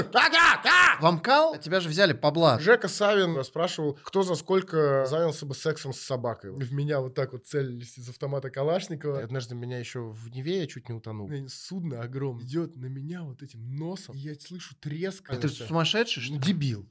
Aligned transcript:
В 0.00 1.06
Амкал 1.06 1.58
тебя 1.58 1.80
же 1.80 1.88
взяли 1.88 2.12
по 2.12 2.30
блату. 2.30 2.62
Жека 2.62 2.88
Савин 2.88 3.42
спрашивал, 3.44 3.98
кто 4.02 4.22
за 4.22 4.34
сколько 4.34 5.06
занялся 5.06 5.46
бы 5.46 5.54
сексом 5.54 5.92
с 5.92 6.00
собакой. 6.00 6.52
В 6.52 6.72
меня 6.72 7.00
вот 7.00 7.14
так 7.14 7.32
вот 7.32 7.46
целились 7.46 7.98
из 7.98 8.08
автомата 8.08 8.50
Калашникова. 8.50 9.20
Однажды 9.20 9.54
меня 9.54 9.78
еще 9.78 10.00
в 10.00 10.30
Неве 10.30 10.60
я 10.60 10.66
чуть 10.66 10.88
не 10.88 10.94
утонул. 10.94 11.30
Судно 11.48 12.00
огромное 12.00 12.44
идет 12.44 12.76
на 12.76 12.86
меня 12.86 13.22
вот 13.22 13.42
этим 13.42 13.74
носом. 13.76 14.14
И 14.14 14.18
я 14.18 14.34
слышу 14.34 14.74
треск. 14.80 15.28
А 15.28 15.36
ты 15.36 15.48
сумасшедший, 15.48 16.22
что 16.22 16.34
ли? 16.34 16.38
Дебил. 16.38 16.88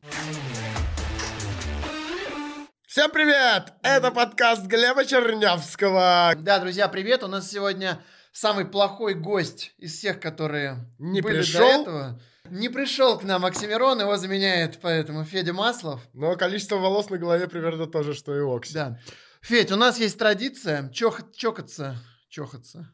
Всем 2.88 3.10
привет! 3.10 3.74
Это 3.84 4.12
подкаст 4.12 4.66
Глеба 4.66 5.06
Чернявского. 5.06 6.34
Да, 6.38 6.60
друзья, 6.60 6.90
привет. 6.90 7.24
У 7.24 7.28
нас 7.28 7.50
сегодня 7.50 8.04
самый 8.34 8.66
плохой 8.66 9.14
гость 9.14 9.74
из 9.78 9.94
всех, 9.98 10.20
которые 10.20 10.76
Не 11.00 11.22
были 11.22 11.38
пришел? 11.38 11.62
до 11.62 11.82
этого. 11.82 12.22
Не 12.52 12.68
пришел 12.68 13.18
к 13.18 13.24
нам 13.24 13.46
Оксимирон, 13.46 14.02
его 14.02 14.18
заменяет 14.18 14.80
поэтому 14.82 15.24
Федя 15.24 15.54
Маслов. 15.54 16.02
Но 16.12 16.36
количество 16.36 16.76
волос 16.76 17.10
на 17.10 17.18
голове 17.18 17.48
примерно 17.48 17.88
то 17.88 18.04
же, 18.04 18.14
что 18.14 18.36
и 18.36 18.42
у 18.42 18.54
Окси. 18.54 18.74
Да. 18.74 19.00
Федь, 19.40 19.72
у 19.72 19.78
нас 19.78 19.98
есть 19.98 20.20
традиция 20.20 20.90
чох- 20.90 21.32
чокаться, 21.34 21.96
чохаться, 22.28 22.94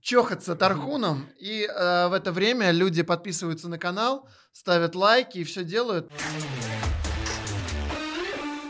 чохаться 0.00 0.54
тархуном. 0.54 1.28
И 1.36 1.64
э, 1.64 2.06
в 2.06 2.12
это 2.12 2.30
время 2.30 2.70
люди 2.70 3.02
подписываются 3.02 3.68
на 3.68 3.76
канал, 3.76 4.28
ставят 4.52 4.94
лайки 4.94 5.38
и 5.38 5.44
все 5.44 5.64
делают. 5.64 6.08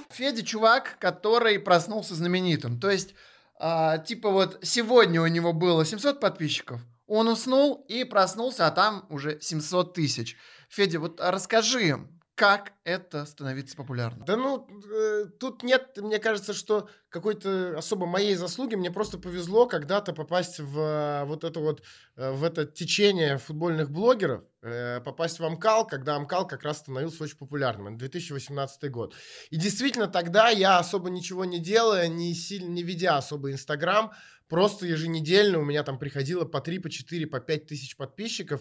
Федя 0.09 0.43
чувак, 0.43 0.97
который 0.99 1.59
проснулся 1.59 2.15
знаменитым. 2.15 2.81
То 2.81 2.91
есть, 2.91 3.15
а, 3.61 3.99
типа 3.99 4.31
вот 4.31 4.61
сегодня 4.63 5.21
у 5.21 5.27
него 5.27 5.53
было 5.53 5.85
700 5.85 6.21
подписчиков, 6.21 6.81
он 7.13 7.29
уснул 7.29 7.85
и 7.89 8.05
проснулся, 8.05 8.67
а 8.67 8.71
там 8.71 9.05
уже 9.11 9.39
700 9.39 9.93
тысяч. 9.93 10.35
Федя, 10.71 10.99
вот 10.99 11.21
расскажи, 11.21 11.99
как 12.35 12.73
это 12.85 13.27
становиться 13.27 13.77
популярным? 13.77 14.25
Да 14.25 14.37
ну, 14.37 14.67
э, 14.91 15.27
тут 15.39 15.63
нет, 15.63 15.99
мне 15.99 16.19
кажется, 16.19 16.55
что 16.55 16.89
какой-то 17.11 17.77
особо 17.77 18.07
моей 18.07 18.35
заслуги. 18.35 18.75
Мне 18.75 18.91
просто 18.91 19.19
повезло 19.19 19.67
когда-то 19.67 20.15
попасть 20.15 20.59
в 20.59 20.79
э, 20.79 21.25
вот 21.25 21.45
это 21.45 21.61
вот, 21.61 21.83
э, 22.17 22.33
в 22.33 22.43
это 22.43 22.65
течение 22.65 23.37
футбольных 23.37 23.91
блогеров, 23.91 24.45
э, 24.63 25.01
попасть 25.03 25.39
в 25.39 25.45
Амкал, 25.45 25.87
когда 25.87 26.17
Амкал 26.17 26.47
как 26.47 26.63
раз 26.63 26.79
становился 26.79 27.23
очень 27.25 27.37
популярным. 27.37 27.89
Это 27.89 27.99
2018 27.99 28.91
год. 28.91 29.15
И 29.51 29.57
действительно, 29.57 30.09
тогда 30.09 30.49
я 30.49 30.79
особо 30.79 31.11
ничего 31.11 31.45
не 31.45 31.59
делая, 31.59 32.09
не, 32.09 32.35
сильно, 32.35 32.71
не 32.71 32.83
ведя 32.83 33.19
особо 33.19 33.53
Инстаграм, 33.53 34.13
просто 34.53 34.85
еженедельно 34.85 35.59
у 35.59 35.65
меня 35.65 35.83
там 35.83 35.99
приходило 35.99 36.45
по 36.45 36.61
3, 36.61 36.79
по 36.81 36.91
4, 36.91 37.27
по 37.27 37.41
5 37.41 37.67
тысяч 37.69 37.97
подписчиков. 37.97 38.61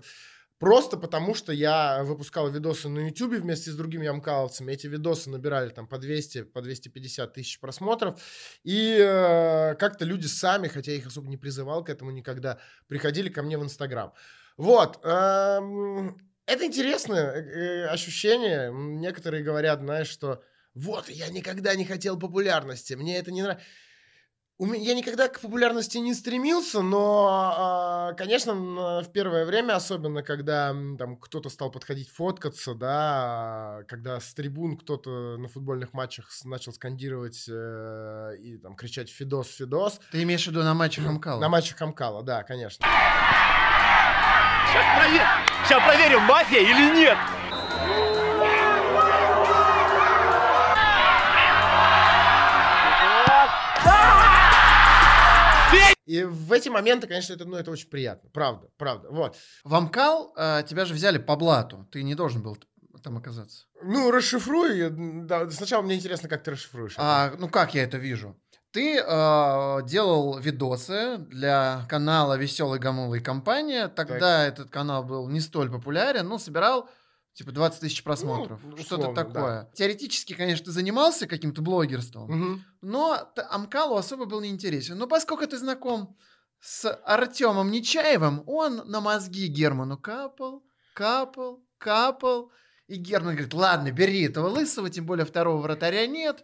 Просто 0.58 0.96
потому, 0.96 1.34
что 1.36 1.52
я 1.52 2.04
выпускал 2.06 2.50
видосы 2.50 2.88
на 2.88 3.08
YouTube 3.08 3.34
вместе 3.34 3.72
с 3.72 3.76
другими 3.76 4.08
амкаловцами. 4.08 4.72
Эти 4.72 4.88
видосы 4.88 5.30
набирали 5.30 5.70
там 5.70 5.88
по 5.88 5.98
200, 5.98 6.44
по 6.44 6.62
250 6.62 7.34
тысяч 7.34 7.60
просмотров. 7.60 8.22
И 8.64 8.96
э, 9.02 9.76
как-то 9.76 10.06
люди 10.06 10.28
сами, 10.28 10.70
хотя 10.70 10.92
я 10.92 10.98
их 10.98 11.08
особо 11.08 11.28
не 11.28 11.36
призывал 11.36 11.84
к 11.84 11.90
этому 11.90 12.12
никогда, 12.12 12.60
приходили 12.88 13.28
ко 13.28 13.44
мне 13.44 13.58
в 13.58 13.64
Инстаграм. 13.64 14.14
Вот. 14.56 15.04
эм, 15.04 16.18
это 16.46 16.66
интересное 16.66 17.34
э, 17.34 17.88
ощущение. 17.88 18.72
Некоторые 18.72 19.44
говорят, 19.44 19.82
знаешь, 19.82 20.08
что 20.08 20.42
вот, 20.74 21.10
я 21.10 21.28
никогда 21.28 21.76
не 21.76 21.84
хотел 21.84 22.18
популярности, 22.18 22.94
мне 22.94 23.18
это 23.18 23.30
не 23.34 23.42
нравится. 23.42 23.66
Я 24.64 24.94
никогда 24.94 25.28
к 25.28 25.40
популярности 25.40 25.98
не 25.98 26.14
стремился, 26.14 26.82
но, 26.82 27.28
а, 27.32 28.14
конечно, 28.14 28.54
в 29.02 29.12
первое 29.12 29.44
время, 29.46 29.74
особенно 29.76 30.22
когда 30.22 30.68
там 31.00 31.18
кто-то 31.18 31.50
стал 31.50 31.72
подходить 31.72 32.10
фоткаться, 32.12 32.76
да, 32.76 32.90
а, 32.92 33.84
когда 33.88 34.20
с 34.20 34.32
трибун 34.36 34.78
кто-то 34.78 35.38
на 35.38 35.48
футбольных 35.48 35.94
матчах 35.94 36.30
начал 36.44 36.74
скандировать 36.74 37.46
э, 37.50 38.36
и 38.40 38.58
там 38.58 38.76
кричать 38.76 39.10
«Фидос, 39.10 39.48
Фидос», 39.56 40.00
Ты 40.12 40.22
имеешь 40.22 40.44
в 40.44 40.48
виду 40.52 40.62
на 40.62 40.76
матчах 40.76 41.06
Амкала? 41.08 41.40
на 41.42 41.50
матчах 41.50 41.78
Хамкала, 41.80 42.22
да, 42.22 42.44
конечно. 42.44 42.86
Сейчас 44.68 44.86
проверим. 44.96 45.26
Сейчас 45.66 45.84
проверим, 45.84 46.22
мафия 46.22 46.62
или 46.62 46.96
нет. 47.00 47.18
И 56.12 56.26
в 56.26 56.52
эти 56.52 56.68
моменты, 56.68 57.08
конечно, 57.08 57.32
это, 57.32 57.46
ну, 57.46 57.56
это 57.56 57.72
очень 57.72 57.88
приятно, 57.88 58.30
правда, 58.34 58.68
правда, 58.78 59.08
вот. 59.10 59.38
В 59.64 59.74
Амкал 59.74 60.34
э, 60.36 60.62
тебя 60.68 60.84
же 60.84 60.94
взяли 60.94 61.20
по 61.20 61.38
блату. 61.38 61.88
Ты 61.90 62.04
не 62.04 62.16
должен 62.16 62.44
был 62.44 62.58
там 63.02 63.16
оказаться. 63.16 63.64
Ну, 63.82 64.12
расшифруй, 64.12 64.90
да, 64.90 65.50
сначала 65.50 65.82
мне 65.82 65.96
интересно, 65.96 66.28
как 66.28 66.44
ты 66.44 66.52
расшифруешь. 66.52 66.96
А, 66.98 67.32
ну 67.40 67.48
как 67.48 67.74
я 67.76 67.84
это 67.84 67.98
вижу? 67.98 68.36
Ты 68.72 68.98
э, 68.98 69.80
делал 69.86 70.38
видосы 70.38 71.18
для 71.18 71.86
канала 71.88 72.38
Веселый 72.38 72.80
Гамула 72.80 73.16
и 73.16 73.22
компания. 73.22 73.88
Тогда 73.88 74.46
этот 74.46 74.70
канал 74.70 75.06
был 75.06 75.30
не 75.30 75.40
столь 75.40 75.72
популярен, 75.72 76.28
но 76.28 76.40
собирал 76.40 76.90
типа 77.34 77.52
20 77.52 77.80
тысяч 77.82 78.04
просмотров. 78.04 78.60
Ну, 78.64 78.78
Что-то 78.78 79.14
такое. 79.14 79.70
Теоретически, 79.74 80.34
конечно, 80.34 80.66
ты 80.66 80.72
занимался 80.72 81.28
каким-то 81.28 81.62
блогерством, 81.62 82.30
Мгм. 82.30 82.66
но 82.82 83.32
Амкалу 83.50 83.96
особо 83.96 84.26
был 84.26 84.42
неинтересен. 84.42 84.98
Но 84.98 85.08
поскольку 85.08 85.48
ты 85.48 85.58
знаком 85.58 86.18
с 86.60 86.92
Артемом 87.06 87.72
Нечаевым, 87.72 88.44
он 88.48 88.84
на 88.86 89.02
мозги 89.02 89.48
Герману 89.48 89.98
капал, 89.98 90.64
капал, 90.94 91.64
капал. 91.78 92.52
И 92.88 92.96
Герман 92.96 93.36
говорит, 93.36 93.54
ладно, 93.54 93.92
бери 93.92 94.24
этого 94.24 94.50
лысого, 94.50 94.90
тем 94.90 95.06
более 95.06 95.26
второго 95.26 95.62
вратаря 95.62 96.06
нет, 96.08 96.44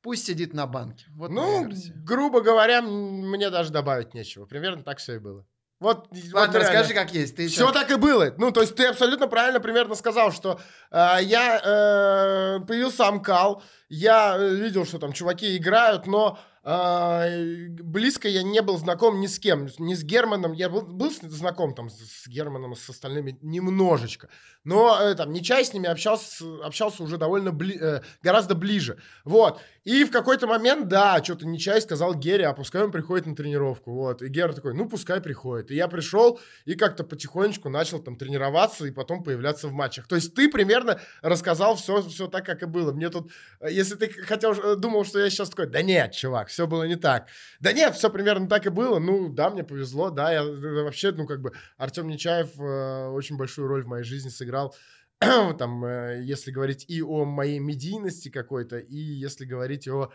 пусть 0.00 0.26
сидит 0.26 0.54
на 0.54 0.66
банке. 0.68 1.04
Вот 1.10 1.30
Ну, 1.30 1.68
грубо 2.04 2.40
говоря, 2.40 2.80
мне 2.82 3.50
даже 3.50 3.70
добавить 3.72 4.14
нечего. 4.14 4.46
Примерно 4.46 4.84
так 4.84 4.98
все 4.98 5.16
и 5.16 5.18
было. 5.18 5.44
Вот, 5.80 6.08
Ладно, 6.32 6.58
расскажи, 6.58 6.92
как 6.92 7.12
есть. 7.14 7.36
Ты 7.36 7.46
Все 7.46 7.66
чё? 7.66 7.72
так 7.72 7.88
и 7.90 7.94
было. 7.94 8.34
Ну, 8.36 8.50
то 8.50 8.62
есть 8.62 8.74
ты 8.74 8.86
абсолютно 8.86 9.28
правильно 9.28 9.60
примерно 9.60 9.94
сказал, 9.94 10.32
что 10.32 10.60
э, 10.90 11.18
я 11.22 11.60
э, 11.62 12.60
появился 12.66 13.06
Амкал, 13.06 13.62
я 13.88 14.36
э, 14.38 14.54
видел, 14.54 14.84
что 14.84 14.98
там 14.98 15.12
чуваки 15.12 15.56
играют, 15.56 16.06
но 16.06 16.38
э, 16.62 17.68
близко 17.68 18.28
я 18.28 18.42
не 18.42 18.60
был 18.60 18.76
знаком 18.78 19.20
ни 19.20 19.26
с 19.26 19.38
кем, 19.38 19.68
ни 19.78 19.94
с 19.94 20.04
Германом. 20.04 20.52
Я 20.52 20.68
был, 20.68 20.82
был 20.82 21.10
знаком 21.10 21.74
там 21.74 21.88
с, 21.88 22.26
Германом, 22.26 22.76
с 22.76 22.88
остальными 22.90 23.38
немножечко. 23.40 24.28
Но 24.64 24.98
э, 25.00 25.14
там 25.14 25.32
Нечай 25.32 25.64
с 25.64 25.72
ними 25.72 25.88
общался, 25.88 26.44
общался 26.62 27.02
уже 27.02 27.16
довольно 27.16 27.48
бли- 27.48 27.78
э, 27.80 28.02
гораздо 28.22 28.54
ближе. 28.54 28.98
Вот. 29.24 29.60
И 29.84 30.04
в 30.04 30.10
какой-то 30.10 30.46
момент, 30.46 30.88
да, 30.88 31.24
что-то 31.24 31.46
Нечай 31.46 31.80
сказал 31.80 32.14
Гере, 32.14 32.46
а 32.46 32.52
пускай 32.52 32.82
он 32.82 32.92
приходит 32.92 33.24
на 33.24 33.34
тренировку. 33.34 33.92
Вот. 33.92 34.20
И 34.20 34.28
Гера 34.28 34.52
такой, 34.52 34.74
ну, 34.74 34.86
пускай 34.86 35.22
приходит. 35.22 35.70
И 35.70 35.74
я 35.74 35.88
пришел 35.88 36.38
и 36.66 36.74
как-то 36.74 37.04
потихонечку 37.04 37.70
начал 37.70 37.98
там 37.98 38.16
тренироваться 38.16 38.84
и 38.84 38.90
потом 38.90 39.24
появляться 39.24 39.68
в 39.68 39.72
матчах. 39.72 40.06
То 40.06 40.16
есть 40.16 40.34
ты 40.34 40.50
примерно 40.50 41.00
рассказал 41.22 41.76
все, 41.76 42.02
все 42.02 42.26
так, 42.26 42.44
как 42.44 42.62
и 42.62 42.66
было. 42.66 42.92
Мне 42.92 43.08
тут, 43.08 43.30
э, 43.60 43.70
если 43.78 43.94
ты 43.94 44.08
хотел, 44.08 44.52
э, 44.52 44.76
думал, 44.76 45.04
что 45.04 45.20
я 45.20 45.30
сейчас 45.30 45.50
такой, 45.50 45.66
да 45.66 45.82
нет, 45.82 46.12
чувак, 46.12 46.48
все 46.48 46.66
было 46.66 46.82
не 46.82 46.96
так. 46.96 47.28
Да 47.60 47.72
нет, 47.72 47.94
все 47.94 48.10
примерно 48.10 48.48
так 48.48 48.66
и 48.66 48.70
было. 48.70 48.98
Ну, 48.98 49.28
да, 49.28 49.50
мне 49.50 49.62
повезло, 49.62 50.10
да, 50.10 50.32
я 50.32 50.42
э, 50.42 50.82
вообще, 50.82 51.12
ну, 51.12 51.26
как 51.26 51.40
бы, 51.40 51.52
Артем 51.76 52.08
Нечаев 52.08 52.58
э, 52.58 53.08
очень 53.08 53.36
большую 53.36 53.68
роль 53.68 53.84
в 53.84 53.86
моей 53.86 54.04
жизни 54.04 54.30
сыграл. 54.30 54.74
там, 55.58 55.84
э, 55.84 56.20
если 56.22 56.50
говорить 56.50 56.84
и 56.88 57.02
о 57.02 57.24
моей 57.24 57.58
медийности 57.58 58.28
какой-то, 58.28 58.78
и 58.78 58.96
если 58.96 59.44
говорить 59.44 59.88
о 59.88 60.04
э, 60.04 60.08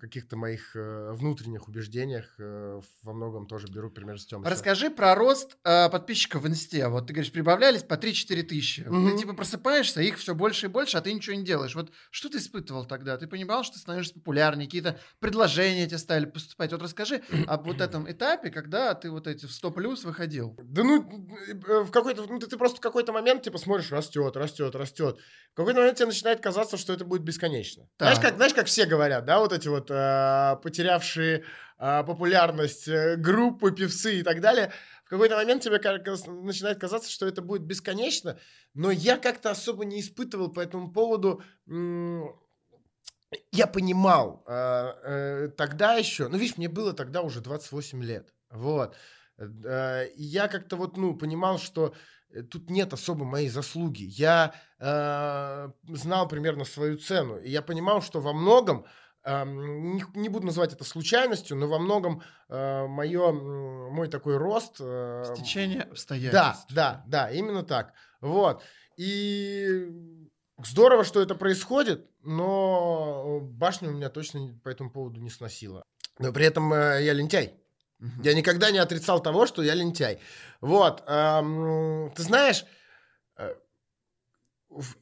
каких-то 0.00 0.36
моих 0.36 0.74
э, 0.74 1.12
внутренних 1.12 1.68
убеждениях, 1.68 2.34
э, 2.38 2.80
во 3.02 3.12
многом 3.12 3.46
тоже 3.46 3.68
беру 3.68 3.90
пример 3.90 4.18
с 4.20 4.26
Тёмыча. 4.26 4.50
Расскажи 4.50 4.90
про 4.90 5.14
рост 5.14 5.56
э, 5.64 5.88
подписчиков 5.88 6.42
в 6.42 6.48
инсте. 6.48 6.88
Вот 6.88 7.06
ты 7.06 7.12
говоришь, 7.12 7.32
прибавлялись 7.32 7.82
по 7.82 7.94
3-4 7.94 8.42
тысячи. 8.42 8.80
Мгм. 8.80 9.10
Ты 9.12 9.18
типа 9.18 9.34
просыпаешься, 9.34 10.00
их 10.00 10.18
все 10.18 10.34
больше 10.34 10.66
и 10.66 10.68
больше, 10.68 10.96
а 10.96 11.00
ты 11.00 11.12
ничего 11.12 11.36
не 11.36 11.44
делаешь. 11.44 11.74
Вот 11.74 11.92
что 12.10 12.28
ты 12.28 12.38
испытывал 12.38 12.86
тогда? 12.86 13.16
Ты 13.16 13.28
понимал, 13.28 13.62
что 13.62 13.74
ты 13.74 13.80
становишься 13.80 14.14
популярнее, 14.14 14.66
какие-то 14.66 14.98
предложения 15.20 15.86
тебе 15.86 15.98
стали 15.98 16.24
поступать. 16.24 16.72
Вот 16.72 16.82
расскажи 16.82 17.22
об 17.46 17.66
вот 17.66 17.80
этом 17.80 18.10
этапе, 18.10 18.50
когда 18.50 18.94
ты 18.94 19.10
вот 19.10 19.26
эти 19.26 19.46
в 19.46 19.52
100 19.52 19.70
плюс 19.70 20.04
выходил. 20.04 20.56
Да 20.62 20.82
ну, 20.82 21.02
э, 21.48 21.80
в 21.84 21.90
какой-то, 21.90 22.26
ну, 22.26 22.38
ты, 22.40 22.48
ты 22.48 22.56
просто 22.56 22.78
в 22.78 22.80
какой-то 22.80 23.12
момент, 23.12 23.42
типа, 23.42 23.58
смотришь, 23.58 23.92
растет, 23.92 24.36
растет, 24.36 24.74
растет. 24.74 25.18
В 25.52 25.56
какой-то 25.56 25.80
момент 25.80 25.98
тебе 25.98 26.06
начинает 26.06 26.40
казаться, 26.40 26.76
что 26.76 26.92
это 26.92 27.04
будет 27.04 27.22
бесконечно. 27.22 27.86
Знаешь, 27.98 28.18
Так. 28.18 28.24
как, 28.30 28.39
знаешь, 28.40 28.54
как 28.54 28.68
все 28.68 28.86
говорят, 28.86 29.26
да, 29.26 29.38
вот 29.38 29.52
эти 29.52 29.68
вот 29.68 29.90
э, 29.90 30.56
потерявшие 30.62 31.44
э, 31.78 32.04
популярность 32.04 32.88
э, 32.88 33.16
группы, 33.16 33.70
певцы 33.70 34.20
и 34.20 34.22
так 34.22 34.40
далее. 34.40 34.72
В 35.04 35.10
какой-то 35.10 35.36
момент 35.36 35.62
тебе 35.62 35.78
начинает 35.78 36.80
казаться, 36.80 37.10
что 37.10 37.26
это 37.26 37.42
будет 37.42 37.64
бесконечно, 37.64 38.38
но 38.72 38.90
я 38.90 39.18
как-то 39.18 39.50
особо 39.50 39.84
не 39.84 40.00
испытывал 40.00 40.50
по 40.50 40.60
этому 40.60 40.90
поводу... 40.90 41.42
я 43.52 43.66
понимал 43.66 44.42
э, 44.46 44.52
э, 44.54 45.48
тогда 45.48 45.96
еще, 45.96 46.28
ну, 46.28 46.38
видишь, 46.38 46.56
мне 46.56 46.70
было 46.70 46.94
тогда 46.94 47.20
уже 47.20 47.42
28 47.42 48.02
лет, 48.02 48.32
вот. 48.48 48.96
Э, 49.36 50.06
я 50.16 50.48
как-то 50.48 50.76
вот, 50.76 50.96
ну, 50.96 51.14
понимал, 51.14 51.58
что 51.58 51.94
тут 52.50 52.70
нет 52.70 52.92
особо 52.92 53.24
моей 53.24 53.48
заслуги. 53.48 54.04
Я 54.04 54.54
э, 54.78 55.68
знал 55.88 56.28
примерно 56.28 56.64
свою 56.64 56.98
цену. 56.98 57.36
И 57.38 57.50
я 57.50 57.62
понимал, 57.62 58.02
что 58.02 58.20
во 58.20 58.32
многом, 58.32 58.86
э, 59.24 59.44
не, 59.44 60.04
не 60.14 60.28
буду 60.28 60.46
называть 60.46 60.72
это 60.72 60.84
случайностью, 60.84 61.56
но 61.56 61.66
во 61.66 61.78
многом 61.78 62.22
э, 62.48 62.86
мое, 62.86 63.32
мой 63.32 64.08
такой 64.08 64.36
рост... 64.36 64.76
Э, 64.80 65.34
Стечение 65.36 65.80
да, 65.80 65.90
обстоятельств. 65.90 66.66
да, 66.70 67.04
да, 67.06 67.30
именно 67.30 67.62
так. 67.62 67.92
Вот. 68.20 68.62
И 68.96 69.88
здорово, 70.62 71.04
что 71.04 71.20
это 71.20 71.34
происходит, 71.34 72.06
но 72.22 73.40
башню 73.40 73.90
у 73.90 73.92
меня 73.92 74.10
точно 74.10 74.58
по 74.62 74.68
этому 74.68 74.90
поводу 74.90 75.20
не 75.20 75.30
сносила. 75.30 75.82
Но 76.18 76.32
при 76.32 76.44
этом 76.44 76.72
э, 76.72 77.02
я 77.02 77.12
лентяй. 77.14 77.59
Мгм. 78.00 78.22
Я 78.22 78.34
никогда 78.34 78.70
не 78.70 78.78
отрицал 78.78 79.22
того, 79.22 79.46
что 79.46 79.62
я 79.62 79.74
лентяй. 79.74 80.20
Вот. 80.60 81.02
эм, 81.06 82.10
ты 82.16 82.22
знаешь, 82.22 82.64
э, 83.36 83.54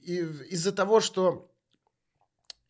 из-за 0.03 0.73
того, 0.73 1.01
что 1.01 1.51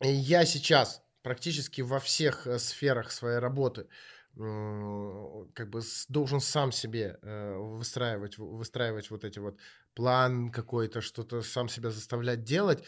я 0.00 0.44
сейчас 0.44 1.02
практически 1.22 1.80
во 1.80 1.98
всех 1.98 2.46
э, 2.46 2.58
сферах 2.58 3.10
своей 3.10 3.38
работы 3.38 3.88
как 4.34 5.68
бы 5.70 5.80
должен 6.08 6.40
сам 6.40 6.70
себе 6.70 7.18
э, 7.22 7.56
выстраивать, 7.56 8.38
выстраивать 8.38 9.10
вот 9.10 9.24
эти 9.24 9.40
вот 9.40 9.58
план 9.94 10.52
какой-то, 10.52 11.00
что-то 11.00 11.42
сам 11.42 11.68
себя 11.68 11.90
заставлять 11.90 12.44
делать. 12.44 12.84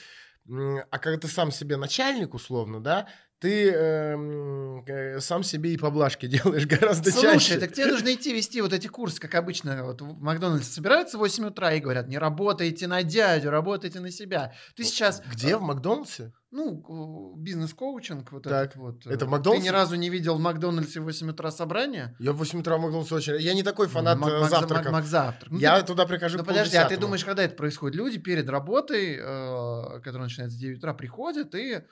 А 0.48 0.98
когда 0.98 1.18
ты 1.18 1.26
сам 1.26 1.50
себе 1.50 1.76
начальник, 1.76 2.34
условно, 2.34 2.80
да, 2.80 3.08
ты 3.40 3.70
эм, 3.72 4.84
э, 4.86 5.18
сам 5.20 5.42
себе 5.42 5.72
и 5.72 5.76
поблажки 5.78 6.26
делаешь 6.28 6.66
гораздо 6.66 7.10
Слушай, 7.10 7.32
чаще. 7.32 7.58
так 7.58 7.72
тебе 7.72 7.86
нужно 7.86 8.12
идти 8.14 8.32
вести 8.34 8.60
вот 8.60 8.72
эти 8.74 8.86
курсы, 8.86 9.18
как 9.20 9.34
обычно. 9.34 9.82
Вот 9.84 10.02
в 10.02 10.20
Макдональдсе 10.20 10.70
собираются 10.70 11.16
в 11.16 11.20
8 11.20 11.46
утра 11.46 11.72
и 11.72 11.80
говорят, 11.80 12.06
не 12.08 12.18
работайте 12.18 12.86
на 12.86 13.02
дядю, 13.02 13.50
работайте 13.50 13.98
на 14.00 14.10
себя. 14.10 14.52
Ты 14.76 14.84
сейчас... 14.84 15.22
Где? 15.32 15.52
э, 15.52 15.56
В 15.56 15.62
Макдональдсе? 15.62 16.32
Ну, 16.52 17.34
бизнес-коучинг 17.36 18.32
вот 18.32 18.42
Так, 18.42 18.70
этот 18.70 18.76
вот. 18.76 19.06
это 19.06 19.24
э, 19.24 19.28
в 19.28 19.30
Макдональдсе? 19.30 19.62
Ты 19.62 19.68
ни 19.68 19.72
разу 19.72 19.94
не 19.96 20.10
видел 20.10 20.36
в 20.36 20.40
Макдональдсе 20.40 21.00
в 21.00 21.04
8 21.04 21.30
утра 21.30 21.50
собрание? 21.50 22.14
Я 22.18 22.32
в 22.32 22.36
8 22.36 22.60
утра 22.60 22.76
в 22.76 22.80
Макдональдсе 22.80 23.14
очень... 23.14 23.36
Я 23.40 23.54
не 23.54 23.62
такой 23.62 23.88
фанат 23.88 24.18
Мак- 24.18 24.30
э, 24.32 24.40
Мак- 24.40 24.50
завтраков. 24.50 24.86
Мак- 24.86 24.92
Макзавтрак. 25.02 25.50
Ну, 25.50 25.58
Я 25.58 25.80
ты- 25.80 25.86
туда 25.86 26.04
прихожу 26.06 26.38
Ну 26.38 26.44
подожди, 26.44 26.76
а 26.76 26.86
ты 26.88 26.96
думаешь, 26.98 27.24
когда 27.24 27.42
это 27.44 27.54
происходит? 27.54 27.96
Люди 27.96 28.18
перед 28.18 28.48
работой, 28.50 29.14
э, 29.18 30.00
которая 30.00 30.24
начинается 30.24 30.56
с 30.56 30.60
9 30.60 30.78
утра, 30.78 30.92
приходят 30.92 31.54
и 31.54 31.82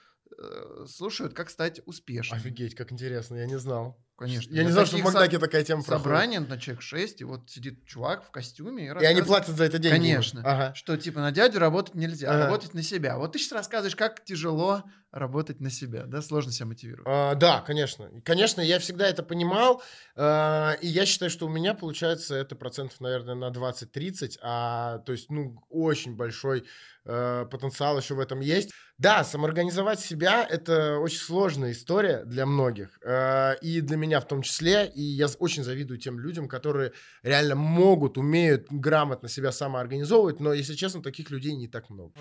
слушают, 0.86 1.34
как 1.34 1.50
стать 1.50 1.80
успешным. 1.86 2.38
Офигеть, 2.38 2.74
как 2.74 2.92
интересно, 2.92 3.36
я 3.36 3.46
не 3.46 3.58
знал. 3.58 3.96
Конечно. 4.18 4.52
Я 4.52 4.62
не 4.62 4.68
На 4.68 4.72
знал, 4.72 4.86
что 4.86 4.96
в 4.96 4.98
таких 4.98 5.12
со- 5.12 5.18
Макдаке 5.18 5.38
такая 5.38 5.62
тема 5.64 5.82
проходит. 5.84 6.02
Собрание 6.02 6.40
на 6.40 6.58
человек 6.58 6.82
6, 6.82 7.20
и 7.20 7.24
вот 7.24 7.48
сидит 7.48 7.86
чувак 7.86 8.24
в 8.26 8.30
костюме 8.32 8.86
и 8.86 8.88
И 8.88 9.04
они 9.04 9.22
платят 9.22 9.56
за 9.56 9.64
это 9.64 9.78
деньги. 9.78 9.96
Конечно. 9.96 10.42
Ага. 10.44 10.74
что 10.74 10.96
типа 10.96 11.20
на 11.20 11.30
дядю 11.30 11.60
работать 11.60 11.94
нельзя, 11.94 12.30
Ага. 12.30 12.46
работать 12.46 12.74
на 12.74 12.82
себя. 12.82 13.16
Вот 13.16 13.32
ты 13.32 13.38
сейчас 13.38 13.52
рассказываешь, 13.52 13.94
как 13.94 14.24
тяжело 14.24 14.82
работать 15.12 15.60
на 15.60 15.70
себя, 15.70 16.04
да, 16.04 16.20
сложно 16.20 16.52
себя 16.52 16.66
мотивировать. 16.66 17.06
А, 17.08 17.34
да, 17.34 17.60
конечно. 17.60 18.10
Конечно, 18.24 18.60
я 18.60 18.78
всегда 18.78 19.06
это 19.08 19.22
понимал, 19.22 19.82
а, 20.16 20.72
и 20.82 20.86
я 20.86 21.06
считаю, 21.06 21.30
что 21.30 21.46
у 21.46 21.48
меня 21.48 21.72
получается 21.74 22.34
это 22.34 22.56
процентов, 22.56 23.00
наверное, 23.00 23.34
на 23.34 23.50
20-30, 23.50 24.36
а, 24.42 24.98
то 24.98 25.12
есть, 25.12 25.30
ну, 25.30 25.62
очень 25.70 26.16
большой 26.16 26.64
э, 27.10 27.46
потенциал 27.50 27.98
еще 27.98 28.12
в 28.12 28.20
этом 28.20 28.40
есть. 28.40 28.70
Да, 28.98 29.24
самоорганизовать 29.24 29.98
себя– 29.98 30.44
это 30.50 30.98
очень 30.98 31.16
сложная 31.20 31.72
история 31.72 32.22
для 32.26 32.44
многих, 32.44 32.98
э, 33.02 33.54
и 33.62 33.80
для 33.80 33.96
меня 33.96 34.07
в 34.20 34.26
том 34.26 34.42
числе, 34.42 34.90
и 34.94 35.02
я 35.02 35.26
очень 35.38 35.62
завидую 35.62 35.98
тем 35.98 36.18
людям, 36.18 36.48
которые 36.48 36.92
реально 37.22 37.54
могут, 37.54 38.18
умеют 38.18 38.66
грамотно 38.70 39.28
себя 39.28 39.52
самоорганизовывать, 39.52 40.40
но, 40.40 40.52
если 40.52 40.74
честно, 40.74 41.02
таких 41.02 41.30
людей 41.30 41.54
не 41.54 41.68
так 41.68 41.90
много. 41.90 42.12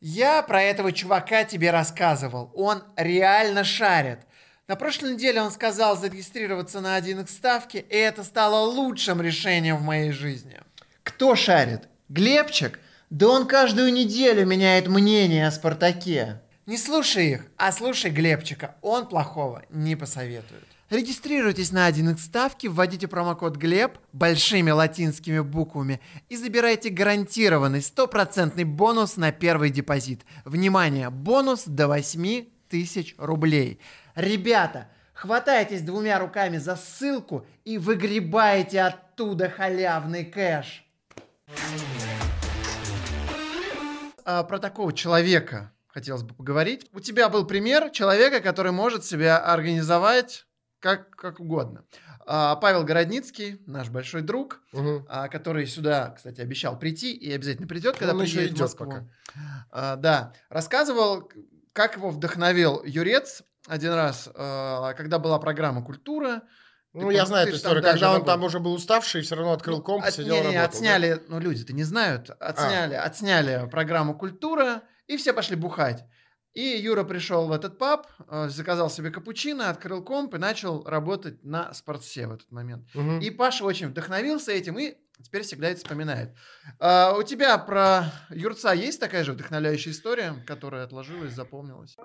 Я 0.00 0.42
про 0.42 0.62
этого 0.62 0.92
чувака 0.92 1.44
тебе 1.44 1.72
рассказывал. 1.72 2.52
Он 2.54 2.84
реально 2.96 3.64
шарит. 3.64 4.20
На 4.68 4.76
прошлой 4.76 5.14
неделе 5.14 5.40
он 5.40 5.50
сказал 5.50 5.96
зарегистрироваться 5.96 6.80
на 6.80 6.98
1x 6.98 7.30
ставки, 7.30 7.78
и 7.78 7.96
это 7.96 8.22
стало 8.22 8.70
лучшим 8.70 9.20
решением 9.22 9.78
в 9.78 9.82
моей 9.82 10.12
жизни. 10.12 10.60
Кто 11.02 11.34
шарит? 11.34 11.88
Глебчик? 12.08 12.78
Да 13.10 13.28
он 13.28 13.46
каждую 13.46 13.92
неделю 13.92 14.46
меняет 14.46 14.86
мнение 14.86 15.46
о 15.46 15.50
Спартаке. 15.50 16.42
Не 16.68 16.76
слушай 16.76 17.30
их, 17.30 17.46
а 17.56 17.72
слушай 17.72 18.10
Глебчика. 18.10 18.76
Он 18.82 19.08
плохого 19.08 19.64
не 19.70 19.96
посоветует. 19.96 20.64
Регистрируйтесь 20.90 21.72
на 21.72 21.88
1x 21.88 22.18
ставки, 22.18 22.66
вводите 22.66 23.08
промокод 23.08 23.56
ГЛЕБ 23.56 23.98
большими 24.12 24.70
латинскими 24.70 25.40
буквами 25.40 25.98
и 26.28 26.36
забирайте 26.36 26.90
гарантированный 26.90 27.80
стопроцентный 27.80 28.64
бонус 28.64 29.16
на 29.16 29.32
первый 29.32 29.70
депозит. 29.70 30.26
Внимание, 30.44 31.08
бонус 31.08 31.64
до 31.64 31.88
8 31.88 32.44
тысяч 32.68 33.14
рублей. 33.16 33.80
Ребята, 34.14 34.88
хватайтесь 35.14 35.80
двумя 35.80 36.18
руками 36.18 36.58
за 36.58 36.76
ссылку 36.76 37.46
и 37.64 37.78
выгребайте 37.78 38.82
оттуда 38.82 39.48
халявный 39.48 40.26
кэш. 40.26 40.84
А, 44.26 44.42
про 44.42 44.58
такого 44.58 44.92
человека 44.92 45.72
хотелось 45.88 46.22
бы 46.22 46.34
поговорить. 46.34 46.86
У 46.92 47.00
тебя 47.00 47.28
был 47.28 47.46
пример 47.46 47.90
человека, 47.90 48.40
который 48.40 48.72
может 48.72 49.04
себя 49.04 49.38
организовать 49.38 50.44
как, 50.80 51.10
как 51.16 51.40
угодно. 51.40 51.84
А, 52.26 52.56
Павел 52.56 52.84
Городницкий, 52.84 53.60
наш 53.66 53.88
большой 53.88 54.20
друг, 54.22 54.60
а, 55.08 55.28
который 55.28 55.66
сюда, 55.66 56.10
кстати, 56.16 56.40
обещал 56.40 56.78
прийти 56.78 57.12
и 57.12 57.32
обязательно 57.32 57.66
придет, 57.66 57.96
когда 57.96 58.14
Он 58.14 58.22
еще 58.22 58.34
приедет 58.36 58.52
в 58.52 58.56
идет 58.56 58.62
Москву. 58.66 58.86
пока. 58.86 59.06
А, 59.72 59.96
да, 59.96 60.32
рассказывал, 60.50 61.30
как 61.72 61.96
его 61.96 62.10
вдохновил 62.10 62.82
Юрец 62.84 63.42
один 63.66 63.92
раз, 63.94 64.28
а, 64.34 64.92
когда 64.94 65.18
была 65.18 65.38
программа 65.38 65.82
«Культура». 65.84 66.42
Ну, 66.94 67.08
Ты 67.08 67.14
я 67.14 67.22
пом- 67.24 67.26
знаю 67.26 67.48
эту 67.48 67.56
историю, 67.56 67.82
когда 67.82 68.08
он 68.08 68.14
работал. 68.16 68.34
там 68.34 68.44
уже 68.44 68.60
был 68.60 68.72
уставший, 68.72 69.20
все 69.22 69.34
равно 69.36 69.52
открыл 69.52 69.82
комп, 69.82 70.04
От- 70.04 70.14
сидел, 70.14 70.34
не, 70.34 70.40
не, 70.40 70.46
работал. 70.46 70.60
да? 70.62 70.64
отсняли, 70.64 71.22
ну 71.28 71.38
люди 71.38 71.64
то 71.64 71.72
не 71.74 71.84
знают, 71.84 72.30
отсняли, 72.40 72.94
отсняли 72.94 73.68
программу 73.70 74.16
«Культура», 74.16 74.82
и 75.08 75.16
все 75.16 75.32
пошли 75.32 75.56
бухать. 75.56 76.04
И 76.54 76.60
Юра 76.60 77.04
пришел 77.04 77.46
в 77.46 77.52
этот 77.52 77.78
паб, 77.78 78.06
э, 78.28 78.48
заказал 78.48 78.90
себе 78.90 79.10
капучино, 79.10 79.70
открыл 79.70 80.02
комп 80.02 80.34
и 80.34 80.38
начал 80.38 80.82
работать 80.84 81.44
на 81.44 81.72
спортсе 81.74 82.26
в 82.26 82.32
этот 82.32 82.50
момент. 82.50 82.88
Мгм. 82.94 83.20
И 83.20 83.30
Паша 83.30 83.64
очень 83.64 83.88
вдохновился 83.88 84.52
этим 84.52 84.78
и 84.78 84.96
теперь 85.22 85.42
всегда 85.42 85.68
это 85.68 85.78
вспоминает. 85.78 86.34
А, 86.78 87.14
у 87.16 87.22
тебя 87.22 87.58
про 87.58 88.12
Юрца 88.30 88.72
есть 88.72 89.00
такая 89.00 89.24
же 89.24 89.32
вдохновляющая 89.32 89.92
история, 89.92 90.34
которая 90.46 90.84
отложилась, 90.84 91.32
запомнилась? 91.32 91.96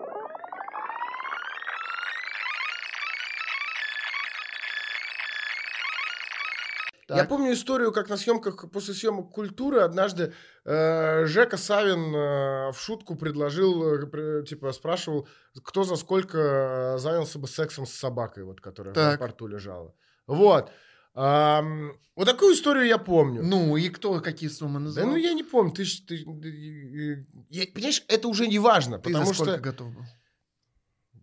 Я 7.13 7.19
Так. 7.21 7.29
помню 7.29 7.53
историю, 7.53 7.91
как 7.91 8.09
на 8.09 8.17
съемках 8.17 8.69
после 8.71 8.93
съемок 8.93 9.31
культуры 9.31 9.79
однажды 9.81 10.33
э, 10.65 11.25
Жека 11.25 11.57
Савин 11.57 12.15
э, 12.15 12.71
в 12.71 12.75
шутку 12.79 13.15
предложил, 13.15 13.95
э, 13.95 14.43
типа 14.45 14.71
спрашивал, 14.73 15.27
кто 15.63 15.83
за 15.83 15.95
сколько 15.95 16.95
занялся 16.99 17.39
бы 17.39 17.47
сексом 17.47 17.85
с 17.85 17.93
собакой, 17.93 18.43
вот 18.43 18.61
которая 18.61 18.93
в 18.93 18.95
Так. 18.95 19.11
аэропорту 19.13 19.47
лежала. 19.47 19.93
Вот. 20.27 20.71
Ам, 21.15 21.93
вот 22.15 22.25
такую 22.25 22.53
историю 22.55 22.85
я 22.87 22.97
помню. 22.97 23.43
Ну, 23.43 23.77
и 23.77 23.89
кто 23.89 24.19
какие 24.19 24.49
суммы 24.49 24.79
да 24.79 24.85
называл? 24.85 25.09
ну 25.11 25.15
я 25.15 25.33
не 25.33 25.43
помню, 25.43 25.71
ты, 25.71 25.83
ты, 25.85 26.15
э, 26.15 27.25
я- 27.49 27.67
понимаешь, 27.73 28.03
это 28.07 28.27
уже 28.27 28.47
не 28.47 28.57
важно, 28.59 28.97
Ты 28.97 29.09
потому 29.09 29.25
за 29.27 29.33
сколько 29.35 29.51
что 29.53 29.61
готов 29.61 29.93
был? 29.93 30.03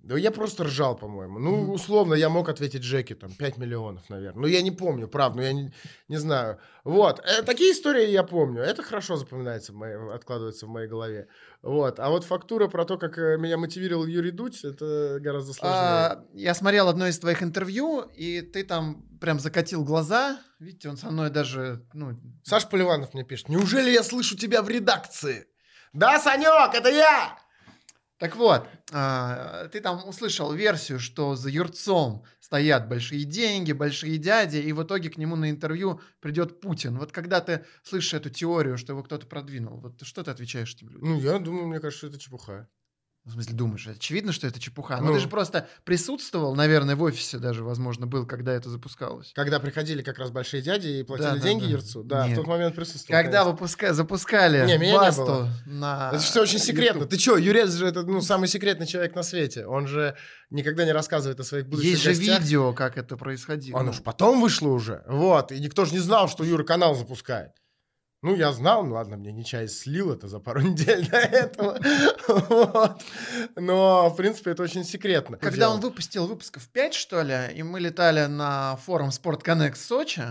Да 0.02 0.16
я 0.16 0.30
просто 0.30 0.64
ржал, 0.64 0.96
по-моему. 0.96 1.38
Ну, 1.38 1.72
условно, 1.72 2.14
я 2.14 2.28
мог 2.30 2.48
ответить 2.48 2.82
Джеки, 2.82 3.14
там, 3.14 3.32
5 3.32 3.58
миллионов, 3.58 4.08
наверное. 4.08 4.40
Ну, 4.42 4.46
я 4.46 4.62
не 4.62 4.70
помню, 4.70 5.08
правда, 5.08 5.38
ну, 5.38 5.44
я 5.44 5.52
не, 5.52 5.72
не 6.08 6.16
знаю. 6.16 6.58
Вот, 6.84 7.20
Э, 7.24 7.42
такие 7.42 7.72
истории 7.72 8.08
я 8.08 8.22
помню. 8.22 8.62
Это 8.62 8.82
хорошо 8.82 9.16
запоминается, 9.16 9.72
в 9.72 9.76
моей, 9.76 9.96
откладывается 10.14 10.66
в 10.66 10.70
моей 10.70 10.88
голове. 10.88 11.28
Вот, 11.62 12.00
а 12.00 12.08
вот 12.08 12.24
фактура 12.24 12.68
про 12.68 12.84
то, 12.86 12.96
как 12.96 13.18
э, 13.18 13.36
меня 13.36 13.58
мотивировал 13.58 14.06
Юрий 14.06 14.30
Дудь, 14.30 14.64
это 14.64 15.18
гораздо 15.20 15.52
сложнее. 15.52 15.78
А, 15.78 16.24
я 16.32 16.54
смотрел 16.54 16.88
одно 16.88 17.06
из 17.06 17.18
твоих 17.18 17.42
интервью, 17.42 18.00
и 18.14 18.40
ты 18.40 18.64
там 18.64 19.02
прям 19.20 19.38
закатил 19.38 19.84
глаза. 19.84 20.40
Видите, 20.58 20.88
он 20.88 20.96
со 20.96 21.10
мной 21.10 21.28
даже, 21.30 21.84
ну, 21.92 22.18
Саш 22.42 22.68
Поливанов 22.68 23.12
мне 23.12 23.24
пишет, 23.24 23.50
неужели 23.50 23.90
я 23.90 24.02
слышу 24.02 24.36
тебя 24.36 24.62
в 24.62 24.68
редакции? 24.70 25.46
Да, 25.92 26.18
Санек, 26.18 26.74
это 26.74 26.88
я! 26.88 27.36
Так 28.20 28.36
вот, 28.36 28.68
а, 28.92 29.68
ты 29.68 29.80
там 29.80 30.06
услышал 30.06 30.52
версию, 30.52 31.00
что 31.00 31.36
за 31.36 31.48
Юрцом 31.48 32.22
стоят 32.38 32.86
большие 32.86 33.24
деньги, 33.24 33.72
большие 33.72 34.18
дяди, 34.18 34.58
и 34.58 34.74
в 34.74 34.82
итоге 34.82 35.08
к 35.08 35.16
нему 35.16 35.36
на 35.36 35.48
интервью 35.48 36.02
придет 36.20 36.60
Путин. 36.60 36.98
Вот 36.98 37.12
когда 37.12 37.40
ты 37.40 37.64
слышишь 37.82 38.12
эту 38.12 38.28
теорию, 38.28 38.76
что 38.76 38.92
его 38.92 39.02
кто-то 39.02 39.26
продвинул, 39.26 39.80
вот 39.80 40.02
что 40.02 40.22
ты 40.22 40.30
отвечаешь 40.30 40.74
этим 40.74 40.90
людям? 40.90 41.08
Ну, 41.08 41.20
я 41.20 41.38
думаю, 41.38 41.66
мне 41.66 41.80
кажется, 41.80 42.08
это 42.08 42.18
чепуха. 42.18 42.68
В 43.30 43.34
смысле, 43.34 43.54
думаешь, 43.54 43.86
очевидно, 43.86 44.32
что 44.32 44.48
это 44.48 44.58
чепуха. 44.58 44.96
Но 44.96 45.06
Ну. 45.06 45.14
ты 45.14 45.20
же 45.20 45.28
просто 45.28 45.68
присутствовал, 45.84 46.56
наверное, 46.56 46.96
в 46.96 47.02
офисе 47.02 47.38
даже, 47.38 47.62
возможно, 47.62 48.06
был, 48.08 48.26
когда 48.26 48.52
это 48.52 48.68
запускалось. 48.68 49.30
Когда 49.36 49.60
приходили 49.60 50.02
как 50.02 50.18
раз 50.18 50.32
большие 50.32 50.62
дяди 50.62 50.88
и 50.88 51.02
платили 51.04 51.28
Да, 51.28 51.38
деньги 51.38 51.62
да. 51.64 51.70
Ерцу. 51.70 52.02
Да, 52.02 52.26
Нет. 52.26 52.36
в 52.36 52.40
тот 52.40 52.48
момент 52.48 52.74
присутствовал. 52.74 53.22
Когда 53.22 53.44
выпуска... 53.44 53.94
запускали 53.94 54.66
Не, 54.66 54.78
меня 54.78 54.92
не 54.92 54.98
Басту 54.98 55.24
было. 55.24 55.48
на 55.66 56.08
Это 56.12 56.18
все 56.22 56.42
очень 56.42 56.58
секретно. 56.58 56.98
YouTube. 57.02 57.10
Ты 57.10 57.18
что, 57.20 57.36
Юрец 57.36 57.70
же 57.72 57.86
это 57.86 58.02
ну, 58.02 58.20
самый 58.20 58.48
секретный 58.48 58.88
человек 58.88 59.14
на 59.14 59.22
свете. 59.22 59.64
Он 59.64 59.86
же 59.86 60.16
никогда 60.50 60.84
не 60.84 60.92
рассказывает 60.92 61.38
о 61.38 61.44
своих 61.44 61.68
будущих 61.68 61.90
Есть 61.92 62.02
же 62.02 62.10
гостях. 62.10 62.40
видео, 62.40 62.72
как 62.72 62.98
это 62.98 63.16
происходило. 63.16 63.78
Оно 63.78 63.92
ж 63.92 64.00
потом 64.02 64.40
вышло 64.40 64.70
уже. 64.70 65.04
Вот. 65.06 65.52
И 65.52 65.60
никто 65.60 65.84
же 65.84 65.92
не 65.92 66.00
знал, 66.00 66.28
что 66.28 66.42
Юра 66.42 66.64
канал 66.64 66.96
запускает. 66.96 67.52
Ну, 68.22 68.34
я 68.34 68.52
знал, 68.52 68.84
ну 68.84 68.96
ладно, 68.96 69.16
мне 69.16 69.32
Нечай 69.32 69.66
слил 69.66 70.12
это 70.12 70.28
за 70.28 70.40
пару 70.40 70.60
недель 70.70 71.08
до 71.08 71.16
этого. 71.16 71.78
Вот. 72.28 73.02
Но, 73.56 74.10
в 74.10 74.16
принципе, 74.16 74.50
это 74.50 74.62
очень 74.62 74.84
секретно. 74.84 75.38
Когда 75.38 75.70
он 75.70 75.80
выпустил 75.80 76.26
выпусков 76.26 76.68
5, 76.68 76.94
что 76.94 77.22
ли, 77.22 77.34
и 77.54 77.62
мы 77.62 77.80
летали 77.80 78.26
на 78.26 78.76
форум 78.76 79.10
Спорт 79.10 79.46
Connect 79.46 79.76
Сочи, 79.76 80.22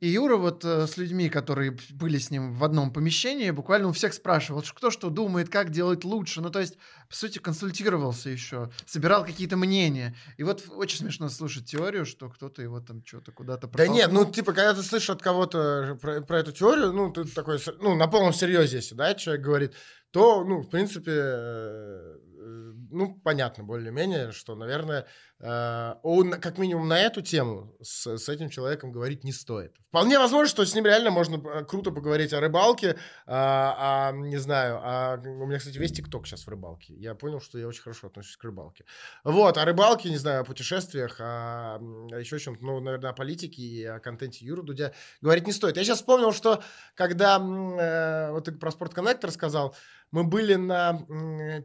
и 0.00 0.08
Юра 0.08 0.36
вот 0.36 0.64
э, 0.64 0.86
с 0.86 0.96
людьми, 0.96 1.28
которые 1.28 1.76
были 1.90 2.16
с 2.16 2.30
ним 2.30 2.54
в 2.54 2.64
одном 2.64 2.90
помещении, 2.90 3.50
буквально 3.50 3.88
у 3.88 3.92
всех 3.92 4.14
спрашивал, 4.14 4.62
кто 4.62 4.90
что 4.90 5.10
думает, 5.10 5.50
как 5.50 5.70
делать 5.70 6.04
лучше. 6.04 6.40
Ну, 6.40 6.50
то 6.50 6.60
есть, 6.60 6.78
по 7.08 7.14
сути, 7.14 7.38
консультировался 7.38 8.30
еще, 8.30 8.70
собирал 8.84 9.24
какие-то 9.24 9.56
мнения. 9.56 10.16
И 10.36 10.42
вот 10.42 10.64
очень 10.70 10.98
смешно 10.98 11.28
слушать 11.28 11.66
теорию, 11.66 12.06
что 12.06 12.28
кто-то 12.28 12.62
его 12.62 12.80
там 12.80 13.04
что-то 13.04 13.32
куда-то 13.32 13.68
Да 13.68 13.86
нет, 13.86 14.10
ну, 14.12 14.24
типа, 14.24 14.52
когда 14.52 14.74
ты 14.74 14.82
слышишь 14.82 15.10
от 15.10 15.22
кого-то 15.22 15.98
про, 16.00 16.20
про 16.20 16.38
эту 16.38 16.52
теорию, 16.52 16.92
ну, 16.92 17.12
ты 17.12 17.24
такой, 17.24 17.58
ну, 17.80 17.94
на 17.94 18.08
полном 18.08 18.32
серьезе, 18.32 18.76
если, 18.76 18.94
да, 18.94 19.14
человек 19.14 19.44
говорит, 19.44 19.74
то, 20.10 20.44
ну, 20.44 20.60
в 20.62 20.68
принципе, 20.70 21.12
э, 21.12 22.18
э, 22.38 22.72
ну, 22.90 23.20
понятно 23.22 23.64
более-менее, 23.64 24.32
что, 24.32 24.54
наверное, 24.54 25.06
э, 25.35 25.35
он, 25.40 26.40
как 26.40 26.58
минимум, 26.58 26.88
на 26.88 26.98
эту 26.98 27.20
тему 27.20 27.76
с, 27.82 28.06
с 28.16 28.28
этим 28.28 28.48
человеком 28.48 28.92
говорить 28.92 29.24
не 29.24 29.32
стоит. 29.32 29.72
Вполне 29.96 30.18
возможно, 30.18 30.46
что 30.46 30.64
с 30.66 30.74
ним 30.74 30.84
реально 30.84 31.10
можно 31.10 31.36
э, 31.36 31.64
круто 31.64 31.90
поговорить 31.90 32.34
о 32.34 32.40
рыбалке, 32.40 32.98
а, 33.26 34.10
а, 34.10 34.12
не 34.12 34.36
знаю, 34.36 34.78
а, 34.82 35.18
у 35.18 35.46
меня, 35.46 35.58
кстати, 35.58 35.78
весь 35.78 35.92
ТикТок 35.92 36.26
сейчас 36.26 36.44
в 36.44 36.48
рыбалке. 36.48 36.92
Я 36.94 37.14
понял, 37.14 37.40
что 37.40 37.58
я 37.58 37.66
очень 37.66 37.80
хорошо 37.80 38.08
отношусь 38.08 38.36
к 38.36 38.44
рыбалке. 38.44 38.84
Вот, 39.24 39.56
о 39.56 39.64
рыбалке, 39.64 40.10
не 40.10 40.18
знаю, 40.18 40.42
о 40.42 40.44
путешествиях, 40.44 41.16
о, 41.18 41.76
о 41.76 42.18
еще 42.18 42.38
чем-то, 42.38 42.62
ну, 42.62 42.80
наверное, 42.80 43.08
о 43.08 43.14
политике 43.14 43.62
и 43.62 43.84
о 43.84 43.98
контенте 43.98 44.44
Юры 44.44 44.62
Дудя 44.62 44.92
говорить 45.22 45.46
не 45.46 45.52
стоит. 45.52 45.78
Я 45.78 45.84
сейчас 45.84 45.98
вспомнил, 45.98 46.32
что 46.32 46.62
когда, 46.94 47.38
э, 47.38 48.32
вот 48.32 48.44
ты 48.44 48.52
про 48.52 48.70
спортконнектор 48.72 49.30
сказал, 49.30 49.74
мы 50.12 50.24
были 50.24 50.54
на 50.54 51.04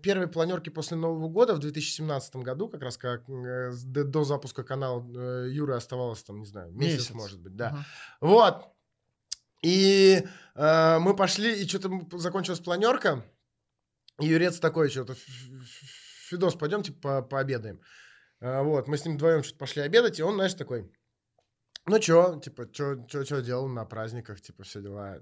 первой 0.01 0.27
планерке 0.27 0.71
после 0.71 0.97
Нового 0.97 1.27
года 1.27 1.53
в 1.53 1.59
2017 1.59 2.37
году, 2.37 2.69
как 2.69 2.81
раз 2.81 2.97
как 2.97 3.29
э, 3.29 3.60
до, 3.83 4.03
до 4.03 4.23
запуска 4.23 4.63
канала 4.63 5.05
э, 5.15 5.49
Юры 5.51 5.75
оставалось 5.75 6.23
там, 6.23 6.39
не 6.39 6.45
знаю, 6.45 6.71
месяц, 6.71 6.99
Месяц. 6.99 7.11
может 7.13 7.39
быть, 7.39 7.55
да. 7.55 7.69
Ага. 7.69 7.85
Вот. 8.21 8.67
И 9.63 10.23
э, 10.55 10.99
мы 10.99 11.15
пошли, 11.15 11.61
и 11.61 11.67
что-то 11.67 12.17
закончилась 12.17 12.59
планерка. 12.59 13.23
И 14.19 14.25
Юрец 14.27 14.59
такой, 14.59 14.89
что-то, 14.89 15.15
Фидос, 16.29 16.55
пойдемте 16.55 16.91
по 16.93 17.21
пообедаем. 17.21 17.79
Э, 18.39 18.61
вот, 18.63 18.87
мы 18.87 18.97
с 18.97 19.05
ним 19.05 19.15
вдвоем 19.15 19.43
что-то 19.43 19.59
пошли 19.59 19.81
обедать, 19.83 20.19
и 20.19 20.23
он, 20.23 20.35
знаешь, 20.35 20.53
такой, 20.55 20.91
ну 21.85 21.99
чё, 21.99 22.39
типа, 22.39 22.67
чё, 22.71 23.05
чё, 23.07 23.23
чё 23.23 23.41
делал 23.41 23.67
на 23.67 23.85
праздниках, 23.85 24.41
типа, 24.41 24.63
все 24.63 24.81
дела. 24.81 25.19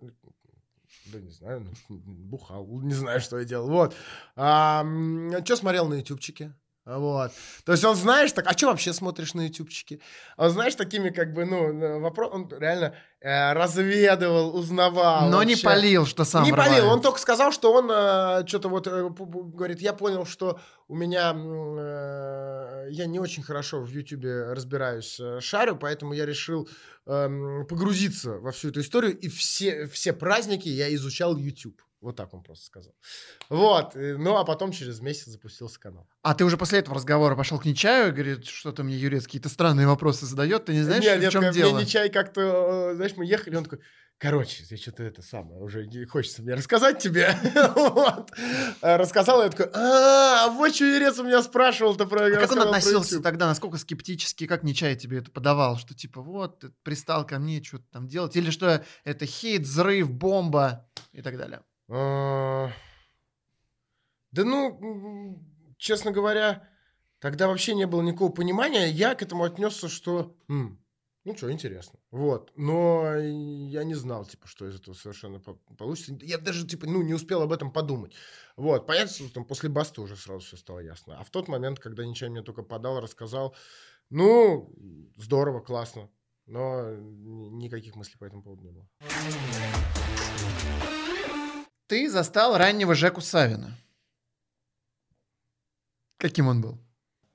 Да 1.05 1.19
не 1.19 1.31
знаю, 1.31 1.65
ну, 1.89 1.97
бухал, 1.99 2.65
не 2.81 2.93
знаю, 2.93 3.19
что 3.21 3.37
я 3.39 3.45
делал. 3.45 3.69
Вот. 3.69 3.95
А, 4.35 4.83
чё 5.45 5.55
смотрел 5.55 5.87
на 5.87 5.95
ютубчике? 5.95 6.53
Вот. 6.97 7.31
То 7.65 7.71
есть 7.73 7.83
он, 7.83 7.95
знаешь, 7.95 8.31
так, 8.31 8.45
а 8.47 8.57
что 8.57 8.67
вообще 8.67 8.93
смотришь 8.93 9.33
на 9.33 9.47
ютубчике? 9.47 9.99
Он, 10.37 10.49
знаешь, 10.49 10.75
такими 10.75 11.09
как 11.09 11.33
бы, 11.33 11.45
ну, 11.45 11.99
вопрос, 11.99 12.31
он 12.33 12.49
реально 12.57 12.95
э, 13.21 13.53
разведывал, 13.53 14.55
узнавал. 14.55 15.29
Но 15.29 15.43
не 15.43 15.53
вообще. 15.53 15.65
полил, 15.65 16.05
что 16.05 16.23
сам 16.25 16.43
не 16.43 16.51
полил, 16.51 16.83
рвает. 16.83 16.83
он 16.85 17.01
только 17.01 17.19
сказал, 17.19 17.51
что 17.51 17.73
он 17.73 17.89
что-то 18.47 18.69
вот 18.69 18.87
э, 18.87 19.09
говорит, 19.09 19.81
я 19.81 19.93
понял, 19.93 20.25
что 20.25 20.59
у 20.87 20.95
меня 20.95 21.33
э, 21.35 22.87
я 22.89 23.05
не 23.05 23.19
очень 23.19 23.43
хорошо 23.43 23.81
в 23.81 23.89
Ютубе 23.89 24.53
разбираюсь, 24.53 25.19
э, 25.19 25.39
шарю, 25.39 25.75
поэтому 25.75 26.13
я 26.13 26.25
решил 26.25 26.67
эм, 27.05 27.65
погрузиться 27.67 28.39
во 28.39 28.51
всю 28.51 28.69
эту 28.69 28.81
историю 28.81 29.17
и 29.17 29.29
все 29.29 29.87
все 29.87 30.13
праздники 30.13 30.67
я 30.67 30.93
изучал 30.95 31.37
YouTube. 31.37 31.79
Вот 32.01 32.15
так 32.15 32.33
он 32.33 32.43
просто 32.43 32.65
сказал. 32.65 32.93
Вот. 33.49 33.95
э, 33.95 34.15
Ну, 34.17 34.37
а 34.37 34.45
потом 34.45 34.71
через 34.71 35.01
месяц 35.01 35.27
запустился 35.27 35.79
канал. 35.79 36.07
А 36.21 36.33
ты 36.33 36.45
уже 36.45 36.55
после 36.55 36.79
этого 36.79 36.95
разговора 36.95 37.35
пошел 37.35 37.59
к 37.59 37.65
Нечаю 37.65 38.09
и 38.09 38.11
говорит, 38.11 38.45
что-то 38.45 38.83
мне 38.83 38.95
Юрец 38.95 39.25
какие-то 39.25 39.49
странные 39.49 39.85
вопросы 39.85 40.25
задает, 40.25 40.65
ты 40.65 40.73
не 40.73 40.83
знаешь, 40.83 41.03
Нет, 41.03 41.17
в 41.19 41.21
нет, 41.21 41.31
чем 41.31 41.41
мне 41.43 41.51
дело? 41.51 41.79
Нечай 41.79 42.09
как-то, 42.09 42.91
э, 42.91 42.95
знаешь, 42.95 43.17
мы 43.17 43.25
ехали, 43.25 43.57
он 43.57 43.65
такой, 43.65 43.79
короче, 44.17 44.63
я 44.69 44.77
что-то 44.77 45.03
это 45.03 45.21
самое, 45.21 45.61
уже 45.61 45.87
не 45.87 46.05
хочется 46.05 46.41
мне 46.41 46.53
рассказать 46.53 46.99
тебе. 46.99 47.35
Э, 48.81 48.95
Рассказал, 48.95 49.43
я 49.43 49.49
такой, 49.49 49.69
а, 49.73 50.49
вот 50.51 50.73
что 50.73 50.85
Юрец 50.85 51.19
у 51.19 51.23
меня 51.23 51.41
спрашивал-то 51.43 52.05
про 52.05 52.27
А 52.27 52.31
как 52.31 52.51
он 52.51 52.61
относился 52.61 53.15
YouTube». 53.15 53.23
тогда, 53.23 53.47
насколько 53.47 53.77
скептически, 53.77 54.47
как 54.47 54.63
Нечай 54.63 54.95
тебе 54.95 55.17
это 55.17 55.31
подавал, 55.31 55.77
что 55.77 55.93
типа 55.93 56.21
вот, 56.21 56.63
пристал 56.83 57.25
ко 57.25 57.39
мне, 57.39 57.61
что-то 57.61 57.85
там 57.91 58.07
делать, 58.07 58.37
или 58.37 58.51
что 58.51 58.85
это 59.03 59.25
хит, 59.25 59.63
взрыв, 59.63 60.09
бомба 60.11 60.87
и 61.11 61.21
так 61.21 61.37
далее. 61.37 61.61
А, 61.89 62.71
Да 64.31 64.43
ну, 64.43 65.43
честно 65.77 66.11
говоря, 66.11 66.69
тогда 67.19 67.47
вообще 67.47 67.73
не 67.73 67.87
было 67.87 68.01
никакого 68.01 68.31
понимания. 68.31 68.87
Я 68.87 69.15
к 69.15 69.23
этому 69.23 69.43
отнесся, 69.43 69.89
что, 69.89 70.37
м, 70.47 70.79
ну 71.23 71.35
что, 71.35 71.51
интересно. 71.51 71.99
Вот. 72.11 72.51
Но 72.55 73.15
я 73.15 73.83
не 73.83 73.95
знал, 73.95 74.25
типа, 74.25 74.47
что 74.47 74.67
из 74.67 74.75
этого 74.79 74.93
совершенно 74.93 75.39
по- 75.39 75.55
получится. 75.77 76.15
Я 76.21 76.37
даже, 76.37 76.67
типа, 76.67 76.85
ну, 76.85 77.01
не 77.01 77.13
успел 77.15 77.41
об 77.41 77.51
этом 77.51 77.71
подумать. 77.71 78.13
Вот. 78.55 78.85
Понятно, 78.85 79.11
что 79.11 79.33
там 79.33 79.45
после 79.45 79.69
баста 79.69 80.01
уже 80.01 80.15
сразу 80.15 80.45
все 80.45 80.57
стало 80.57 80.79
ясно. 80.79 81.19
А 81.19 81.23
в 81.23 81.31
тот 81.31 81.47
момент, 81.47 81.79
когда 81.79 82.05
ничего 82.05 82.29
мне 82.29 82.43
только 82.43 82.61
подал, 82.61 82.99
рассказал, 82.99 83.55
ну, 84.11 84.71
здорово, 85.17 85.59
классно. 85.59 86.09
Но 86.45 86.93
ни- 86.95 87.49
никаких 87.49 87.95
мыслей 87.95 88.17
по 88.19 88.25
этому 88.25 88.43
поводу 88.43 88.63
не 88.63 88.71
было. 88.71 88.87
Ты 91.89 92.07
застал 92.07 92.55
раннего 92.55 92.93
Жеку 92.93 93.19
Савина. 93.19 93.75
Каким 96.17 96.47
он 96.47 96.61
был? 96.61 96.77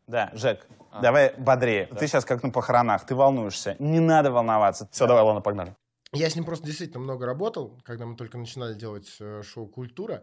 Да, 0.06 0.30
Жек, 0.32 0.68
давай 1.02 1.34
бодрее. 1.36 1.86
Ты 1.86 2.06
сейчас 2.06 2.24
как 2.24 2.44
на 2.44 2.50
похоронах, 2.50 3.04
ты 3.04 3.16
волнуешься. 3.16 3.74
Не 3.80 3.98
надо 3.98 4.30
волноваться. 4.30 4.88
Все, 4.92 5.08
давай, 5.08 5.24
ладно, 5.24 5.40
погнали. 5.40 5.74
Я 6.12 6.30
с 6.30 6.36
ним 6.36 6.44
просто 6.44 6.66
действительно 6.66 7.00
много 7.00 7.26
работал, 7.26 7.80
когда 7.84 8.06
мы 8.06 8.16
только 8.16 8.38
начинали 8.38 8.74
делать 8.74 9.16
э, 9.18 9.42
шоу 9.42 9.66
«Культура». 9.66 10.22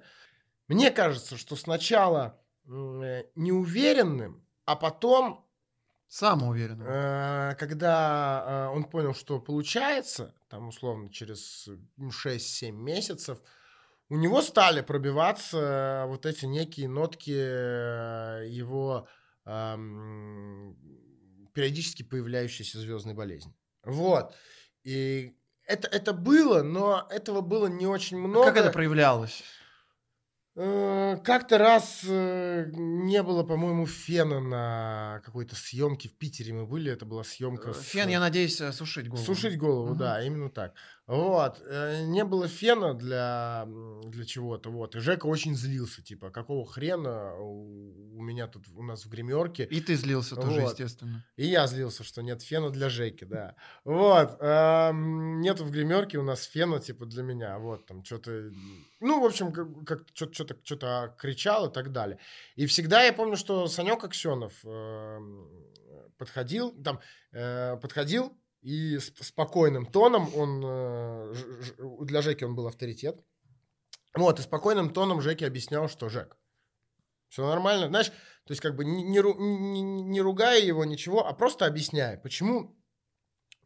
Мне 0.69 0.91
кажется, 0.91 1.35
что 1.35 1.57
сначала 1.57 2.39
э, 2.65 3.23
неуверенным, 3.35 4.47
а 4.63 4.77
потом, 4.77 5.45
Самоуверенным. 6.07 6.87
э, 6.87 7.55
когда 7.59 8.45
э, 8.71 8.75
он 8.77 8.85
понял, 8.85 9.13
что 9.13 9.41
получается, 9.41 10.33
там 10.47 10.69
условно 10.69 11.09
через 11.11 11.67
м, 11.97 12.11
6-7 12.11 12.71
месяцев, 12.71 13.39
у 14.11 14.17
него 14.17 14.41
стали 14.41 14.81
пробиваться 14.81 16.03
вот 16.07 16.25
эти 16.25 16.45
некие 16.45 16.89
нотки 16.89 17.31
э, 17.33 18.45
его 18.49 19.07
ам, 19.45 20.75
периодически 21.53 22.03
появляющейся 22.03 22.79
звездной 22.79 23.13
болезни. 23.13 23.53
Вот. 23.85 24.35
И 24.83 25.33
это, 25.65 25.87
это 25.87 26.11
было, 26.13 26.61
но 26.61 27.07
этого 27.09 27.39
было 27.41 27.67
не 27.67 27.87
очень 27.87 28.17
много. 28.17 28.45
Как 28.47 28.57
это 28.57 28.71
проявлялось? 28.71 29.43
Э, 30.57 31.17
Как-то 31.23 31.57
раз 31.57 32.01
э, 32.05 32.65
не 32.73 33.23
было, 33.23 33.43
по-моему, 33.43 33.85
фена 33.85 34.41
на 34.41 35.21
какой-то 35.23 35.55
съемке 35.55 36.09
в 36.09 36.17
Питере. 36.17 36.53
Мы 36.53 36.65
были, 36.65 36.91
это 36.91 37.05
была 37.05 37.23
съемка. 37.23 37.73
с- 37.73 37.81
Фен, 37.83 38.09
я 38.09 38.19
надеюсь, 38.19 38.57
сушить 38.73 39.07
голову. 39.07 39.25
Сушить 39.25 39.57
голову, 39.57 39.89
Мгм. 39.91 39.97
да, 39.97 40.21
именно 40.21 40.49
так. 40.49 40.73
Вот. 41.11 41.61
э, 41.65 42.05
Не 42.05 42.23
было 42.23 42.47
фена 42.47 42.93
для, 42.93 43.67
для 44.05 44.25
чего-то. 44.25 44.69
Вот. 44.69 44.95
И 44.95 44.99
Жека 44.99 45.25
очень 45.25 45.55
злился. 45.55 46.01
Типа, 46.01 46.29
какого 46.29 46.65
хрена 46.65 47.35
у, 47.37 48.21
меня 48.21 48.47
тут, 48.47 48.63
у 48.75 48.81
нас 48.81 49.05
в 49.05 49.09
гримерке. 49.09 49.65
И 49.65 49.81
ты 49.81 49.95
злился 49.95 50.35
тоже, 50.37 50.61
Вот. 50.61 50.71
естественно. 50.71 51.25
И 51.35 51.45
я 51.47 51.67
злился, 51.67 52.05
что 52.05 52.21
нет 52.21 52.41
фена 52.41 52.69
для 52.69 52.87
Жеки, 52.89 53.25
да. 53.25 53.55
Вот. 53.83 54.37
эм, 54.39 55.41
Нету 55.41 55.65
в 55.65 55.71
гримерке 55.71 56.17
у 56.17 56.23
нас 56.23 56.43
фена, 56.43 56.79
типа, 56.79 57.05
для 57.05 57.23
меня. 57.23 57.59
Вот, 57.59 57.85
там, 57.85 58.05
что-то... 58.05 58.49
Ну, 59.01 59.21
в 59.21 59.25
общем, 59.25 59.51
как, 59.51 59.67
как 59.85 60.03
что-то, 60.13 60.55
что-то 60.63 61.13
кричал 61.17 61.69
и 61.69 61.73
так 61.73 61.91
далее. 61.91 62.19
И 62.55 62.65
всегда 62.67 63.03
я 63.03 63.11
помню, 63.11 63.35
что 63.35 63.67
Санек 63.67 64.01
Аксенов 64.03 64.53
эм, 64.63 65.49
подходил, 66.17 66.71
там, 66.83 66.99
э, 67.33 67.75
подходил, 67.81 68.31
и 68.61 68.99
спокойным 68.99 69.85
тоном 69.85 70.33
он... 70.35 70.61
э, 70.63 71.33
Для 72.01 72.21
Жеки 72.21 72.43
он 72.43 72.55
был 72.55 72.67
авторитет. 72.67 73.19
Вот, 74.15 74.39
и 74.39 74.43
спокойным 74.43 74.91
тоном 74.91 75.21
Жеки 75.21 75.45
объяснял, 75.45 75.87
что 75.87 76.09
Жек, 76.09 76.37
Все 77.29 77.47
нормально. 77.47 77.87
Знаешь, 77.87 78.09
то 78.09 78.51
есть 78.51 78.61
как 78.61 78.75
бы 78.75 78.83
не, 78.83 79.03
не, 79.03 79.21
не, 79.21 79.81
не 79.81 80.21
ругая 80.21 80.59
его, 80.61 80.83
ничего, 80.85 81.25
а 81.25 81.33
просто 81.33 81.65
объясняя, 81.65 82.17
почему 82.17 82.77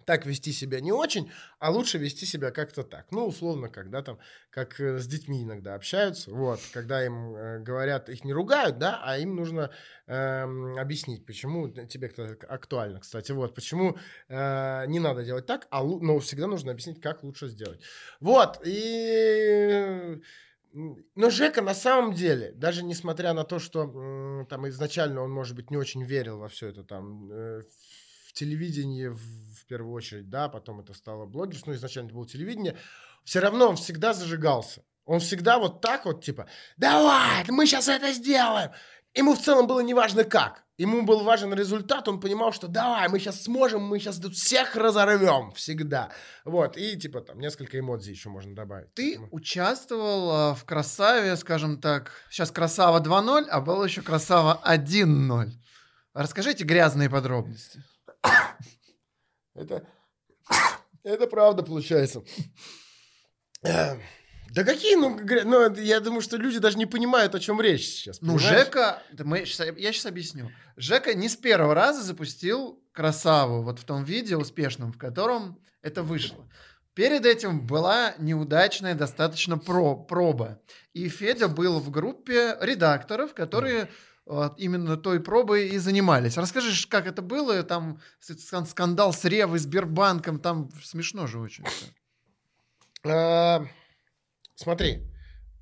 так 0.06 0.26
вести 0.26 0.52
себя 0.52 0.80
не 0.80 0.92
очень, 0.92 1.32
а 1.60 1.72
лучше 1.72 1.98
вести 1.98 2.26
себя 2.26 2.52
как-то 2.52 2.84
так. 2.84 3.12
Ну, 3.12 3.26
условно, 3.26 3.70
когда 3.70 4.02
там, 4.02 4.20
как 4.50 4.80
э, 4.80 5.00
с 5.00 5.08
детьми 5.08 5.44
иногда 5.44 5.76
общаются, 5.76 6.32
вот, 6.32 6.60
когда 6.72 7.06
им 7.06 7.36
э, 7.36 7.60
говорят, 7.60 8.10
их 8.10 8.24
не 8.24 8.34
ругают, 8.34 8.78
да, 8.78 9.02
а 9.04 9.18
им 9.18 9.36
нужно 9.36 9.72
эм, 10.08 10.78
объяснить, 10.78 11.26
почему 11.26 11.68
тебе 11.70 12.08
это 12.08 12.38
актуально, 12.48 13.00
кстати, 13.00 13.32
вот, 13.32 13.56
почему 13.56 13.98
э, 14.30 14.86
не 14.88 15.00
надо 15.00 15.24
делать 15.24 15.46
так, 15.46 15.68
а, 15.72 15.84
но 15.84 16.20
всегда 16.20 16.48
нужно 16.48 16.72
объяснить, 16.72 17.02
как 17.02 17.24
лучше 17.24 17.48
сделать. 17.48 17.82
Вот, 18.20 18.62
и... 18.66 20.22
Но 21.16 21.30
Жека 21.30 21.62
на 21.62 21.74
самом 21.74 22.14
деле, 22.14 22.52
даже 22.52 22.84
несмотря 22.84 23.32
на 23.32 23.46
то, 23.46 23.60
что 23.60 24.46
там 24.50 24.68
изначально 24.68 25.22
он, 25.22 25.32
может 25.32 25.56
быть, 25.56 25.72
не 25.72 25.78
очень 25.78 26.04
верил 26.04 26.40
во 26.40 26.50
все 26.50 26.68
это 26.68 26.84
там, 26.84 27.32
э, 27.32 27.62
телевидении 28.36 29.08
в, 29.08 29.66
первую 29.68 29.94
очередь, 29.94 30.30
да, 30.30 30.48
потом 30.48 30.80
это 30.82 30.94
стало 30.94 31.26
блогерство, 31.26 31.72
ну, 31.72 31.76
изначально 31.76 32.08
это 32.08 32.16
было 32.16 32.28
телевидение, 32.28 32.78
все 33.24 33.40
равно 33.40 33.70
он 33.70 33.78
всегда 33.78 34.14
зажигался. 34.14 34.84
Он 35.06 35.20
всегда 35.20 35.58
вот 35.58 35.82
так 35.82 36.06
вот, 36.06 36.24
типа, 36.24 36.48
давай, 36.78 37.44
мы 37.48 37.66
сейчас 37.66 37.88
это 37.88 38.12
сделаем. 38.12 38.72
Ему 39.16 39.34
в 39.34 39.40
целом 39.40 39.66
было 39.66 39.80
неважно 39.80 40.24
как. 40.24 40.66
Ему 40.78 41.04
был 41.04 41.24
важен 41.24 41.54
результат, 41.54 42.08
он 42.08 42.20
понимал, 42.20 42.52
что 42.52 42.68
давай, 42.68 43.08
мы 43.08 43.20
сейчас 43.20 43.44
сможем, 43.44 43.82
мы 43.82 43.98
сейчас 44.00 44.18
тут 44.18 44.36
всех 44.36 44.76
разорвем, 44.76 45.52
всегда. 45.54 46.12
Вот, 46.44 46.76
и 46.76 46.98
типа 46.98 47.22
там 47.22 47.40
несколько 47.40 47.80
эмодзий 47.80 48.14
еще 48.14 48.30
можно 48.30 48.54
добавить. 48.54 48.94
Ты 48.94 49.12
Поэтому- 49.12 49.28
участвовал 49.32 50.32
а, 50.32 50.54
в 50.54 50.66
«Красаве», 50.66 51.38
скажем 51.38 51.80
так, 51.80 52.12
сейчас 52.30 52.52
«Красава 52.52 53.00
2.0», 53.00 53.46
а 53.50 53.62
был 53.62 53.84
еще 53.86 54.02
«Красава 54.02 54.60
1.0». 54.66 55.52
Расскажите 56.14 56.66
грязные 56.66 57.10
подробности. 57.10 57.84
Это, 59.56 59.88
это 61.04 61.28
правда 61.28 61.64
получается. 61.64 62.24
Да 64.52 64.64
какие, 64.64 64.96
ну, 64.96 65.20
ну, 65.44 65.76
я 65.76 66.00
думаю, 66.00 66.22
что 66.22 66.38
люди 66.38 66.60
даже 66.60 66.78
не 66.78 66.86
понимают, 66.86 67.36
о 67.36 67.40
чем 67.40 67.60
речь 67.60 67.88
сейчас. 67.88 68.22
Ну, 68.22 68.38
понимаешь? 68.38 68.66
Жека, 68.66 69.04
да 69.12 69.26
мы 69.26 69.40
я 69.40 69.46
сейчас 69.92 70.06
объясню. 70.06 70.50
Жека 70.78 71.14
не 71.14 71.28
с 71.28 71.36
первого 71.36 71.74
раза 71.74 72.02
запустил 72.02 72.82
«Красаву» 72.94 73.64
вот 73.64 73.80
в 73.80 73.84
том 73.84 74.06
видео 74.06 74.40
успешном, 74.40 74.94
в 74.94 74.98
котором 74.98 75.60
это 75.82 76.04
вышло. 76.04 76.50
Перед 76.94 77.26
этим 77.26 77.68
была 77.68 78.14
неудачная 78.18 78.96
достаточно 78.96 79.58
про 79.58 79.98
проба. 79.98 80.62
И 80.94 81.10
Федя 81.10 81.50
был 81.50 81.82
в 81.82 81.92
группе 81.92 82.56
редакторов, 82.62 83.34
которые 83.34 83.90
э, 84.28 84.50
именно 84.58 84.98
той 84.98 85.20
пробой 85.20 85.70
и 85.70 85.78
занимались. 85.78 86.38
Расскажи, 86.38 86.88
как 86.88 87.08
это 87.08 87.22
было? 87.22 87.64
Там 87.64 88.00
скандал 88.20 89.14
с 89.14 89.24
Ревой, 89.26 89.60
Сбербанком, 89.60 90.40
там 90.40 90.70
смешно 90.84 91.28
же 91.28 91.40
очень. 91.40 91.66
А, 93.04 93.66
Смотри, 94.56 95.04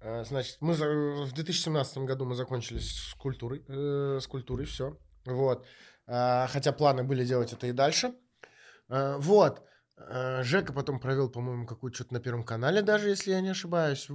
э, 0.01 0.23
значит, 0.23 0.57
мы 0.61 0.73
в 0.73 1.33
2017 1.33 1.97
году 1.99 2.25
мы 2.25 2.35
закончили 2.35 2.77
с 2.77 3.15
культурой, 3.17 3.63
э, 3.67 4.19
с 4.21 4.27
культурой, 4.27 4.65
все, 4.65 4.97
вот. 5.25 5.65
А, 6.05 6.47
Хотя 6.47 6.71
планы 6.71 7.03
были 7.03 7.25
делать 7.25 7.53
это 7.53 7.67
и 7.67 7.71
дальше. 7.71 8.13
А, 8.89 9.17
Вот. 9.17 9.63
А, 9.95 10.43
Жека 10.43 10.73
потом 10.73 10.99
провел, 10.99 11.29
по-моему, 11.29 11.65
какую-то 11.65 11.95
что-то 11.95 12.13
на 12.13 12.19
Первом 12.19 12.43
канале 12.43 12.81
даже, 12.81 13.09
если 13.09 13.31
я 13.31 13.41
не 13.41 13.49
ошибаюсь. 13.49 14.07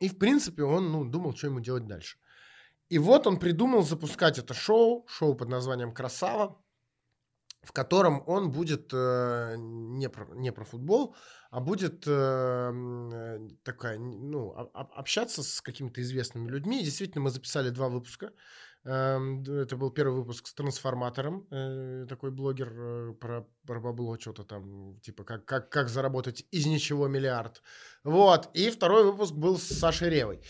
И, 0.00 0.08
в 0.08 0.18
принципе, 0.18 0.64
он, 0.64 0.92
ну, 0.92 1.04
думал, 1.04 1.34
что 1.34 1.46
ему 1.46 1.60
делать 1.60 1.86
дальше. 1.86 2.18
И 2.94 2.98
вот 2.98 3.26
он 3.26 3.38
придумал 3.40 3.82
запускать 3.82 4.38
это 4.38 4.54
шоу, 4.54 5.04
шоу 5.08 5.34
под 5.34 5.48
названием 5.48 5.92
«Красава», 5.92 6.56
в 7.62 7.72
котором 7.72 8.22
он 8.28 8.52
будет 8.52 8.92
э, 8.92 9.56
не, 9.58 10.08
про, 10.08 10.26
не 10.36 10.52
про 10.52 10.64
футбол, 10.64 11.16
а 11.50 11.58
будет 11.58 12.06
э, 12.06 12.10
э, 12.10 13.48
такая, 13.64 13.98
ну, 13.98 14.50
общаться 14.74 15.42
с 15.42 15.60
какими-то 15.60 16.02
известными 16.02 16.48
людьми. 16.48 16.80
И 16.80 16.84
действительно, 16.84 17.24
мы 17.24 17.30
записали 17.30 17.70
два 17.70 17.88
выпуска. 17.88 18.30
Эм, 18.84 19.42
Это 19.42 19.76
был 19.76 19.90
первый 19.90 20.14
выпуск 20.14 20.46
с 20.46 20.54
трансформатором, 20.54 21.48
э, 21.50 22.06
такой 22.08 22.30
блогер 22.30 22.72
э, 22.76 23.12
про, 23.14 23.44
про 23.66 23.80
бабло, 23.80 24.16
что-то 24.20 24.44
там, 24.44 25.00
типа, 25.00 25.24
как, 25.24 25.44
как, 25.46 25.68
как 25.68 25.88
заработать 25.88 26.46
из 26.52 26.66
ничего 26.66 27.08
миллиард. 27.08 27.60
Вот. 28.04 28.50
И 28.54 28.70
второй 28.70 29.02
выпуск 29.02 29.34
был 29.34 29.58
с 29.58 29.64
Сашей 29.64 30.10
Ревой. 30.10 30.40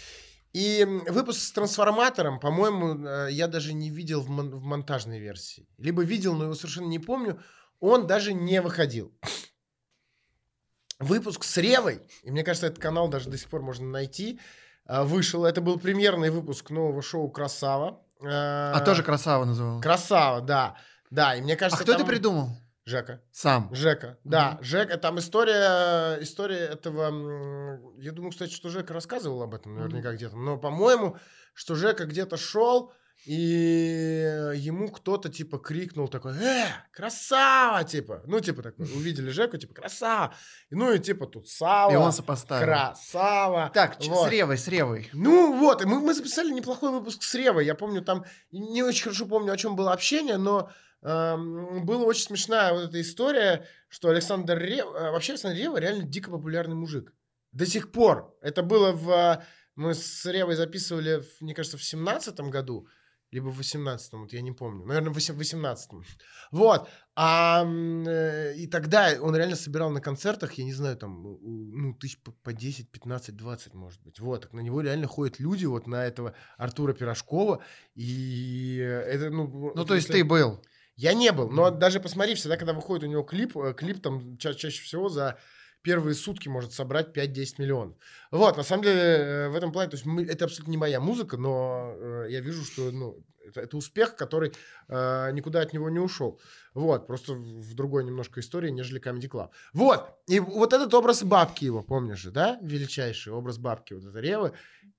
И 0.54 0.84
выпуск 1.08 1.40
с 1.40 1.50
трансформатором, 1.52 2.38
по-моему, 2.38 3.04
э, 3.06 3.28
я 3.32 3.48
даже 3.48 3.72
не 3.74 3.90
видел 3.90 4.20
в, 4.20 4.30
мон- 4.30 4.54
в 4.54 4.62
монтажной 4.62 5.18
версии. 5.18 5.66
Либо 5.78 6.02
видел, 6.04 6.34
но 6.34 6.44
его 6.44 6.54
совершенно 6.54 6.86
не 6.86 7.00
помню. 7.00 7.40
Он 7.80 8.06
даже 8.06 8.32
не 8.32 8.60
выходил. 8.62 9.12
Выпуск 11.00 11.42
с 11.44 11.56
Ревой, 11.56 12.00
и 12.22 12.30
мне 12.30 12.44
кажется, 12.44 12.68
этот 12.68 12.78
канал 12.78 13.08
даже 13.08 13.28
до 13.28 13.36
сих 13.36 13.48
пор 13.48 13.62
можно 13.62 13.86
найти, 13.86 14.38
э, 14.86 15.02
вышел. 15.02 15.44
Это 15.44 15.60
был 15.60 15.78
премьерный 15.78 16.30
выпуск 16.30 16.70
нового 16.70 17.02
шоу 17.02 17.28
«Красава». 17.30 18.00
А 18.22 18.80
тоже 18.84 19.02
«Красава» 19.02 19.44
называл. 19.44 19.80
«Красава», 19.80 20.40
да. 20.40 20.76
Да, 21.10 21.34
и 21.34 21.40
мне 21.42 21.54
А 21.54 21.56
кажется, 21.56 21.82
кто 21.82 21.92
это 21.92 22.00
там- 22.02 22.08
придумал? 22.08 22.50
Жека. 22.86 23.22
Сам. 23.32 23.74
Жека, 23.74 24.18
да, 24.24 24.58
Жека, 24.60 24.98
там 24.98 25.18
история, 25.18 26.18
история 26.22 26.66
этого, 26.66 27.80
я 27.98 28.12
думаю, 28.12 28.30
кстати, 28.30 28.52
что 28.52 28.68
Жека 28.68 28.92
рассказывал 28.92 29.42
об 29.42 29.54
этом 29.54 29.74
наверняка 29.74 30.12
где-то, 30.12 30.36
но, 30.36 30.58
по-моему, 30.58 31.16
что 31.54 31.74
Жека 31.76 32.04
где-то 32.04 32.36
шел, 32.36 32.92
и 33.24 33.32
ему 33.32 34.90
кто-то, 34.90 35.30
типа, 35.30 35.58
крикнул 35.58 36.08
такой, 36.08 36.34
э, 36.36 36.66
красава, 36.92 37.84
типа, 37.84 38.22
ну, 38.26 38.40
типа, 38.40 38.62
такой, 38.62 38.84
увидели 38.94 39.30
Жеку, 39.30 39.56
типа, 39.56 39.72
красава, 39.72 40.34
ну, 40.68 40.92
и, 40.92 40.98
типа, 40.98 41.26
тут 41.26 41.48
сало, 41.48 41.90
И 41.90 41.96
он 41.96 42.12
сопоставил. 42.12 42.66
красава. 42.66 43.70
Так, 43.72 43.96
Вот. 44.04 44.28
с 44.28 44.30
Ревой, 44.30 44.58
с 44.58 44.68
Ревой. 44.68 45.08
Ну 45.14 45.58
вот, 45.58 45.80
и 45.80 45.86
мы, 45.86 46.00
мы 46.00 46.12
записали 46.12 46.52
неплохой 46.52 46.90
выпуск 46.90 47.22
с 47.22 47.34
Ревой. 47.34 47.64
Я 47.64 47.74
помню, 47.74 48.02
там 48.02 48.26
не 48.52 48.82
очень 48.82 49.04
хорошо 49.04 49.24
помню, 49.24 49.52
о 49.52 49.56
чем 49.56 49.74
было 49.74 49.94
общение, 49.94 50.36
но 50.36 50.70
эм, 51.04 51.84
была 51.86 52.04
очень 52.04 52.24
смешная 52.24 52.72
вот 52.72 52.88
эта 52.88 53.00
история, 53.00 53.66
что 53.88 54.08
Александр 54.08 54.58
Рева, 54.58 55.12
вообще 55.12 55.32
Александр 55.32 55.58
Рева 55.58 55.76
реально 55.78 56.04
дико 56.04 56.30
популярный 56.30 56.74
мужик. 56.74 57.12
До 57.52 57.66
сих 57.66 57.92
пор. 57.92 58.36
Это 58.42 58.62
было 58.62 58.92
в... 58.92 59.10
э, 59.10 59.42
Мы 59.76 59.94
с 59.94 60.24
Ревой 60.26 60.56
записывали, 60.56 61.22
мне 61.40 61.54
кажется, 61.54 61.78
в 61.78 61.84
семнадцатом 61.84 62.50
году, 62.50 62.88
либо 63.30 63.48
в 63.48 63.60
18-м, 63.60 64.22
вот 64.22 64.32
я 64.32 64.42
не 64.42 64.52
помню. 64.52 64.84
Наверное, 64.86 65.12
в 65.12 65.18
18-м. 65.18 66.04
Вот. 66.52 66.88
А, 67.16 67.64
э, 67.64 68.54
и 68.54 68.66
тогда 68.68 69.10
он 69.20 69.34
реально 69.34 69.56
собирал 69.56 69.90
на 69.90 70.00
концертах, 70.00 70.52
я 70.54 70.64
не 70.64 70.72
знаю, 70.72 70.96
там, 70.96 71.22
ну, 71.42 71.94
тысяч 71.94 72.18
по, 72.22 72.30
по 72.30 72.52
10, 72.52 72.90
15, 72.90 73.36
20, 73.36 73.74
может 73.74 74.00
быть. 74.02 74.20
Вот. 74.20 74.42
Так 74.42 74.52
на 74.52 74.60
него 74.60 74.80
реально 74.80 75.08
ходят 75.08 75.40
люди, 75.40 75.64
вот 75.64 75.86
на 75.88 76.06
этого 76.06 76.34
Артура 76.56 76.92
Пирожкова. 76.92 77.60
И 77.96 78.76
это, 78.78 79.30
ну... 79.30 79.72
Ну, 79.74 79.84
то 79.84 79.94
есть 79.96 80.08
ты 80.08 80.24
был. 80.24 80.60
Я 80.96 81.14
не 81.14 81.32
был, 81.32 81.48
но 81.50 81.70
даже 81.70 82.00
посмотри, 82.00 82.34
всегда, 82.34 82.56
когда 82.56 82.72
выходит 82.72 83.04
у 83.04 83.08
него 83.08 83.22
клип, 83.22 83.56
э, 83.56 83.74
клип 83.74 84.00
там 84.02 84.36
ча- 84.38 84.54
чаще 84.54 84.82
всего 84.82 85.08
за 85.08 85.38
первые 85.82 86.14
сутки 86.14 86.48
может 86.48 86.72
собрать 86.72 87.12
5-10 87.12 87.58
миллионов. 87.58 87.96
Вот, 88.30 88.56
на 88.56 88.62
самом 88.62 88.84
деле, 88.84 89.00
э, 89.00 89.48
в 89.50 89.54
этом 89.54 89.70
плане, 89.72 89.90
то 89.90 89.96
есть 89.96 90.06
мы- 90.06 90.24
это 90.24 90.46
абсолютно 90.46 90.70
не 90.70 90.78
моя 90.78 91.00
музыка, 91.00 91.36
но 91.36 91.92
э, 91.96 92.26
я 92.30 92.40
вижу, 92.40 92.64
что 92.64 92.90
ну, 92.90 93.22
это, 93.46 93.60
это 93.60 93.76
успех, 93.76 94.16
который 94.16 94.52
э, 94.88 95.30
никуда 95.32 95.60
от 95.60 95.72
него 95.74 95.90
не 95.90 95.98
ушел. 95.98 96.40
Вот, 96.72 97.06
просто 97.06 97.34
в 97.34 97.74
другой 97.74 98.04
немножко 98.04 98.40
истории, 98.40 98.70
нежели 98.70 99.00
Comedy 99.00 99.28
Club. 99.28 99.50
Вот, 99.74 100.08
и 100.26 100.40
вот 100.40 100.72
этот 100.72 100.94
образ 100.94 101.22
бабки 101.22 101.66
его, 101.66 101.82
помнишь 101.82 102.18
же, 102.20 102.30
да? 102.30 102.58
Величайший 102.62 103.32
образ 103.32 103.58
бабки, 103.58 103.92
вот 103.94 104.04
это 104.04 104.18
Ревы. 104.20 104.52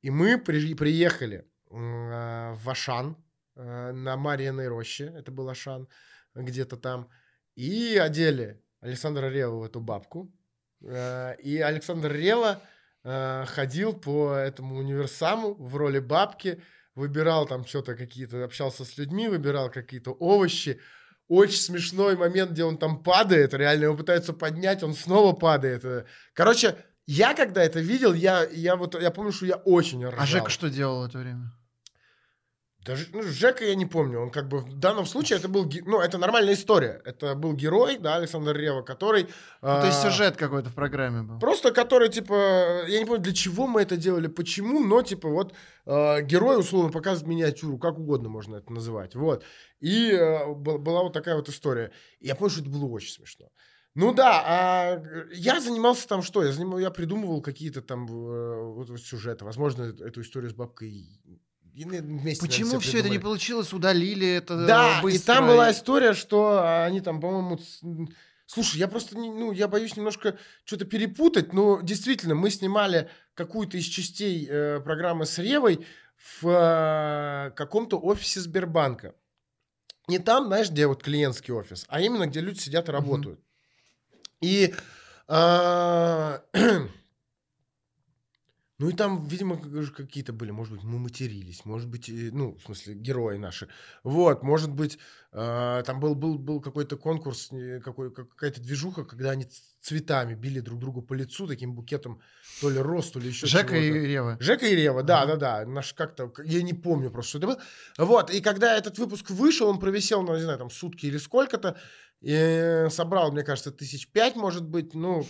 И 0.03 0.12
мы 0.12 0.38
при- 0.38 0.75
приехали 0.75 1.47
э, 1.71 2.53
в 2.53 2.69
Ашан, 2.69 3.17
на 3.55 4.17
Марьиной 4.17 4.67
роще, 4.67 5.13
это 5.15 5.31
был 5.31 5.49
Ашан, 5.49 5.87
где-то 6.35 6.77
там, 6.77 7.09
и 7.55 7.97
одели 7.97 8.61
Александра 8.81 9.29
Рева 9.29 9.55
в 9.55 9.63
эту 9.63 9.79
бабку. 9.79 10.31
Э, 10.83 11.35
И 11.41 11.59
Александр 11.59 12.11
Рева 12.11 12.61
э, 13.03 13.45
ходил 13.47 13.93
по 13.93 14.33
этому 14.33 14.75
универсаму 14.77 15.53
в 15.55 15.75
роли 15.75 15.99
бабки, 15.99 16.61
выбирал 16.95 17.47
там 17.47 17.65
что-то 17.65 17.95
какие-то, 17.95 18.43
общался 18.43 18.85
с 18.85 18.97
людьми, 18.97 19.27
выбирал 19.27 19.71
какие-то 19.71 20.11
овощи. 20.11 20.79
Очень 21.27 21.59
смешной 21.59 22.15
момент, 22.15 22.51
где 22.51 22.63
он 22.63 22.77
там 22.77 23.01
падает, 23.01 23.53
реально 23.53 23.85
его 23.85 23.97
пытаются 23.97 24.33
поднять, 24.33 24.83
он 24.83 24.93
снова 24.93 25.33
падает. 25.33 25.83
Э, 25.85 26.05
Короче, 26.33 26.75
я 27.07 27.33
когда 27.33 27.63
это 27.63 27.79
видел, 27.79 28.13
я, 28.13 28.43
я 28.43 28.75
вот 28.75 29.01
я 29.01 29.11
помню, 29.11 29.31
что 29.31 29.45
я 29.45 29.55
очень 29.55 30.05
ржал. 30.05 30.19
А 30.19 30.25
Жека 30.25 30.49
что 30.49 30.69
делал 30.69 31.01
в 31.01 31.09
это 31.09 31.17
время? 31.19 31.51
Даже 32.86 33.08
ну, 33.13 33.24
Жека 33.24 33.65
я 33.65 33.74
не 33.74 33.88
помню. 33.88 34.19
Он 34.19 34.30
как 34.30 34.48
бы 34.48 34.60
в 34.60 34.74
данном 34.76 35.08
случае 35.08 35.39
это 35.39 35.50
был, 35.50 35.69
ну, 35.86 36.00
это 36.00 36.19
нормальная 36.19 36.54
история. 36.54 37.02
Это 37.04 37.34
был 37.34 37.54
герой, 37.54 37.98
да, 37.98 38.15
Александр 38.15 38.56
Рева, 38.56 38.84
который... 38.84 39.24
Ну, 39.24 39.67
то 39.67 39.86
есть 39.88 40.06
а, 40.06 40.12
сюжет 40.12 40.38
какой-то 40.38 40.69
в 40.69 40.76
программе 40.76 41.24
был. 41.24 41.39
Просто 41.39 41.71
который, 41.71 42.10
типа, 42.10 42.86
я 42.88 43.00
не 43.00 43.06
помню, 43.06 43.24
для 43.24 43.34
чего 43.34 43.65
мы 43.65 43.82
это 43.82 43.98
делали, 43.98 44.28
почему, 44.28 44.84
но, 44.84 45.02
типа, 45.02 45.28
вот 45.28 45.56
э, 45.88 46.21
герой, 46.21 46.60
условно, 46.60 46.91
показывает 46.91 47.28
миниатюру, 47.28 47.80
как 47.80 47.98
угодно 47.98 48.30
можно 48.30 48.58
это 48.58 48.71
называть, 48.71 49.15
вот. 49.15 49.43
И 49.80 50.12
э, 50.12 50.54
был- 50.54 50.78
была 50.78 51.02
вот 51.02 51.13
такая 51.13 51.36
вот 51.36 51.50
история. 51.50 51.91
И 52.19 52.28
я 52.28 52.36
помню, 52.36 52.52
что 52.52 52.62
это 52.62 52.69
было 52.69 52.86
очень 52.86 53.13
смешно. 53.13 53.48
Ну 53.95 54.13
да, 54.13 54.43
а 54.45 55.04
я 55.34 55.60
занимался 55.60 56.08
там 56.08 56.21
что? 56.21 56.43
Я, 56.43 56.52
занимал, 56.52 56.78
я 56.80 56.91
придумывал 56.91 57.41
какие-то 57.41 57.82
там 57.82 58.06
э, 58.06 58.62
вот, 58.74 59.00
сюжеты. 59.00 59.43
Возможно, 59.45 59.84
эту 59.84 60.21
историю 60.21 60.52
с 60.52 60.54
бабкой 60.54 61.10
вместе, 61.83 62.45
Почему 62.45 62.79
все 62.79 62.99
это 62.99 63.09
не 63.09 63.19
получилось, 63.19 63.73
удалили 63.73 64.27
это 64.27 64.65
Да, 64.65 64.99
э, 64.99 65.01
быстро? 65.01 65.21
и 65.21 65.25
там 65.25 65.47
была 65.47 65.71
история, 65.71 66.13
что 66.13 66.83
они 66.85 67.01
там, 67.01 67.19
по-моему, 67.19 67.59
слушай, 68.45 68.77
я 68.77 68.88
просто, 68.88 69.17
не- 69.17 69.29
ну, 69.29 69.51
я 69.51 69.67
боюсь 69.67 69.97
немножко 69.97 70.38
что-то 70.63 70.85
перепутать, 70.85 71.51
но 71.53 71.81
действительно, 71.81 72.35
мы 72.35 72.49
снимали 72.49 73.09
какую-то 73.33 73.77
из 73.77 73.85
частей 73.85 74.47
э, 74.49 74.79
программы 74.79 75.25
с 75.25 75.38
Ревой 75.38 75.85
в 76.41 76.47
э, 76.47 77.51
каком-то 77.51 77.99
офисе 77.99 78.39
Сбербанка. 78.39 79.13
Не 80.07 80.19
там, 80.19 80.45
знаешь, 80.45 80.69
где 80.69 80.88
вот 80.88 81.03
клиентский 81.03 81.53
офис, 81.53 81.85
а 81.89 81.99
именно 81.99 82.27
где 82.27 82.39
люди 82.39 82.59
сидят 82.59 82.88
и 82.89 82.91
работают. 82.91 83.39
И 84.39 84.73
а, 85.27 86.41
ну 88.77 88.89
и 88.89 88.93
там, 88.93 89.25
видимо, 89.25 89.57
какие-то 89.57 90.33
были, 90.33 90.51
может 90.51 90.73
быть, 90.73 90.83
мы 90.83 90.99
матерились, 90.99 91.63
может 91.63 91.88
быть, 91.88 92.09
и, 92.09 92.29
ну, 92.31 92.55
в 92.55 92.61
смысле, 92.63 92.93
герои 92.95 93.38
наши. 93.38 93.69
Вот, 94.03 94.43
может 94.43 94.69
быть, 94.71 94.99
а, 95.31 95.81
там 95.83 96.01
был, 96.01 96.13
был, 96.13 96.38
был 96.38 96.59
какой-то 96.59 96.97
конкурс, 96.97 97.51
какой, 97.83 98.13
как- 98.13 98.29
какая-то 98.29 98.61
движуха, 98.61 99.05
когда 99.05 99.31
они 99.31 99.47
цветами 99.81 100.33
били 100.33 100.59
друг 100.59 100.79
другу 100.79 101.01
по 101.01 101.13
лицу 101.13 101.47
таким 101.47 101.73
букетом, 101.73 102.19
то 102.59 102.69
ли 102.69 102.79
роз, 102.79 103.11
то 103.11 103.19
ли 103.19 103.29
еще 103.29 103.47
Жека 103.47 103.77
и 103.77 103.88
чего-то. 103.88 104.05
Рева. 104.05 104.38
Жека 104.39 104.65
и 104.67 104.75
Рева, 104.75 105.03
да, 105.03 105.25
да, 105.25 105.35
да. 105.35 105.65
Наш 105.65 105.93
как-то, 105.93 106.33
я 106.43 106.61
не 106.61 106.73
помню 106.73 107.11
просто, 107.11 107.29
что 107.29 107.38
это 107.38 107.47
было. 107.47 107.59
Вот, 107.97 108.29
и 108.29 108.41
когда 108.41 108.77
этот 108.77 108.97
выпуск 108.97 109.29
вышел, 109.29 109.69
он 109.69 109.79
провисел, 109.79 110.21
ну, 110.21 110.35
не 110.35 110.41
знаю, 110.41 110.57
там, 110.57 110.69
сутки 110.69 111.05
или 111.05 111.17
сколько-то, 111.17 111.77
и 112.21 112.88
собрал, 112.89 113.31
мне 113.31 113.43
кажется, 113.43 113.71
тысяч 113.71 114.09
пять, 114.11 114.35
может 114.35 114.67
быть, 114.67 114.93
ну, 114.93 115.25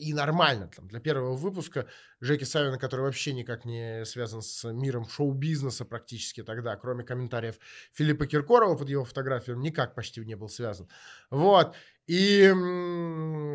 и 0.00 0.14
нормально 0.14 0.68
там 0.74 0.88
для 0.88 0.98
первого 1.00 1.34
выпуска 1.34 1.86
Жеки 2.20 2.44
Савина, 2.44 2.78
который 2.78 3.02
вообще 3.02 3.32
никак 3.32 3.64
не 3.64 4.04
связан 4.06 4.40
с 4.42 4.64
миром 4.72 5.08
шоу-бизнеса 5.08 5.84
практически 5.84 6.42
тогда, 6.42 6.76
кроме 6.76 7.04
комментариев 7.04 7.58
Филиппа 7.92 8.26
Киркорова 8.26 8.76
под 8.76 8.88
его 8.88 9.04
фотографией, 9.04 9.56
он 9.56 9.62
никак 9.62 9.94
почти 9.94 10.24
не 10.24 10.36
был 10.36 10.48
связан. 10.48 10.88
Вот. 11.30 11.76
И 12.06 12.42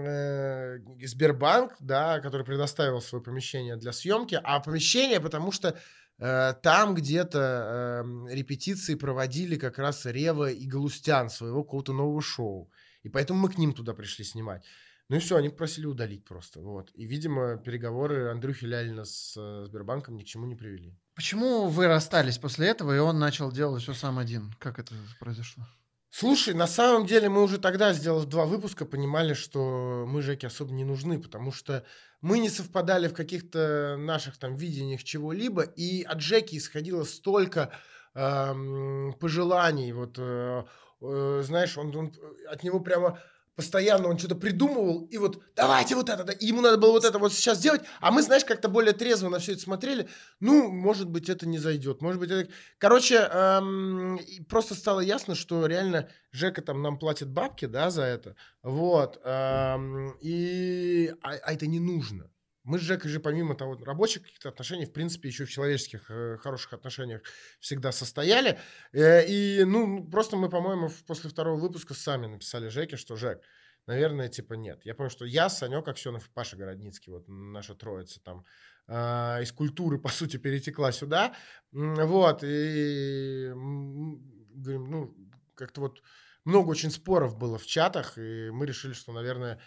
э, 0.08 0.80
Сбербанк, 1.04 1.74
да, 1.80 2.20
который 2.20 2.46
предоставил 2.46 3.02
свое 3.02 3.24
помещение 3.24 3.76
для 3.76 3.92
съемки, 3.92 4.40
а 4.42 4.60
помещение, 4.60 5.20
потому 5.20 5.52
что 5.52 5.78
э, 6.20 6.54
там 6.62 6.96
где-то 6.96 8.02
эм, 8.06 8.28
репетиции 8.30 8.96
проводили 8.96 9.58
как 9.58 9.78
раз 9.78 10.06
Рева 10.06 10.52
и 10.52 10.68
Галустян 10.68 11.30
своего 11.30 11.64
какого-то 11.64 11.92
нового 11.92 12.22
шоу. 12.22 12.72
И 13.04 13.10
поэтому 13.10 13.40
мы 13.40 13.50
к 13.50 13.58
ним 13.58 13.74
туда 13.74 13.94
пришли 13.94 14.24
снимать. 14.24 14.64
Ну 15.10 15.18
и 15.18 15.20
все, 15.20 15.36
они 15.38 15.50
просили 15.50 15.86
удалить 15.86 16.26
просто. 16.26 16.62
Вот. 16.62 16.90
И, 16.96 17.06
видимо, 17.06 17.58
переговоры 17.58 18.30
Андрюхи 18.32 18.66
Лялина 18.66 19.06
с 19.06 19.36
э, 19.38 19.66
Сбербанком 19.68 20.18
ни 20.18 20.24
к 20.24 20.26
чему 20.26 20.48
не 20.48 20.56
привели. 20.56 20.98
Почему 21.16 21.68
вы 21.68 21.88
расстались 21.88 22.40
после 22.40 22.68
этого, 22.70 22.96
и 22.96 23.00
он 23.00 23.20
начал 23.20 23.52
делать 23.52 23.84
все 23.84 23.94
сам 23.94 24.18
один? 24.18 24.52
Как 24.60 24.80
это 24.80 24.94
произошло? 25.20 25.64
Слушай, 26.10 26.54
на 26.54 26.66
самом 26.66 27.06
деле 27.06 27.28
мы 27.30 27.44
уже 27.44 27.58
тогда, 27.60 27.92
сделав 27.94 28.26
два 28.26 28.46
выпуска, 28.46 28.86
понимали, 28.86 29.34
что 29.34 30.06
мы 30.08 30.22
Жеке 30.22 30.48
особо 30.48 30.72
не 30.72 30.86
нужны, 30.86 31.22
потому 31.22 31.52
что 31.52 31.86
мы 32.22 32.40
не 32.40 32.50
совпадали 32.50 33.08
в 33.10 33.14
каких-то 33.14 33.98
наших 34.00 34.38
там 34.38 34.56
видениях 34.56 35.04
чего-либо, 35.04 35.64
и 35.64 36.04
от 36.04 36.22
Жеки 36.22 36.58
исходило 36.58 37.04
столько 37.04 37.74
эм, 38.14 39.14
пожеланий, 39.20 39.92
вот, 39.92 40.16
э, 40.18 40.64
э, 41.02 41.44
знаешь, 41.46 41.78
он, 41.78 41.94
он- 41.96 42.14
от 42.50 42.64
него 42.64 42.80
прямо 42.80 43.20
постоянно 43.56 44.10
он 44.10 44.18
что-то 44.18 44.36
придумывал, 44.36 45.06
и 45.06 45.18
вот 45.18 45.42
давайте 45.56 45.96
вот 45.96 46.10
это, 46.10 46.24
да, 46.24 46.34
ему 46.40 46.62
надо 46.62 46.78
было 46.78 46.92
вот 46.92 47.06
это 47.06 47.18
вот 47.20 47.34
сейчас 47.34 47.58
сделать, 47.58 47.82
а 48.02 48.12
мы, 48.12 48.22
знаешь, 48.22 48.46
как-то 48.46 48.68
более 48.70 48.94
трезво 48.94 49.30
на 49.30 49.40
все 49.40 49.54
это 49.54 49.62
смотрели, 49.62 50.10
ну, 50.40 50.72
может 50.72 51.10
быть, 51.10 51.30
это 51.30 51.48
не 51.48 51.58
зайдет, 51.58 52.02
может 52.02 52.20
быть, 52.20 52.32
это... 52.32 52.52
Короче, 52.78 53.16
эм, 53.16 54.20
просто 54.50 54.76
стало 54.76 55.00
ясно, 55.00 55.36
что 55.36 55.66
реально 55.66 56.10
Жека 56.32 56.62
там 56.62 56.82
нам 56.82 57.00
платит 57.00 57.30
бабки, 57.30 57.66
да, 57.66 57.90
за 57.90 58.04
это, 58.04 58.36
вот, 58.62 59.20
эм, 59.24 60.18
и... 60.22 61.14
А, 61.22 61.32
а 61.44 61.54
это 61.54 61.68
не 61.68 61.80
нужно. 61.80 62.30
Мы 62.66 62.80
с 62.80 62.82
Жекой 62.82 63.10
же 63.10 63.20
помимо 63.20 63.56
того 63.56 63.78
рабочих 63.84 64.24
каких-то 64.24 64.50
отношений, 64.50 64.86
в 64.86 64.92
принципе, 64.92 65.30
еще 65.30 65.46
в 65.46 65.52
человеческих 65.52 66.10
э, 66.10 66.38
хороших 66.38 66.74
отношениях 66.74 67.22
всегда 67.60 67.92
состояли. 67.92 68.60
Э, 68.92 69.26
и, 69.26 69.64
ну, 69.64 70.04
просто 70.10 70.36
мы, 70.36 70.50
по-моему, 70.50 70.90
после 71.08 71.30
второго 71.30 71.60
выпуска 71.60 71.94
сами 71.94 72.26
написали 72.26 72.68
Жеке, 72.70 72.98
что 72.98 73.16
Жек, 73.16 73.42
наверное, 73.86 74.30
типа 74.30 74.56
нет. 74.56 74.82
Я 74.84 74.96
помню, 74.96 75.12
что 75.12 75.26
я, 75.26 75.48
Санек 75.50 75.88
Аксенов 75.88 76.28
и 76.28 76.32
Паша 76.34 76.58
Городницкий, 76.58 77.14
вот 77.14 77.26
наша 77.28 77.76
троица 77.76 78.20
там, 78.22 78.46
а, 78.88 79.40
из 79.42 79.52
культуры, 79.52 80.00
по 80.00 80.10
сути, 80.10 80.38
перетекла 80.38 80.92
сюда. 80.92 81.36
Вот, 81.72 82.44
и 82.44 83.52
говорим, 83.54 84.90
ну, 84.90 85.16
как-то 85.56 85.82
вот 85.82 86.02
много 86.46 86.70
очень 86.70 86.92
споров 86.92 87.38
было 87.38 87.58
в 87.58 87.66
чатах, 87.66 88.18
и 88.18 88.50
мы 88.52 88.66
решили, 88.66 88.94
что, 88.94 89.12
наверное, 89.12 89.60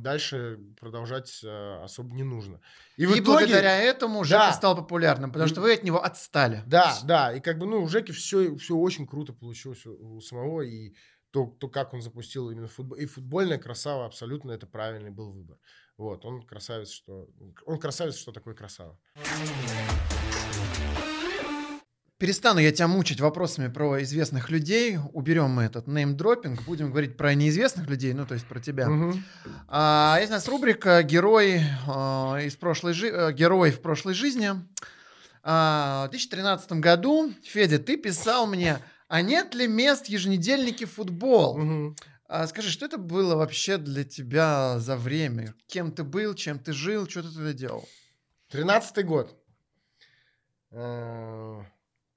дальше 0.00 0.58
продолжать 0.80 1.40
э, 1.44 1.82
особо 1.82 2.14
не 2.14 2.22
нужно. 2.22 2.60
И 2.96 3.02
и 3.02 3.04
итоге... 3.04 3.22
благодаря 3.22 3.76
этому 3.76 4.24
Жека 4.24 4.46
Да. 4.46 4.52
стал 4.52 4.76
популярным, 4.76 5.30
потому 5.30 5.48
что 5.48 5.60
вы 5.60 5.74
от 5.74 5.84
него 5.84 6.02
отстали. 6.02 6.62
Да, 6.66 6.96
да, 7.04 7.34
и 7.34 7.40
как 7.40 7.58
бы, 7.58 7.66
ну, 7.66 7.82
у 7.82 7.88
Жеки 7.88 8.12
все, 8.12 8.56
все 8.56 8.74
очень 8.74 9.06
круто 9.06 9.32
получилось 9.32 9.84
у, 9.86 10.20
самого, 10.20 10.62
и 10.62 10.94
то, 11.30 11.46
то, 11.46 11.68
как 11.68 11.92
он 11.92 12.00
запустил 12.00 12.50
именно 12.50 12.68
футбол, 12.68 12.96
и 12.98 13.04
футбольная 13.04 13.58
красава, 13.58 14.06
абсолютно 14.06 14.52
это 14.52 14.66
правильный 14.66 15.10
был 15.10 15.30
выбор. 15.30 15.58
Вот, 15.98 16.24
он 16.24 16.42
красавец, 16.42 16.90
что... 16.90 17.28
Он 17.66 17.78
красавец, 17.78 18.16
что 18.16 18.32
такое 18.32 18.54
красава. 18.54 18.98
Перестану 22.18 22.58
я 22.58 22.72
тебя 22.72 22.88
мучить 22.88 23.20
вопросами 23.20 23.68
про 23.68 24.02
известных 24.02 24.50
людей. 24.50 24.98
Уберем 25.12 25.50
мы 25.50 25.62
этот 25.62 25.86
неймдропинг. 25.86 26.62
Будем 26.64 26.90
говорить 26.90 27.16
про 27.16 27.32
неизвестных 27.34 27.88
людей, 27.88 28.12
ну, 28.12 28.26
то 28.26 28.34
есть 28.34 28.44
про 28.44 28.58
тебя. 28.58 28.88
Мгм. 28.88 29.22
А, 29.68 30.16
есть 30.18 30.30
у 30.32 30.34
нас 30.34 30.48
рубрика 30.48 31.04
«Герой, 31.04 31.60
а, 31.86 32.38
из 32.38 32.56
прошлой 32.56 32.92
жи- 32.92 33.08
э, 33.08 33.32
герой 33.32 33.70
в 33.70 33.80
прошлой 33.80 34.14
жизни». 34.14 34.50
А, 35.44 36.06
в 36.08 36.10
2013 36.10 36.80
году, 36.80 37.32
Федя, 37.44 37.78
ты 37.78 37.96
писал 37.96 38.48
мне, 38.48 38.80
а 39.06 39.22
нет 39.22 39.54
ли 39.54 39.68
мест 39.68 40.06
в 40.06 40.08
еженедельнике 40.08 40.86
футбол? 40.86 41.56
Мгм. 41.56 41.96
А, 42.26 42.48
скажи, 42.48 42.70
что 42.70 42.84
это 42.84 42.98
было 42.98 43.36
вообще 43.36 43.78
для 43.78 44.02
тебя 44.02 44.80
за 44.80 44.96
время? 44.96 45.54
Кем 45.68 45.92
ты 45.92 46.02
был, 46.02 46.34
чем 46.34 46.58
ты 46.58 46.72
жил, 46.72 47.08
что 47.08 47.22
ты 47.22 47.32
тогда 47.32 47.52
делал? 47.52 47.88
Тринадцатый 48.50 49.04
год. 49.04 49.36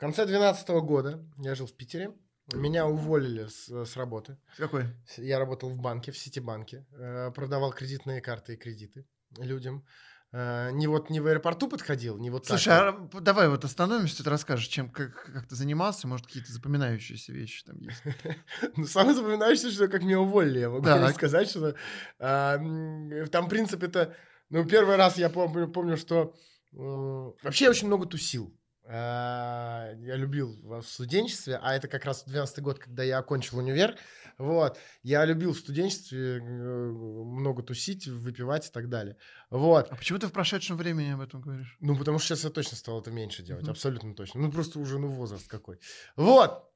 Э, 0.02 0.06
В 0.06 0.06
конце 0.06 0.26
двенадцатого 0.26 0.82
года 0.82 1.24
я 1.38 1.54
жил 1.56 1.68
в 1.68 1.74
Питере. 1.76 2.12
Меня 2.54 2.86
уволили 2.88 3.46
с, 3.48 3.70
с 3.86 3.96
работы. 3.96 4.38
Какой? 4.58 4.86
Я 5.18 5.40
работал 5.40 5.70
в 5.70 5.78
банке, 5.80 6.12
в 6.12 6.18
Ситибанке. 6.18 6.86
э, 6.92 7.32
Продавал 7.32 7.72
кредитные 7.72 8.20
карты 8.20 8.54
и 8.54 8.58
кредиты 8.58 9.06
людям. 9.38 9.86
Э, 10.34 10.72
Не 10.72 10.88
вот 10.88 11.10
не 11.12 11.20
в 11.20 11.28
аэропорту 11.28 11.70
подходил, 11.70 12.18
не 12.18 12.30
вот 12.32 12.48
Слушай, 12.48 12.70
так. 12.70 12.96
а 12.96 13.08
п- 13.08 13.20
давай 13.22 13.48
вот 13.48 13.64
остановимся, 13.64 14.24
ты 14.24 14.30
расскажешь, 14.30 14.68
чем, 14.68 14.90
как, 14.90 15.32
как 15.34 15.48
ты 15.48 15.56
занимался, 15.56 16.08
может, 16.08 16.26
какие-то 16.26 16.52
запоминающиеся 16.52 17.32
вещи 17.32 17.64
там 17.64 17.78
есть. 17.78 18.02
Ну, 18.76 18.86
самое 18.88 19.16
запоминающееся, 19.16 19.72
что 19.72 19.88
как 19.88 20.02
меня 20.04 20.20
уволили, 20.20 20.60
я 20.60 20.70
могу 20.70 21.14
сказать, 21.14 21.48
что 21.50 21.76
а, 22.20 22.56
м, 22.56 23.28
там 23.28 23.48
принцип 23.50 23.84
это... 23.84 24.16
Ну, 24.50 24.66
первый 24.66 24.96
раз 24.98 25.18
я 25.18 25.30
помню, 25.30 25.96
что... 25.96 26.34
Вообще 26.74 27.66
я 27.66 27.70
очень 27.72 27.88
много 27.88 28.06
тусил. 28.08 28.54
А, 28.94 29.94
Я 30.00 30.16
любил 30.18 30.60
в 30.64 30.82
студенчестве, 30.84 31.58
а 31.62 31.74
это 31.76 31.88
как 31.88 32.04
раз 32.06 32.24
12 32.26 32.60
год, 32.62 32.80
когда 32.80 33.04
я 33.04 33.20
окончил 33.20 33.60
универ. 33.60 33.96
Вот. 34.38 34.78
Я 35.04 35.24
любил 35.26 35.54
в 35.54 35.58
студенчестве 35.60 36.40
э, 36.40 36.42
много 36.42 37.64
тусить, 37.64 38.08
выпивать 38.08 38.68
и 38.68 38.72
так 38.72 38.90
далее. 38.90 39.16
Вот. 39.50 39.88
А 39.92 39.96
почему 39.96 40.20
ты 40.20 40.28
в 40.28 40.32
прошедшем 40.34 40.78
времени 40.78 41.12
об 41.12 41.22
этом 41.22 41.42
говоришь? 41.42 41.78
Ну, 41.80 41.96
потому 41.98 42.20
что 42.20 42.30
сейчас 42.30 42.44
я 42.44 42.50
точно 42.50 42.76
стал 42.76 43.00
это 43.02 43.12
меньше 43.12 43.44
делать, 43.44 43.64
Мгм. 43.64 43.72
абсолютно 43.72 44.14
точно. 44.16 44.42
Ну, 44.42 44.52
просто 44.52 44.80
уже, 44.80 45.00
ну, 45.00 45.08
возраст 45.10 45.48
какой. 45.48 45.80
Вот. 46.16 46.71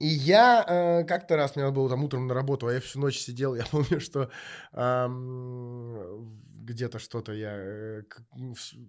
И 0.00 0.06
я 0.06 0.64
э, 0.68 1.04
как-то 1.04 1.34
раз, 1.36 1.56
мне 1.56 1.64
надо 1.64 1.74
было 1.76 1.88
там 1.88 2.04
утром 2.04 2.28
на 2.28 2.34
работу, 2.34 2.66
а 2.68 2.72
я 2.72 2.80
всю 2.80 3.00
ночь 3.00 3.18
сидел, 3.18 3.54
я 3.56 3.64
помню, 3.70 4.00
что 4.00 4.30
ам, 4.72 6.28
где-то 6.64 6.98
что-то 6.98 7.32
я... 7.32 7.52
э, 7.56 8.02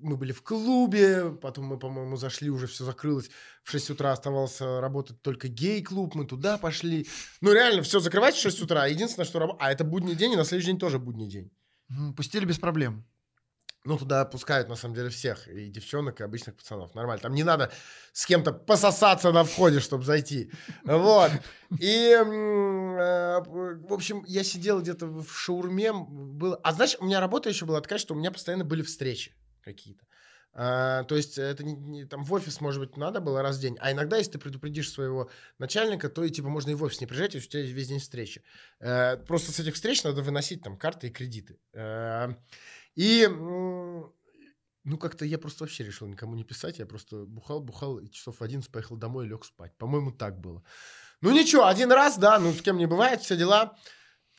Мы 0.01 0.17
были 0.17 0.31
в 0.33 0.43
клубе, 0.43 1.31
потом 1.31 1.65
мы, 1.65 1.79
по-моему, 1.79 2.15
зашли, 2.17 2.49
уже 2.49 2.67
все 2.67 2.83
закрылось. 2.85 3.29
В 3.63 3.71
6 3.71 3.89
утра 3.91 4.11
оставался 4.11 4.81
работать 4.81 5.21
только 5.21 5.47
гей-клуб, 5.47 6.13
мы 6.15 6.25
туда 6.25 6.57
пошли. 6.57 7.07
Ну, 7.41 7.53
реально, 7.53 7.81
все 7.81 7.99
закрывать 7.99 8.35
в 8.35 8.41
6 8.41 8.61
утра. 8.61 8.85
Единственное, 8.85 9.25
что... 9.25 9.39
раб- 9.39 9.57
А 9.59 9.71
это 9.71 9.83
будний 9.83 10.15
день, 10.15 10.33
и 10.33 10.35
на 10.37 10.43
следующий 10.43 10.71
день 10.71 10.79
тоже 10.79 10.99
будний 10.99 11.27
день. 11.27 11.51
Пустили 12.15 12.45
без 12.45 12.59
проблем. 12.59 13.03
Ну, 13.89 13.97
туда 13.97 14.23
пускают, 14.23 14.69
на 14.69 14.75
самом 14.75 14.93
деле, 14.93 15.09
всех. 15.09 15.47
И 15.47 15.67
девчонок, 15.67 16.21
и 16.21 16.23
обычных 16.23 16.55
пацанов. 16.55 16.93
Нормально. 16.93 17.23
Там 17.23 17.33
не 17.33 17.43
надо 17.43 17.71
с 18.13 18.27
кем-то 18.27 18.51
пососаться 18.53 19.31
на 19.31 19.43
входе, 19.43 19.79
чтобы 19.79 20.03
зайти. 20.03 20.51
Вот. 20.83 21.31
И, 21.79 22.11
э, 22.13 23.39
в 23.41 23.91
общем, 23.91 24.23
я 24.27 24.43
сидел 24.43 24.79
где-то 24.79 25.07
в 25.07 25.27
шаурме. 25.31 25.87
м, 25.87 26.05
Было... 26.37 26.59
А 26.63 26.71
знаешь, 26.73 26.97
у 26.99 27.05
меня 27.05 27.19
работа 27.19 27.49
еще 27.49 27.65
была 27.65 27.81
такая, 27.81 27.97
что 27.97 28.13
у 28.13 28.17
меня 28.17 28.29
постоянно 28.31 28.63
были 28.63 28.83
встречи 28.83 29.33
какие-то. 29.63 30.05
А, 30.53 31.03
то 31.03 31.15
есть 31.15 31.37
это 31.37 31.63
не, 31.63 31.73
не- 31.73 32.05
там 32.05 32.23
в 32.23 32.33
офис, 32.33 32.59
может 32.59 32.81
быть, 32.81 32.97
надо 32.97 33.21
было 33.21 33.41
раз 33.41 33.57
в 33.57 33.61
день. 33.61 33.77
А 33.79 33.91
иногда, 33.91 34.17
если 34.17 34.31
ты 34.33 34.39
предупредишь 34.39 34.91
своего 34.91 35.29
начальника, 35.59 36.09
то 36.09 36.23
и 36.23 36.29
типа 36.29 36.49
можно 36.49 36.71
и 36.71 36.73
в 36.75 36.83
офис 36.83 37.01
не 37.01 37.07
приезжать, 37.07 37.35
если 37.35 37.47
у 37.47 37.51
тебя 37.51 37.61
весь 37.63 37.87
день 37.87 37.99
встречи. 37.99 38.41
Э, 38.79 39.17
просто 39.17 39.51
с 39.51 39.59
этих 39.59 39.75
встреч 39.75 40.03
надо 40.03 40.21
выносить 40.21 40.61
там 40.63 40.77
карты 40.77 41.07
и 41.07 41.11
кредиты. 41.11 41.59
Э, 41.73 42.29
и, 42.95 43.27
ну, 43.27 44.97
как-то 44.99 45.25
я 45.25 45.37
просто 45.37 45.63
вообще 45.63 45.83
решил 45.83 46.07
никому 46.07 46.35
не 46.35 46.43
писать. 46.43 46.79
Я 46.79 46.85
просто 46.85 47.25
бухал, 47.25 47.59
бухал, 47.59 47.99
и 47.99 48.09
часов 48.09 48.39
в 48.39 48.43
11 48.43 48.71
поехал 48.71 48.97
домой 48.97 49.25
и 49.25 49.29
лег 49.29 49.45
спать. 49.45 49.77
По-моему, 49.77 50.11
так 50.11 50.39
было. 50.39 50.63
Ну, 51.21 51.31
ничего, 51.31 51.65
один 51.65 51.91
раз, 51.91 52.17
да, 52.17 52.39
ну, 52.39 52.53
с 52.53 52.61
кем 52.61 52.77
не 52.77 52.85
бывает, 52.85 53.21
все 53.21 53.35
дела. 53.35 53.77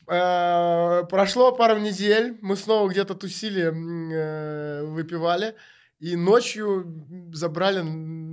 Э, 0.07 1.03
Прошло 1.09 1.51
пару 1.51 1.79
недель, 1.79 2.37
мы 2.41 2.55
снова 2.55 2.89
где-то 2.89 3.15
тусили, 3.15 3.71
э, 3.71 4.83
выпивали. 4.85 5.55
И 5.99 6.15
ночью 6.15 7.31
забрали 7.31 7.81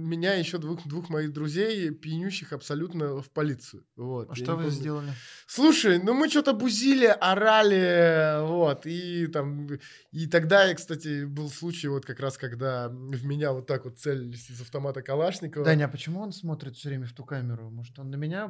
меня 0.09 0.35
еще 0.35 0.59
двух, 0.59 0.87
двух 0.87 1.09
моих 1.11 1.33
друзей, 1.33 1.91
пьянющих 1.91 2.53
абсолютно, 2.53 3.23
в 3.23 3.31
полицию. 3.31 3.85
Вот, 3.97 4.31
А 4.31 4.35
что 4.35 4.53
вы 4.57 4.65
помню. 4.65 4.71
сделали? 4.71 5.13
Слушай, 5.47 6.03
ну 6.03 6.15
мы 6.15 6.29
что-то 6.29 6.53
бузили, 6.53 7.07
орали, 7.07 8.43
вот, 8.47 8.87
и 8.87 9.27
там, 9.29 9.69
и 10.11 10.27
тогда, 10.27 10.75
кстати, 10.75 11.25
был 11.25 11.51
случай 11.51 11.89
вот 11.89 12.05
как 12.05 12.21
раз, 12.21 12.39
когда 12.39 12.89
в 12.89 13.25
меня 13.25 13.53
вот 13.53 13.67
так 13.67 13.85
вот 13.85 13.99
целились 13.99 14.51
из 14.51 14.61
автомата 14.61 15.03
Калашникова. 15.03 15.65
Даня, 15.65 15.85
а 15.85 15.89
почему 15.89 16.21
он 16.21 16.33
смотрит 16.33 16.77
все 16.77 16.89
время 16.89 17.07
в 17.07 17.13
ту 17.13 17.25
камеру? 17.25 17.71
Может, 17.71 17.99
он 17.99 18.11
на 18.11 18.17
меня... 18.17 18.49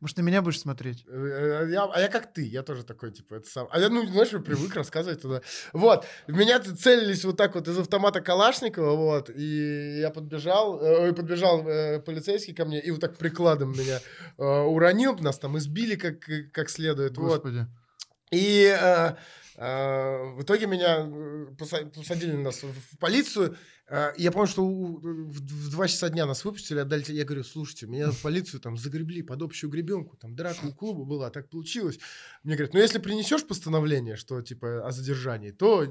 Может, 0.00 0.16
на 0.18 0.22
меня 0.22 0.42
будешь 0.42 0.60
смотреть? 0.60 1.04
Э, 1.08 1.64
э, 1.66 1.70
я- 1.72 1.90
а 1.92 2.00
я 2.00 2.06
как 2.08 2.32
ты, 2.32 2.46
я 2.46 2.62
тоже 2.62 2.84
такой, 2.84 3.10
типа, 3.10 3.34
это 3.34 3.48
сам. 3.50 3.66
А 3.72 3.80
я, 3.80 3.88
ну, 3.88 4.06
знаешь, 4.06 4.30
я 4.32 4.38
привык 4.38 4.72
рассказывать 4.76 5.20
туда. 5.22 5.40
Вот, 5.72 6.06
меня 6.28 6.60
целились 6.60 7.24
вот 7.24 7.36
так 7.36 7.56
вот 7.56 7.66
из 7.66 7.76
автомата 7.78 8.20
Калашникова, 8.20 8.94
вот, 8.94 9.28
и 9.28 9.98
я 10.00 10.10
подбежал, 10.10 10.80
э, 10.80 11.12
подбежал 11.12 11.66
э, 11.66 11.98
полицейский 12.00 12.54
ко 12.54 12.64
мне 12.64 12.80
и 12.80 12.92
вот 12.92 13.00
так 13.00 13.16
прикладом 13.16 13.72
меня 13.72 13.98
э, 14.38 14.44
уронил, 14.44 15.16
нас 15.18 15.38
там 15.40 15.58
избили 15.58 15.96
как, 15.96 16.20
как 16.52 16.70
следует, 16.70 17.16
вот. 17.18 17.42
И 18.30 18.64
э, 18.64 19.14
э, 19.56 20.22
в 20.36 20.42
итоге 20.42 20.66
меня 20.66 20.98
э, 21.00 21.46
поса- 21.58 21.86
посадили 21.86 22.32
нас 22.32 22.62
в 22.62 22.98
полицию. 22.98 23.56
Э, 23.90 24.12
Я 24.18 24.32
помню, 24.32 24.46
что 24.48 24.64
у- 24.66 24.98
в 24.98 25.40
в 25.40 25.70
два 25.70 25.88
часа 25.88 26.10
дня 26.10 26.26
нас 26.26 26.44
выпустили, 26.44 26.78
отдали. 26.80 27.04
Я 27.08 27.24
говорю, 27.24 27.42
слушайте, 27.44 27.86
меня 27.86 28.10
в 28.10 28.20
полицию 28.20 28.60
там 28.60 28.76
загребли 28.76 29.22
под 29.22 29.40
общую 29.42 29.70
гребенку, 29.70 30.16
там 30.18 30.34
драка 30.36 30.66
у 30.66 30.72
клуба 30.74 31.04
была, 31.04 31.30
так 31.30 31.48
получилось. 31.48 31.98
Мне 32.44 32.54
говорят, 32.56 32.74
ну 32.74 32.80
если 32.80 32.98
принесешь 32.98 33.46
постановление, 33.46 34.16
что 34.16 34.42
типа 34.42 34.86
о 34.86 34.92
задержании, 34.92 35.52
то 35.52 35.86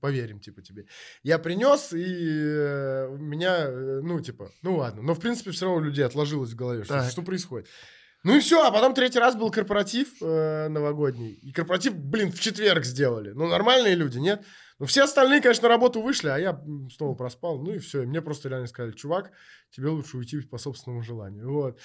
поверим 0.00 0.40
типа 0.40 0.60
тебе. 0.60 0.84
Я 1.22 1.38
принес, 1.38 1.92
и 1.94 2.04
э, 2.04 3.06
у 3.08 3.16
меня, 3.16 3.64
э, 3.66 4.00
ну 4.02 4.20
типа, 4.20 4.50
ну 4.60 4.76
ладно. 4.76 5.00
Но 5.02 5.14
в 5.14 5.20
принципе 5.20 5.50
все 5.52 5.64
равно 5.64 5.80
у 5.80 5.84
людей 5.84 6.04
отложилось 6.04 6.50
в 6.52 6.56
голове, 6.56 6.84
что, 6.84 6.94
Так. 6.94 7.10
что 7.10 7.22
происходит. 7.22 7.66
Ну 8.24 8.36
и 8.36 8.40
все, 8.40 8.64
а 8.64 8.70
потом 8.70 8.94
третий 8.94 9.18
раз 9.18 9.34
был 9.34 9.50
корпоратив 9.50 10.22
э, 10.22 10.68
новогодний. 10.68 11.32
И 11.42 11.52
корпоратив, 11.52 11.96
блин, 11.96 12.30
в 12.30 12.38
четверг 12.38 12.84
сделали. 12.84 13.32
Ну, 13.32 13.48
нормальные 13.48 13.96
люди, 13.96 14.18
нет? 14.18 14.44
Ну, 14.78 14.86
все 14.86 15.04
остальные, 15.04 15.40
конечно, 15.40 15.64
на 15.64 15.68
работу 15.70 16.00
вышли, 16.00 16.28
а 16.28 16.38
я 16.38 16.60
снова 16.96 17.14
проспал. 17.14 17.58
Ну 17.58 17.72
и 17.74 17.78
все. 17.78 18.02
И 18.02 18.06
мне 18.06 18.22
просто 18.22 18.48
реально 18.48 18.68
сказали, 18.68 18.92
чувак, 18.92 19.32
тебе 19.70 19.88
лучше 19.88 20.16
уйти 20.16 20.40
по 20.40 20.58
собственному 20.58 21.02
желанию. 21.02 21.52
Вот. 21.52 21.80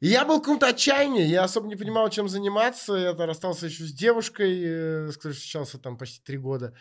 И 0.00 0.08
я 0.08 0.24
был 0.26 0.38
в 0.38 0.40
каком-то 0.40 0.66
отчаянии, 0.66 1.24
я 1.24 1.44
особо 1.44 1.68
не 1.68 1.76
понимал, 1.76 2.10
чем 2.10 2.28
заниматься. 2.28 2.94
Я 2.94 3.14
там 3.14 3.28
расстался 3.28 3.66
еще 3.66 3.84
с 3.84 3.92
девушкой, 3.92 4.60
э, 4.62 5.10
с 5.10 5.16
которой 5.16 5.32
встречался 5.32 5.78
там 5.78 5.96
почти 5.96 6.20
три 6.22 6.36
года. 6.36 6.74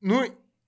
Ну, 0.00 0.24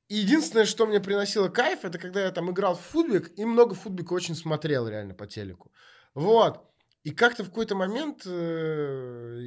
единственное, 0.09 0.64
что 0.64 0.87
мне 0.87 1.01
приносило 1.01 1.49
кайф, 1.49 1.85
это 1.85 1.99
когда 1.99 2.25
я 2.25 2.31
там 2.31 2.51
играл 2.51 2.77
в 2.77 2.81
футбик, 2.81 3.37
и 3.37 3.45
много 3.45 3.75
футбика 3.75 4.14
очень 4.14 4.35
смотрел 4.35 4.88
реально 4.88 5.12
по 5.12 5.27
телеку. 5.27 5.71
Вот. 6.17 6.63
И 7.05 7.11
как-то 7.11 7.45
в 7.45 7.51
какой-то 7.51 7.77
момент 7.77 8.23
э, 8.27 9.39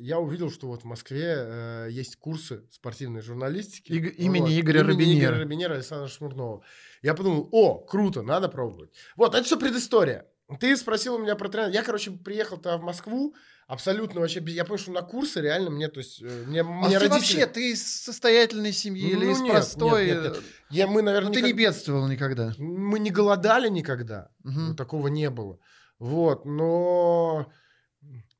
я 0.00 0.20
увидел, 0.20 0.50
что 0.50 0.68
вот 0.68 0.82
в 0.82 0.84
Москве 0.84 1.34
э, 1.36 1.88
есть 1.90 2.14
курсы 2.16 2.62
спортивной 2.70 3.20
журналистики. 3.22 3.90
Иг- 3.92 4.14
имени 4.16 4.60
Игоря 4.60 4.80
имени 4.80 4.90
Робинера. 4.92 5.18
Игоря 5.32 5.38
Робинера 5.42 5.74
Александра 5.74 6.06
Шмурнова. 6.08 6.62
Я 7.02 7.14
подумал, 7.14 7.48
о, 7.50 7.78
круто, 7.78 8.22
надо 8.22 8.48
пробовать. 8.48 8.90
Вот, 9.16 9.34
это 9.34 9.42
все 9.42 9.58
предыстория. 9.58 10.26
Ты 10.60 10.76
спросил 10.76 11.14
у 11.14 11.18
меня 11.18 11.34
про 11.36 11.48
тренера. 11.48 11.72
Я, 11.72 11.82
короче, 11.82 12.10
приехал 12.12 12.56
тогда 12.58 12.76
в 12.78 12.82
Москву, 12.82 13.34
абсолютно 13.66 14.20
вообще... 14.20 14.40
без- 14.40 14.54
Я 14.54 14.64
понял, 14.64 14.78
что 14.80 14.92
на 14.92 15.02
курсы 15.02 15.40
реально 15.40 15.70
мне, 15.70 15.88
то 15.88 15.98
есть... 16.00 16.20
э, 16.22 16.44
Мне, 16.46 16.60
А 16.60 16.64
мне 16.64 16.98
ты 16.98 17.06
родители- 17.08 17.10
вообще, 17.40 17.46
ты 17.46 17.70
из 17.72 17.84
состоятельной 18.04 18.72
семьи 18.72 19.10
или 19.10 19.24
Ну, 19.26 19.32
из 19.32 19.40
нет, 19.40 19.52
простой? 19.52 20.06
нет, 20.06 20.22
нет, 20.22 20.32
нет. 20.34 20.42
Я, 20.70 20.86
мы, 20.86 21.02
наверное, 21.02 21.28
Ну, 21.28 21.34
ты 21.34 21.42
не 21.42 21.52
бедствовал 21.52 22.06
никогда. 22.08 22.52
мы 22.58 22.98
не 23.00 23.10
голодали 23.10 23.68
никогда. 23.68 24.30
Мгм. 24.44 24.68
Ну, 24.70 24.74
такого 24.76 25.08
не 25.08 25.28
было. 25.30 25.58
Вот, 26.00 26.46
но... 26.46 27.52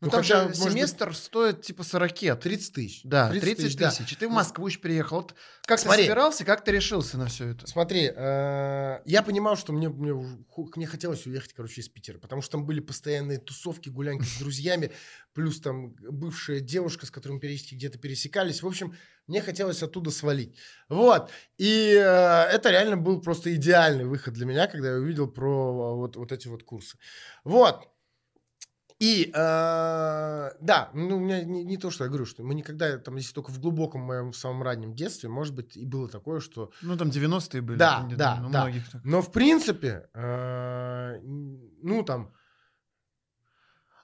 Ну, 0.00 0.08
там 0.08 0.22
хотя, 0.22 0.38
же 0.38 0.48
может 0.48 0.64
быть, 0.64 0.72
семестр 0.72 1.14
стоит 1.14 1.60
типа 1.60 1.82
40. 1.82 2.40
30 2.40 2.72
тысяч. 2.72 3.00
Да, 3.04 3.28
30 3.28 3.56
тысяч, 3.58 3.76
да. 3.76 3.90
тысяч. 3.90 4.12
И 4.12 4.16
ты 4.16 4.28
в 4.28 4.30
Москву 4.30 4.66
еще 4.66 4.78
приехал. 4.78 5.18
Вот 5.18 5.34
как 5.66 5.78
Смотри. 5.78 6.04
ты 6.04 6.08
собирался, 6.08 6.44
как 6.46 6.64
ты 6.64 6.72
решился 6.72 7.18
на 7.18 7.26
все 7.26 7.48
это? 7.48 7.66
Смотри, 7.66 8.10
э, 8.16 9.00
я 9.04 9.22
понимал, 9.22 9.58
что 9.58 9.74
мне, 9.74 9.90
мне, 9.90 10.14
мне 10.74 10.86
хотелось 10.86 11.26
уехать, 11.26 11.52
короче, 11.52 11.82
из 11.82 11.90
Питера, 11.90 12.18
потому 12.18 12.40
что 12.40 12.52
там 12.52 12.64
были 12.64 12.80
постоянные 12.80 13.36
тусовки, 13.36 13.90
гулянки 13.90 14.24
с 14.24 14.38
друзьями, 14.38 14.90
плюс 15.34 15.60
там 15.60 15.90
бывшая 15.96 16.60
девушка, 16.60 17.04
с 17.04 17.10
которой 17.10 17.34
мы 17.34 17.40
периодически 17.40 17.74
где-то 17.74 17.98
пересекались. 17.98 18.62
В 18.62 18.66
общем, 18.66 18.96
мне 19.30 19.40
хотелось 19.40 19.82
оттуда 19.82 20.10
свалить. 20.10 20.56
Вот. 20.88 21.30
И 21.56 21.94
э, 21.94 22.44
это 22.52 22.70
реально 22.70 22.96
был 22.96 23.22
просто 23.22 23.54
идеальный 23.54 24.04
выход 24.04 24.34
для 24.34 24.44
меня, 24.44 24.66
когда 24.66 24.90
я 24.90 24.96
увидел 24.96 25.28
про 25.28 25.96
вот, 25.96 26.16
вот 26.16 26.32
эти 26.32 26.48
вот 26.48 26.64
курсы. 26.64 26.98
Вот. 27.44 27.88
И, 28.98 29.30
э, 29.34 30.50
да, 30.60 30.90
ну, 30.92 31.16
у 31.16 31.20
меня 31.20 31.42
не, 31.42 31.64
не 31.64 31.78
то, 31.78 31.90
что 31.90 32.04
я 32.04 32.08
говорю, 32.08 32.26
что 32.26 32.42
мы 32.42 32.54
никогда, 32.54 32.98
там, 32.98 33.16
если 33.16 33.32
только 33.32 33.50
в 33.50 33.58
глубоком 33.58 34.02
моем 34.02 34.34
самом 34.34 34.62
раннем 34.62 34.94
детстве, 34.94 35.30
может 35.30 35.54
быть, 35.54 35.74
и 35.74 35.86
было 35.86 36.06
такое, 36.06 36.40
что 36.40 36.70
Ну, 36.82 36.98
там 36.98 37.08
90-е 37.08 37.62
были. 37.62 37.78
Да, 37.78 38.06
да, 38.10 38.36
да. 38.36 38.48
многих 38.48 38.90
так. 38.90 39.00
но 39.02 39.22
в 39.22 39.32
принципе, 39.32 40.10
э, 40.12 41.18
ну 41.22 42.02
там, 42.02 42.34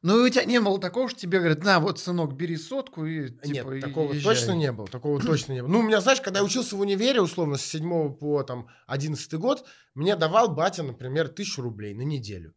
Ну, 0.06 0.24
и 0.24 0.28
у 0.28 0.30
тебя 0.30 0.44
не 0.44 0.60
было 0.60 0.80
такого, 0.80 1.08
что 1.08 1.18
тебе 1.18 1.40
говорят, 1.40 1.64
на, 1.64 1.80
вот, 1.80 1.98
сынок, 1.98 2.32
бери 2.34 2.56
сотку 2.56 3.04
и, 3.04 3.28
типа, 3.28 3.70
нет, 3.72 3.80
такого 3.80 4.12
езжай». 4.12 4.36
точно 4.36 4.52
не 4.52 4.70
было, 4.70 4.86
такого 4.86 5.20
точно 5.20 5.54
не 5.54 5.62
было. 5.62 5.68
Ну, 5.68 5.80
у 5.80 5.82
меня, 5.82 6.00
знаешь, 6.00 6.20
когда 6.20 6.38
я 6.38 6.44
учился 6.44 6.76
в 6.76 6.80
универе, 6.80 7.20
условно, 7.20 7.56
с 7.56 7.62
7 7.62 8.14
по 8.14 8.44
там 8.44 8.68
11 8.86 9.34
год, 9.34 9.64
мне 9.94 10.14
давал 10.14 10.54
батя, 10.54 10.84
например, 10.84 11.26
тысячу 11.26 11.60
рублей 11.60 11.92
на 11.92 12.02
неделю. 12.02 12.54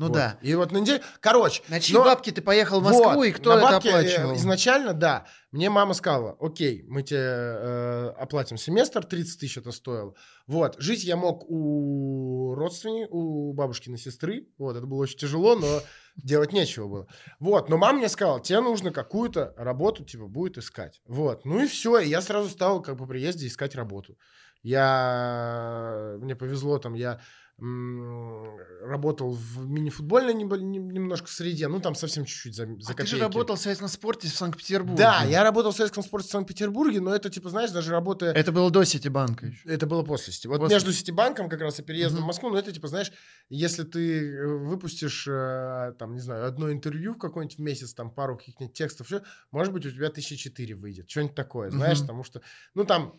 Ну 0.00 0.06
Вот. 0.06 0.14
да. 0.14 0.38
И 0.40 0.54
вот 0.54 0.72
на 0.72 0.78
неделю, 0.78 1.02
короче. 1.20 1.62
На 1.68 1.78
чьи 1.78 1.94
но- 1.94 2.02
бабки 2.02 2.30
ты 2.30 2.40
поехал 2.40 2.80
в 2.80 2.84
Москву, 2.84 3.16
Вот, 3.16 3.24
и 3.24 3.32
кто 3.32 3.50
на 3.54 3.58
это 3.58 3.70
бабки, 3.72 3.88
э, 3.88 3.90
оплачивал? 3.90 4.34
Изначально, 4.34 4.94
да. 4.94 5.26
Мне 5.52 5.68
мама 5.68 5.92
сказала, 5.92 6.38
окей, 6.40 6.82
мы 6.88 7.02
тебе 7.02 7.18
э, 7.20 8.14
оплатим 8.16 8.56
семестр, 8.56 9.04
30 9.04 9.38
тысяч 9.38 9.58
это 9.58 9.72
стоило. 9.72 10.14
Вот, 10.46 10.76
жить 10.78 11.04
я 11.04 11.16
мог 11.16 11.44
у 11.50 12.54
родственников, 12.54 13.10
у 13.12 13.52
бабушкиной 13.52 13.98
сестры. 13.98 14.48
Вот, 14.56 14.74
это 14.74 14.86
было 14.86 15.02
очень 15.02 15.18
тяжело, 15.18 15.54
но 15.54 15.82
делать 16.16 16.54
нечего 16.54 16.88
было. 16.88 17.06
Вот, 17.38 17.68
но 17.68 17.76
мама 17.76 17.98
мне 17.98 18.08
сказала, 18.08 18.40
тебе 18.40 18.62
нужно 18.62 18.92
какую-то 18.92 19.52
работу, 19.58 20.02
типа, 20.02 20.28
будет 20.28 20.56
искать. 20.56 21.02
Вот, 21.04 21.44
ну 21.44 21.62
и 21.62 21.66
все, 21.66 21.98
и 21.98 22.08
я 22.08 22.22
сразу 22.22 22.48
стал, 22.48 22.80
как 22.80 22.96
по 22.96 23.04
приезде, 23.04 23.46
искать 23.46 23.74
работу. 23.74 24.16
Я, 24.62 26.16
мне 26.20 26.34
повезло, 26.36 26.78
там, 26.78 26.94
я 26.94 27.20
работал 27.60 29.32
в 29.32 29.68
мини-футбольной 29.68 30.32
немножко 30.34 31.28
среде, 31.30 31.68
ну 31.68 31.80
там 31.80 31.94
совсем 31.94 32.24
чуть-чуть 32.24 32.54
за, 32.54 32.64
за 32.80 32.92
А 32.92 32.94
ты 32.94 33.04
же 33.06 33.16
копейки. 33.16 33.20
работал 33.20 33.56
в 33.56 33.60
советском 33.60 33.88
спорте 33.88 34.28
в 34.28 34.32
Санкт-Петербурге. 34.34 34.96
Да, 34.96 35.24
я 35.24 35.42
работал 35.44 35.72
в 35.72 35.76
советском 35.76 36.02
спорте 36.02 36.28
в 36.28 36.30
Санкт-Петербурге, 36.30 37.00
но 37.00 37.14
это, 37.14 37.28
типа, 37.30 37.50
знаешь, 37.50 37.70
даже 37.70 37.90
работая... 37.90 38.32
Это 38.32 38.52
было 38.52 38.70
до 38.70 38.84
Ситибанка 38.84 39.46
еще. 39.46 39.68
Это 39.68 39.86
было 39.86 40.02
после 40.02 40.32
Сити. 40.32 40.46
Вот 40.46 40.58
После. 40.60 40.74
между 40.76 40.92
Ситибанком 40.92 41.48
как 41.48 41.60
раз 41.60 41.78
и 41.78 41.82
переездом 41.82 42.18
Мгм. 42.20 42.24
в 42.24 42.26
Москву, 42.28 42.50
ну 42.50 42.56
это 42.56 42.72
типа, 42.72 42.88
знаешь, 42.88 43.12
если 43.48 43.82
ты 43.84 44.32
э, 44.32 44.46
выпустишь, 44.46 45.26
э, 45.28 45.92
там, 45.98 46.14
не 46.14 46.20
знаю, 46.20 46.46
одно 46.46 46.72
интервью 46.72 47.14
в 47.14 47.18
какой-нибудь 47.18 47.58
месяц, 47.58 47.94
там, 47.94 48.10
пару 48.10 48.36
каких-нибудь 48.38 48.74
текстов, 48.74 49.06
всё, 49.08 49.22
может 49.50 49.72
быть, 49.72 49.84
у 49.86 49.90
тебя 49.90 50.08
тысячи 50.10 50.36
четыре 50.36 50.74
выйдет, 50.74 51.10
что-нибудь 51.10 51.34
такое, 51.34 51.70
знаешь, 51.70 51.98
Мгм. 51.98 52.06
потому 52.06 52.24
что, 52.24 52.40
ну 52.74 52.84
там, 52.84 53.14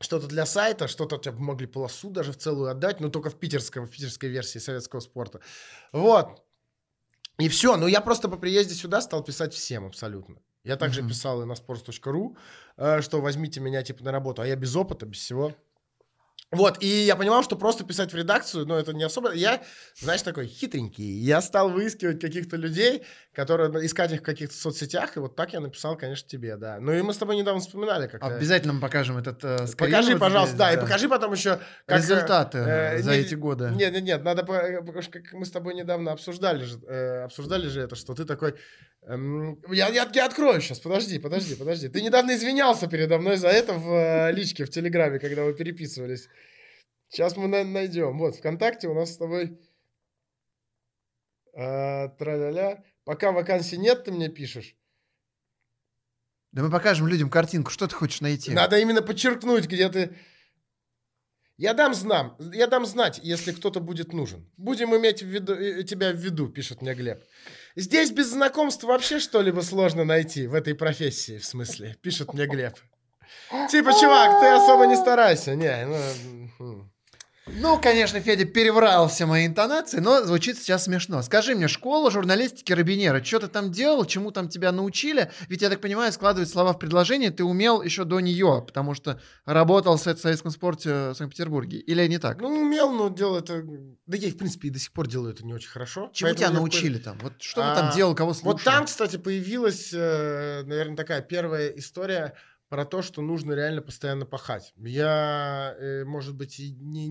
что-то 0.00 0.26
для 0.28 0.46
сайта, 0.46 0.88
что-то 0.88 1.18
тебе 1.18 1.34
могли 1.38 1.66
полосу 1.66 2.10
даже 2.10 2.32
в 2.32 2.36
целую 2.36 2.70
отдать, 2.70 3.00
но 3.00 3.08
только 3.08 3.30
в 3.30 3.38
питерском, 3.38 3.86
в 3.86 3.90
питерской 3.90 4.28
версии 4.28 4.58
советского 4.58 5.00
спорта. 5.00 5.40
Вот. 5.92 6.42
И 7.38 7.48
все. 7.48 7.76
Но 7.76 7.88
я 7.88 8.00
просто 8.00 8.28
по 8.28 8.36
приезде 8.36 8.74
сюда 8.74 9.00
стал 9.00 9.24
писать 9.24 9.54
всем 9.54 9.86
абсолютно. 9.86 10.36
Я 10.64 10.76
также 10.76 11.02
Мгм. 11.02 11.08
писал 11.08 11.42
и 11.42 11.46
на 11.46 11.52
sports.ru, 11.54 12.36
э, 12.76 13.00
что 13.02 13.20
возьмите 13.20 13.60
меня 13.60 13.82
типа 13.82 14.04
на 14.04 14.12
работу, 14.12 14.42
а 14.42 14.46
я 14.46 14.56
без 14.56 14.74
опыта, 14.76 15.06
без 15.06 15.18
всего. 15.18 15.54
Вот, 16.50 16.82
и 16.82 16.86
я 16.86 17.14
понимал, 17.14 17.42
что 17.42 17.56
просто 17.56 17.84
писать 17.84 18.10
в 18.12 18.16
редакцию, 18.16 18.64
ну, 18.64 18.74
это 18.74 18.94
не 18.94 19.04
особо... 19.04 19.32
Я, 19.32 19.62
знаешь, 20.00 20.22
такой 20.22 20.46
хитренький. 20.46 21.04
Я 21.04 21.42
стал 21.42 21.68
выискивать 21.68 22.20
каких-то 22.20 22.56
людей, 22.56 23.02
которые... 23.34 23.68
Искать 23.84 24.12
их 24.12 24.20
в 24.20 24.22
каких-то 24.22 24.54
соцсетях, 24.54 25.16
и 25.16 25.20
вот 25.20 25.36
так 25.36 25.52
я 25.52 25.60
написал, 25.60 25.96
конечно, 25.98 26.26
тебе, 26.26 26.56
да. 26.56 26.78
Ну, 26.80 26.92
и 26.92 27.02
мы 27.02 27.12
с 27.12 27.18
тобой 27.18 27.36
недавно 27.36 27.60
вспоминали, 27.60 28.06
как... 28.06 28.22
Обязательно 28.22 28.72
мы 28.72 28.80
покажем 28.80 29.18
этот 29.18 29.44
э, 29.44 29.66
скрин 29.66 29.90
Покажи, 29.90 30.12
вот 30.12 30.20
пожалуйста, 30.20 30.54
здесь, 30.54 30.58
да, 30.58 30.72
и 30.72 30.76
покажи 30.80 31.08
потом 31.08 31.32
еще... 31.32 31.60
как, 31.84 31.98
э, 31.98 32.02
результаты 32.02 32.58
э, 32.58 33.02
за 33.02 33.10
не- 33.10 33.18
эти 33.18 33.34
годы. 33.34 33.70
Нет, 33.74 33.92
нет, 33.92 34.02
нет, 34.02 34.24
надо, 34.24 34.40
э, 34.50 34.80
потому 34.80 35.02
что 35.02 35.12
как 35.12 35.32
мы 35.34 35.44
с 35.44 35.50
тобой 35.50 35.74
недавно 35.74 36.12
обсуждали 36.12 36.64
же, 36.64 36.80
э, 36.86 37.24
обсуждали 37.24 37.68
же 37.68 37.82
это, 37.82 37.94
что 37.94 38.14
ты 38.14 38.24
такой, 38.24 38.54
я, 39.02 39.88
я, 39.88 40.10
я 40.12 40.26
открою 40.26 40.60
сейчас, 40.60 40.80
подожди, 40.80 41.18
подожди, 41.18 41.54
подожди. 41.54 41.88
Ты 41.88 42.02
недавно 42.02 42.34
извинялся 42.34 42.88
передо 42.88 43.18
мной 43.18 43.36
за 43.36 43.48
это 43.48 43.74
в 43.74 43.92
э, 43.92 44.32
личке 44.32 44.64
в 44.64 44.70
Телеграме, 44.70 45.18
когда 45.18 45.44
мы 45.44 45.54
переписывались. 45.54 46.28
Сейчас 47.08 47.36
мы 47.36 47.48
на- 47.48 47.64
найдем. 47.64 48.18
Вот, 48.18 48.36
ВКонтакте 48.36 48.88
у 48.88 48.94
нас 48.94 49.14
с 49.14 49.16
тобой 49.16 49.58
э, 51.54 52.08
тра-ля-ля. 52.18 52.84
Пока 53.04 53.32
вакансий 53.32 53.78
нет, 53.78 54.04
ты 54.04 54.12
мне 54.12 54.28
пишешь. 54.28 54.76
Да 56.52 56.62
мы 56.62 56.70
покажем 56.70 57.06
людям 57.06 57.30
картинку, 57.30 57.70
что 57.70 57.86
ты 57.86 57.94
хочешь 57.94 58.20
найти. 58.20 58.52
Надо 58.52 58.78
именно 58.78 59.02
подчеркнуть, 59.02 59.66
где 59.66 59.88
ты... 59.88 60.16
Я 61.56 61.74
дам, 61.74 61.92
знам, 61.92 62.36
я 62.52 62.68
дам 62.68 62.86
знать, 62.86 63.18
если 63.22 63.52
кто-то 63.52 63.80
будет 63.80 64.12
нужен. 64.12 64.48
Будем 64.56 64.94
иметь 64.96 65.22
в 65.22 65.26
виду, 65.26 65.54
э, 65.54 65.82
тебя 65.82 66.12
в 66.12 66.16
виду, 66.16 66.48
пишет 66.48 66.82
мне 66.82 66.94
Глеб. 66.94 67.24
Здесь 67.80 68.10
без 68.10 68.30
знакомств 68.30 68.82
вообще 68.82 69.20
что-либо 69.20 69.60
сложно 69.60 70.04
найти 70.04 70.48
в 70.48 70.54
этой 70.54 70.74
профессии, 70.74 71.38
в 71.38 71.46
смысле, 71.46 71.96
пишет 72.02 72.34
мне 72.34 72.46
Глеб. 72.46 72.74
Типа, 73.70 73.92
чувак, 73.92 74.40
ты 74.40 74.48
особо 74.48 74.84
не 74.88 74.96
старайся. 74.96 75.54
Не, 75.54 75.86
ну... 76.58 76.90
Ну, 77.56 77.80
конечно, 77.80 78.20
Федя 78.20 78.44
переврал 78.44 79.08
все 79.08 79.26
мои 79.26 79.46
интонации, 79.46 79.98
но 79.98 80.22
звучит 80.24 80.58
сейчас 80.58 80.84
смешно. 80.84 81.22
Скажи 81.22 81.54
мне, 81.54 81.66
школа 81.66 82.10
журналистики 82.10 82.72
Робинера, 82.72 83.22
что 83.22 83.40
ты 83.40 83.48
там 83.48 83.72
делал, 83.72 84.04
чему 84.04 84.30
там 84.30 84.48
тебя 84.48 84.70
научили? 84.70 85.30
Ведь, 85.48 85.62
я 85.62 85.70
так 85.70 85.80
понимаю, 85.80 86.12
складывать 86.12 86.48
слова 86.48 86.72
в 86.72 86.78
предложение 86.78 87.30
ты 87.30 87.44
умел 87.44 87.82
еще 87.82 88.04
до 88.04 88.20
нее, 88.20 88.62
потому 88.66 88.94
что 88.94 89.20
работал 89.44 89.96
в 89.96 90.00
Совет- 90.00 90.20
советском 90.20 90.50
спорте 90.50 91.10
в 91.10 91.14
Санкт-Петербурге. 91.14 91.78
Или 91.78 92.06
не 92.06 92.18
так? 92.18 92.40
Ну, 92.40 92.48
умел, 92.48 92.92
но 92.92 93.08
делал 93.08 93.36
это... 93.38 93.62
Да 94.06 94.16
я, 94.16 94.30
в 94.30 94.36
принципе, 94.36 94.68
и 94.68 94.70
до 94.70 94.78
сих 94.78 94.92
пор 94.92 95.08
делаю 95.08 95.32
это 95.32 95.44
не 95.44 95.52
очень 95.52 95.68
хорошо. 95.68 96.10
Чему 96.12 96.34
тебя 96.34 96.50
научили 96.50 96.98
там? 96.98 97.18
Вот 97.22 97.34
что 97.40 97.62
ты 97.62 97.74
там 97.74 97.88
А, 97.90 97.94
делал, 97.94 98.14
кого 98.14 98.34
слушал? 98.34 98.52
Вот 98.52 98.62
там, 98.62 98.86
кстати, 98.86 99.16
появилась, 99.16 99.90
э, 99.92 100.62
наверное, 100.64 100.96
такая 100.96 101.22
первая 101.22 101.68
история 101.70 102.34
про 102.68 102.84
то, 102.84 103.02
что 103.02 103.22
нужно 103.22 103.52
реально 103.52 103.80
постоянно 103.80 104.26
пахать. 104.26 104.72
Я, 104.76 105.74
э, 105.78 106.04
может 106.04 106.34
быть, 106.34 106.60
и 106.60 106.72
не, 106.72 107.10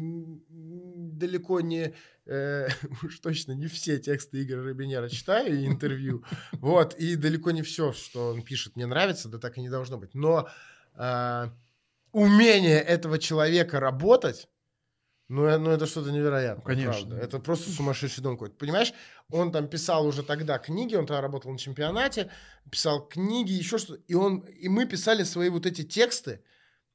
далеко 0.50 1.62
не, 1.62 1.94
э, 2.26 2.68
уж 3.04 3.20
точно 3.20 3.54
не 3.54 3.68
все 3.68 3.98
тексты 3.98 4.44
Игоря 4.44 4.64
Робинера 4.64 5.10
читаю 5.10 5.60
и 5.60 5.68
интервью, 5.68 6.24
вот, 6.54 6.94
и 6.96 7.16
далеко 7.16 7.52
не 7.52 7.64
все, 7.64 7.92
что 7.92 8.30
он 8.30 8.44
пишет, 8.44 8.76
мне 8.76 8.86
нравится, 8.86 9.30
да 9.30 9.40
так 9.40 9.58
и 9.58 9.62
не 9.62 9.70
должно 9.70 9.98
быть. 9.98 10.14
Но 10.14 10.48
э, 10.96 11.50
умение 12.12 12.80
этого 12.80 13.18
человека 13.18 13.80
работать, 13.80 14.48
ну, 15.30 15.46
э- 15.46 15.58
ну 15.58 15.72
это 15.72 15.86
что-то 15.86 16.12
невероятное, 16.12 16.58
Ну, 16.58 16.62
конечно. 16.64 16.94
правда. 17.08 17.18
Это 17.18 17.40
просто 17.40 17.70
сумасшедший 17.72 18.24
дом 18.24 18.36
какой-то. 18.36 18.56
Понимаешь, 18.56 18.94
он 19.30 19.52
там 19.52 19.68
писал 19.68 20.06
уже 20.08 20.24
тогда 20.24 20.58
книги, 20.58 20.96
он 20.96 21.06
тогда 21.06 21.22
работал 21.22 21.52
на 21.52 21.58
чемпионате, 21.58 22.30
писал 22.72 23.08
книги, 23.08 23.52
еще 23.52 23.78
что-то. 23.78 24.02
И, 24.08 24.14
он, 24.14 24.40
и 24.40 24.70
мы 24.70 24.86
писали 24.86 25.24
свои 25.24 25.50
вот 25.50 25.66
эти 25.66 25.84
тексты, 25.84 26.42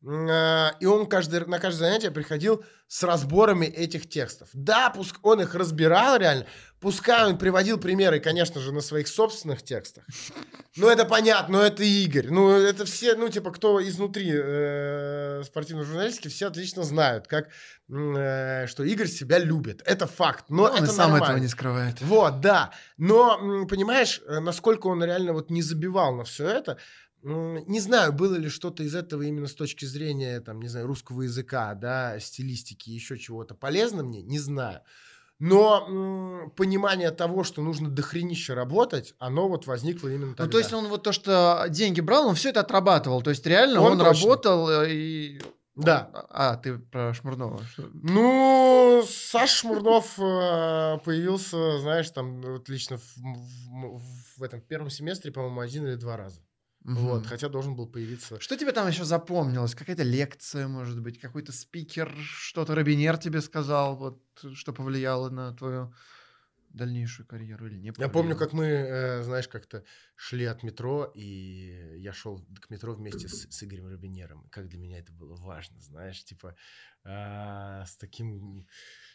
и 0.04 0.86
он 0.86 1.06
каждый, 1.06 1.46
на 1.46 1.58
каждое 1.60 1.86
занятие 1.88 2.10
приходил 2.10 2.64
с 2.88 3.04
разборами 3.04 3.66
этих 3.66 4.08
текстов. 4.08 4.48
Да, 4.52 4.90
пуск 4.90 5.18
он 5.22 5.40
их 5.40 5.54
разбирал 5.54 6.18
реально, 6.18 6.44
пускай 6.80 7.24
он 7.26 7.38
приводил 7.38 7.78
примеры, 7.78 8.18
конечно 8.18 8.60
же, 8.60 8.72
на 8.72 8.80
своих 8.80 9.06
собственных 9.06 9.62
текстах. 9.62 10.04
Ну, 10.76 10.88
это 10.88 11.04
понятно, 11.04 11.58
но 11.58 11.62
это 11.64 11.84
Игорь. 11.84 12.28
Ну, 12.30 12.50
это 12.50 12.84
все, 12.84 13.14
ну, 13.14 13.28
типа, 13.28 13.52
кто 13.52 13.80
изнутри 13.86 14.30
э, 14.34 15.42
спортивной 15.44 15.84
журналистики, 15.84 16.28
все 16.28 16.48
отлично 16.48 16.82
знают, 16.82 17.28
как, 17.28 17.48
э, 17.88 18.66
что 18.66 18.82
Игорь 18.82 19.06
себя 19.06 19.38
любит. 19.38 19.82
Это 19.86 20.06
факт, 20.06 20.46
но 20.48 20.56
Ну, 20.56 20.62
он 20.64 20.74
это 20.74 20.84
и 20.84 20.88
сам 20.88 21.10
нормально. 21.12 21.24
этого 21.24 21.36
не 21.38 21.48
скрывает. 21.48 22.00
Вот, 22.00 22.40
да. 22.40 22.72
Но, 22.96 23.66
понимаешь, 23.66 24.20
э, 24.26 24.40
насколько 24.40 24.88
он 24.88 25.04
реально 25.04 25.32
вот 25.32 25.50
не 25.50 25.62
забивал 25.62 26.14
на 26.16 26.24
все 26.24 26.48
это, 26.48 26.78
не 27.22 27.80
знаю, 27.80 28.12
было 28.12 28.34
ли 28.34 28.48
что-то 28.48 28.82
из 28.82 28.94
этого 28.94 29.22
именно 29.22 29.46
с 29.46 29.54
точки 29.54 29.84
зрения, 29.84 30.40
там, 30.40 30.60
не 30.60 30.68
знаю, 30.68 30.86
русского 30.86 31.22
языка, 31.22 31.74
да, 31.74 32.18
стилистики, 32.20 32.90
еще 32.90 33.18
чего-то 33.18 33.54
полезно 33.54 34.02
мне, 34.02 34.22
не 34.22 34.38
знаю. 34.38 34.80
Но 35.38 35.86
м, 35.88 36.50
понимание 36.52 37.10
того, 37.10 37.42
что 37.42 37.62
нужно 37.62 37.88
дохренище 37.90 38.54
работать, 38.54 39.14
оно 39.18 39.48
вот 39.48 39.66
возникло 39.66 40.08
именно 40.08 40.34
тогда. 40.34 40.44
Ну, 40.44 40.50
то 40.50 40.58
есть 40.58 40.72
он 40.72 40.86
вот 40.88 41.02
то, 41.02 41.10
что 41.12 41.64
деньги 41.68 42.00
брал, 42.00 42.28
он 42.28 42.34
все 42.36 42.50
это 42.50 42.60
отрабатывал. 42.60 43.22
То 43.22 43.30
есть 43.30 43.44
реально 43.46 43.80
Он 43.80 43.92
он, 43.92 43.98
точно. 43.98 44.14
работал 44.14 44.70
э, 44.82 44.92
и... 44.92 45.42
Да. 45.74 46.10
А, 46.30 46.56
ты 46.58 46.78
про 46.78 47.12
Шмурнова. 47.14 47.60
Ну, 47.92 49.02
Саша 49.08 49.56
Шмурнов 49.56 50.16
э, 50.18 50.98
появился, 51.04 51.78
знаешь, 51.80 52.10
там 52.10 52.40
вот 52.42 52.68
лично 52.68 52.98
в, 52.98 53.16
в- 53.16 54.38
в 54.38 54.42
этом 54.42 54.60
первом 54.60 54.90
семестре, 54.90 55.32
по-моему, 55.32 55.60
один 55.60 55.86
или 55.86 55.94
два 55.96 56.16
раза. 56.16 56.40
Вот, 56.84 57.26
Мгм. 57.26 57.26
хотя 57.26 57.48
должен 57.48 57.74
был 57.76 57.88
появиться. 57.88 58.40
Что 58.40 58.56
тебе 58.56 58.72
там 58.72 58.88
еще 58.88 59.04
запомнилось? 59.04 59.74
Какая-то 59.74 60.02
лекция, 60.02 60.68
может 60.68 61.00
быть, 61.00 61.18
какой-то 61.20 61.52
спикер, 61.52 62.14
что-то 62.16 62.74
Робинер 62.74 63.16
тебе 63.18 63.40
сказал, 63.40 63.96
вот, 63.96 64.22
что 64.54 64.72
повлияло 64.72 65.30
на 65.30 65.52
твою 65.54 65.94
дальнейшую 66.70 67.26
карьеру 67.26 67.66
или 67.68 67.78
не 67.78 67.92
Я 67.98 68.08
повлияло? 68.08 68.08
помню, 68.08 68.36
как 68.36 68.54
мы, 68.54 68.64
э, 68.64 69.22
знаешь, 69.22 69.48
как-то 69.48 69.84
шли 70.16 70.46
от 70.46 70.62
метро, 70.62 71.04
и 71.14 71.98
я 72.00 72.12
шел 72.14 72.38
к 72.60 72.70
метро 72.70 72.94
вместе 72.94 73.28
с, 73.28 73.46
с 73.50 73.62
Игорем 73.62 73.86
Робинером. 73.88 74.48
Как 74.50 74.68
для 74.68 74.78
меня 74.78 74.98
это 74.98 75.12
было 75.12 75.36
важно, 75.36 75.78
знаешь, 75.82 76.24
типа 76.24 76.56
а, 77.04 77.84
с 77.84 77.96
таким, 77.98 78.66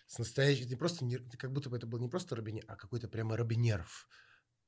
с 0.07 0.19
настоящим, 0.19 0.67
не 0.67 0.75
просто, 0.75 1.05
не- 1.05 1.17
как 1.17 1.53
будто 1.53 1.69
бы 1.71 1.77
это 1.77 1.87
был 1.87 1.99
не 1.99 2.07
просто 2.09 2.35
Робинер, 2.35 2.63
а 2.67 2.75
какой-то 2.75 3.07
прямо 3.07 3.35
Робинеров. 3.35 4.07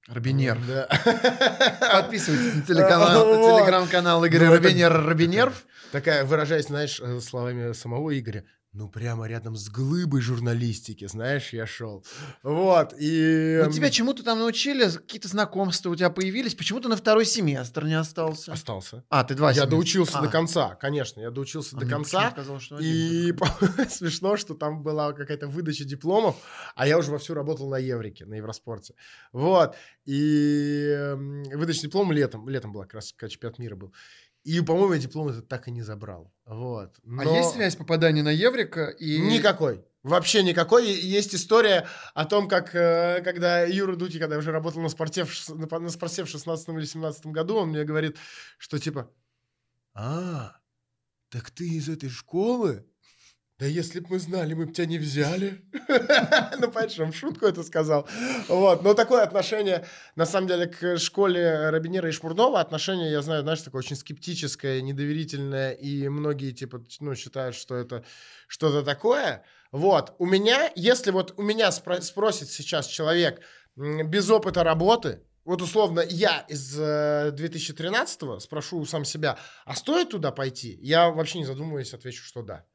Робинер. 0.10 0.58
Да. 0.68 0.88
Подписывайтесь 2.02 2.56
на 2.56 2.62
телеканал, 2.64 3.26
Вот. 3.26 3.60
телеграм-канал 3.60 4.26
Игоря 4.26 4.48
Ну, 4.48 4.54
Робинер 4.56 5.06
Робинерв. 5.06 5.66
Такая, 5.92 6.24
выражаясь, 6.26 6.66
знаешь, 6.68 7.00
э, 7.00 7.20
словами 7.20 7.74
самого 7.74 8.18
Игоря, 8.18 8.44
ну, 8.72 8.88
прямо 8.88 9.28
рядом 9.28 9.56
с 9.56 9.68
глыбой 9.68 10.22
журналистики, 10.22 11.08
знаешь, 11.08 11.54
я 11.54 11.66
шел. 11.66 12.06
Вот, 12.44 12.94
и... 13.00 13.62
Ну, 13.66 13.72
тебя 13.72 13.88
эм, 13.88 13.92
чему-то 13.92 14.24
там 14.24 14.38
научили, 14.40 14.88
какие-то 14.90 15.28
знакомства 15.28 15.90
у 15.90 15.96
тебя 15.96 16.12
появились, 16.12 16.54
почему 16.54 16.80
ты 16.80 16.88
на 16.88 16.96
второй 16.96 17.26
семестр 17.26 17.86
не 17.86 17.96
остался? 17.96 18.54
Остался. 18.54 19.04
А, 19.10 19.24
ты 19.24 19.34
два 19.34 19.50
Я 19.50 19.54
семестра. 19.54 19.72
доучился 19.72 20.20
А. 20.20 20.22
до 20.22 20.28
конца, 20.28 20.76
конечно, 20.76 21.20
я 21.20 21.32
доучился 21.32 21.76
А 21.76 21.80
до 21.80 21.86
мне 21.86 21.96
конца. 21.96 22.32
казалось, 22.32 22.62
что 22.64 22.78
один 22.78 22.88
И 22.88 23.34
смешно, 23.90 24.38
что 24.38 24.54
там 24.54 24.84
была 24.84 25.14
какая-то 25.14 25.48
выдача 25.48 25.84
дипломов, 25.84 26.36
а 26.76 26.86
я 26.88 27.00
уже 27.00 27.10
вовсю 27.12 27.34
работал 27.34 27.70
на 27.70 27.78
Еврике, 27.80 28.28
на 28.28 28.36
Евроспорте. 28.36 28.94
Вот. 29.34 29.76
И 30.06 30.90
эм, 30.96 31.42
выдача 31.44 31.82
диплома 31.82 32.14
летом, 32.14 32.48
летом 32.48 32.72
была 32.72 32.84
как 32.84 32.96
раз, 32.96 33.14
чемпионат 33.14 33.58
мира 33.58 33.76
был. 33.76 33.94
И, 34.50 34.62
по-моему, 34.62 34.94
я 34.94 35.00
диплом 35.00 35.28
этот 35.28 35.48
так 35.48 35.68
и 35.68 35.72
не 35.72 35.84
забрал. 35.84 36.34
Вот. 36.48 36.98
А 37.04 37.24
Но- 37.24 37.38
есть 37.38 37.52
связь 37.52 37.76
попадания 37.76 38.24
на 38.24 38.32
Еврика 38.32 38.86
и... 38.86 39.20
Никакой. 39.20 39.86
Вообще 40.02 40.42
никакой. 40.42 40.92
Есть 40.92 41.36
история 41.36 41.88
о 42.16 42.26
том, 42.26 42.48
как 42.48 42.74
э, 42.74 43.22
когда 43.24 43.62
Юра 43.62 43.96
Дути, 43.96 44.18
когда 44.18 44.34
я 44.34 44.40
уже 44.40 44.52
работал 44.52 44.82
на 44.82 44.90
спорте 44.90 45.24
в, 45.24 45.50
на 45.50 45.90
спорте 45.92 46.24
в 46.24 46.28
16 46.28 46.70
или 46.70 46.86
17 46.86 47.28
году, 47.28 47.58
он 47.58 47.70
мне 47.70 47.84
говорит, 47.84 48.18
что 48.58 48.80
типа, 48.80 49.12
а, 49.94 50.56
так 51.30 51.52
ты 51.52 51.68
из 51.68 51.88
этой 51.88 52.10
школы? 52.10 52.89
Да 53.60 53.66
если 53.66 54.00
бы 54.00 54.08
мы 54.12 54.20
знали, 54.20 54.54
мы 54.54 54.66
бы 54.66 54.74
тебя 54.74 54.88
не 54.88 54.98
взяли. 54.98 55.62
Ну, 56.62 56.72
понимаешь, 56.72 57.16
шутку 57.16 57.46
это 57.46 57.64
сказал. 57.64 58.08
Вот, 58.48 58.84
но 58.84 58.94
такое 58.94 59.24
отношение, 59.24 59.86
на 60.16 60.26
самом 60.26 60.48
деле, 60.48 60.68
к 60.68 60.98
школе 60.98 61.70
Робинера 61.70 62.10
и 62.10 62.12
Шмурнова, 62.12 62.60
отношение, 62.60 63.12
я 63.12 63.22
знаю, 63.22 63.44
знаешь, 63.44 63.62
такое 63.62 63.80
очень 63.80 63.96
скептическое, 63.96 64.82
недоверительное, 64.82 65.72
и 65.72 66.08
многие, 66.10 66.52
типа, 66.52 66.84
ну, 67.00 67.16
считают, 67.16 67.56
что 67.56 67.76
это 67.76 68.04
что-то 68.48 68.84
такое. 68.84 69.44
Вот, 69.72 70.16
у 70.20 70.26
меня, 70.26 70.72
если 70.76 71.12
вот 71.12 71.34
у 71.38 71.42
меня 71.42 71.70
спро- 71.70 72.02
спросит 72.02 72.50
сейчас 72.50 72.88
человек 72.88 73.42
без 73.76 74.30
опыта 74.30 74.64
работы, 74.64 75.22
вот 75.46 75.62
условно 75.62 76.02
я 76.08 76.46
из 76.48 76.78
э, 76.80 77.32
2013 77.32 78.42
спрошу 78.42 78.86
сам 78.86 79.06
себя, 79.06 79.38
а 79.66 79.76
стоит 79.76 80.10
туда 80.10 80.32
пойти? 80.32 80.78
Я 80.82 81.10
вообще 81.10 81.40
не 81.40 81.46
задумываясь 81.46 81.94
отвечу, 81.94 82.24
что 82.24 82.44
да. 82.44 82.66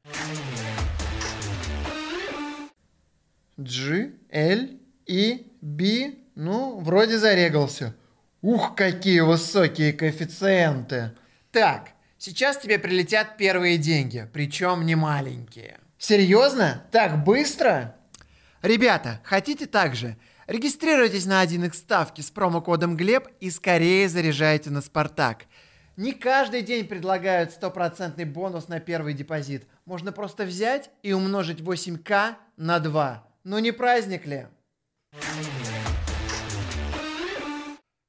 G, 3.57 4.11
L, 4.29 4.79
E, 5.07 5.45
B. 5.61 6.15
Ну, 6.35 6.79
вроде 6.79 7.17
зарегался. 7.17 7.95
Ух, 8.41 8.75
какие 8.75 9.21
высокие 9.21 9.93
коэффициенты. 9.93 11.13
Так, 11.51 11.91
сейчас 12.17 12.57
тебе 12.57 12.77
прилетят 12.77 13.37
первые 13.37 13.77
деньги, 13.77 14.27
причем 14.33 14.85
не 14.85 14.95
маленькие. 14.95 15.79
Серьезно? 15.97 16.83
Так 16.91 17.23
быстро? 17.23 17.95
Ребята, 18.61 19.21
хотите 19.23 19.65
так 19.65 19.95
же? 19.95 20.17
Регистрируйтесь 20.47 21.25
на 21.25 21.43
1x 21.43 21.73
ставки 21.73 22.21
с 22.21 22.29
промокодом 22.29 22.97
Глеб 22.97 23.27
и 23.39 23.49
скорее 23.49 24.09
заряжайте 24.09 24.69
на 24.69 24.81
Спартак. 24.81 25.45
Не 25.97 26.11
каждый 26.11 26.61
день 26.61 26.85
предлагают 26.85 27.51
стопроцентный 27.51 28.25
бонус 28.25 28.67
на 28.67 28.79
первый 28.79 29.13
депозит. 29.13 29.65
Можно 29.85 30.11
просто 30.11 30.43
взять 30.43 30.91
и 31.03 31.13
умножить 31.13 31.61
8к 31.61 32.35
на 32.57 32.79
2. 32.79 33.25
Ну 33.45 33.59
не 33.59 33.71
праздник 33.71 34.25
ли? 34.25 34.47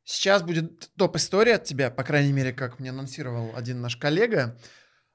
Сейчас 0.02 0.42
будет 0.42 0.90
топ-история 0.96 1.56
от 1.56 1.64
тебя, 1.64 1.90
по 1.90 2.04
крайней 2.04 2.32
мере, 2.32 2.54
как 2.54 2.80
мне 2.80 2.88
анонсировал 2.88 3.54
один 3.54 3.82
наш 3.82 3.98
коллега. 3.98 4.58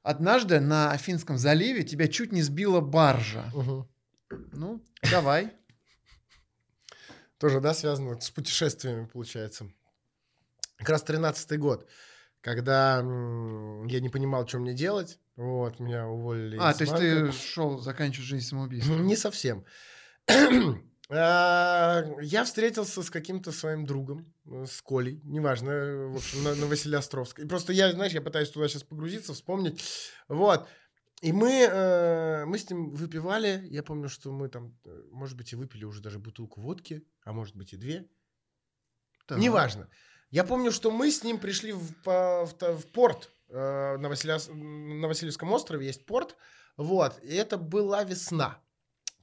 Однажды 0.03 0.59
на 0.59 0.95
Финском 0.97 1.39
заливе 1.39 1.83
тебя 1.83 2.07
чуть 2.07 2.31
не 2.31 2.43
сбила 2.43 2.81
баржа. 2.81 3.51
Ну, 4.51 4.83
давай. 5.09 5.51
Тоже, 7.39 7.59
да, 7.59 7.73
связано 7.73 8.19
с 8.21 8.29
путешествиями, 8.29 9.07
получается. 9.07 9.71
Как 10.77 10.89
раз 10.89 11.03
13-й 11.03 11.57
год, 11.57 11.89
когда 12.41 12.97
я 12.97 13.99
не 13.99 14.09
понимал, 14.09 14.47
что 14.47 14.59
мне 14.59 14.75
делать. 14.75 15.17
Вот, 15.35 15.79
меня 15.79 16.07
уволили 16.07 16.57
А, 16.59 16.73
то 16.73 16.83
есть 16.83 16.93
банка. 16.93 17.25
ты 17.25 17.31
шел 17.31 17.79
заканчивать 17.79 18.27
жизнь 18.27 18.47
самоубийством. 18.47 19.07
Не 19.07 19.15
совсем. 19.15 19.65
А, 21.13 22.03
Я 22.21 22.45
встретился 22.45 23.03
с 23.03 23.09
каким-то 23.09 23.51
своим 23.51 23.85
другом, 23.85 24.33
э, 24.45 24.65
с 24.65 24.81
Колей, 24.81 25.19
неважно, 25.25 25.69
э, 25.69 26.05
в 26.07 26.15
общем, 26.15 26.41
на, 26.43 26.55
на 26.55 26.67
Василиостровской. 26.67 27.43
И 27.43 27.47
Просто 27.47 27.73
я, 27.73 27.91
знаешь, 27.91 28.13
я 28.13 28.21
пытаюсь 28.21 28.49
туда 28.49 28.69
сейчас 28.69 28.83
погрузиться, 28.83 29.33
вспомнить. 29.33 29.83
Вот. 30.29 30.69
И 31.21 31.33
мы, 31.33 31.67
э, 31.69 32.45
мы 32.45 32.57
с 32.57 32.69
ним 32.69 32.93
выпивали. 32.93 33.61
Я 33.69 33.83
помню, 33.83 34.07
что 34.07 34.31
мы 34.31 34.47
там, 34.47 34.79
может 35.11 35.35
быть, 35.35 35.51
и 35.51 35.57
выпили 35.57 35.83
уже 35.83 36.01
даже 36.01 36.17
бутылку 36.17 36.61
водки, 36.61 37.05
а 37.25 37.33
может 37.33 37.57
быть 37.57 37.73
и 37.73 37.77
две. 37.77 38.07
Так. 39.27 39.37
Неважно. 39.37 39.89
Я 40.29 40.45
помню, 40.45 40.71
что 40.71 40.91
мы 40.91 41.11
с 41.11 41.25
ним 41.25 41.39
пришли 41.39 41.73
в, 41.73 41.83
в 42.05 42.53
в 42.57 42.85
порт 42.93 43.29
э, 43.49 43.97
на, 43.97 44.07
Василиос- 44.07 44.53
на 44.53 45.07
Васильевском 45.09 45.51
острове, 45.51 45.87
есть 45.87 46.05
порт. 46.05 46.37
Вот. 46.77 47.19
И 47.21 47.35
это 47.35 47.57
была 47.57 48.05
весна. 48.05 48.63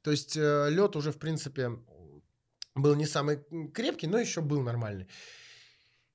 То 0.09 0.13
есть 0.13 0.37
лед 0.37 0.97
уже, 0.97 1.13
в 1.13 1.19
принципе, 1.19 1.71
был 2.75 2.95
не 2.95 3.05
самый 3.05 3.45
крепкий, 3.75 4.07
но 4.07 4.19
еще 4.19 4.41
был 4.41 4.63
нормальный. 4.63 5.07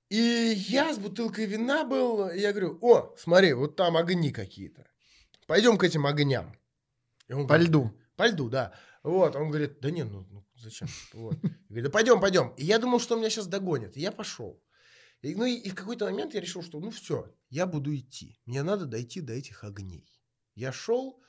И 0.09 0.17
я 0.67 0.91
с 0.91 0.97
бутылкой 0.97 1.45
вина 1.45 1.83
был, 1.85 2.27
и 2.27 2.39
я 2.39 2.53
говорю, 2.53 2.79
о, 2.81 3.13
смотри, 3.19 3.53
вот 3.53 3.75
там 3.75 3.95
огни 3.95 4.31
какие-то. 4.31 4.87
Пойдем 5.45 5.77
к 5.77 5.83
этим 5.83 6.07
огням. 6.07 6.57
И 7.27 7.33
он 7.33 7.41
По 7.41 7.49
говорит, 7.49 7.67
льду. 7.67 7.91
по 8.15 8.27
льду, 8.27 8.49
да. 8.49 8.73
Вот, 9.03 9.35
он 9.35 9.49
говорит, 9.49 9.79
да 9.79 9.91
не, 9.91 10.05
ну, 10.05 10.25
ну, 10.31 10.43
зачем? 10.55 10.87
Вот. 11.13 11.37
Я 11.43 11.49
говорю, 11.69 11.83
да 11.83 11.89
пойдем, 11.91 12.19
пойдем. 12.19 12.47
И 12.57 12.65
я 12.65 12.79
думал, 12.79 12.99
что 12.99 13.13
он 13.13 13.19
меня 13.19 13.29
сейчас 13.29 13.45
догонит. 13.45 13.95
И 13.95 14.01
я 14.01 14.11
пошел. 14.11 14.59
И, 15.21 15.35
ну 15.35 15.45
и, 15.45 15.53
и 15.53 15.69
в 15.69 15.75
какой-то 15.75 16.05
момент 16.05 16.33
я 16.33 16.41
решил, 16.41 16.63
что 16.63 16.79
ну 16.79 16.89
все, 16.89 17.31
я 17.51 17.67
буду 17.67 17.95
идти. 17.95 18.41
Мне 18.47 18.63
надо 18.63 18.87
дойти 18.87 19.21
до 19.21 19.33
этих 19.33 19.63
огней. 19.63 20.11
Я 20.55 20.71
шел, 20.71 21.22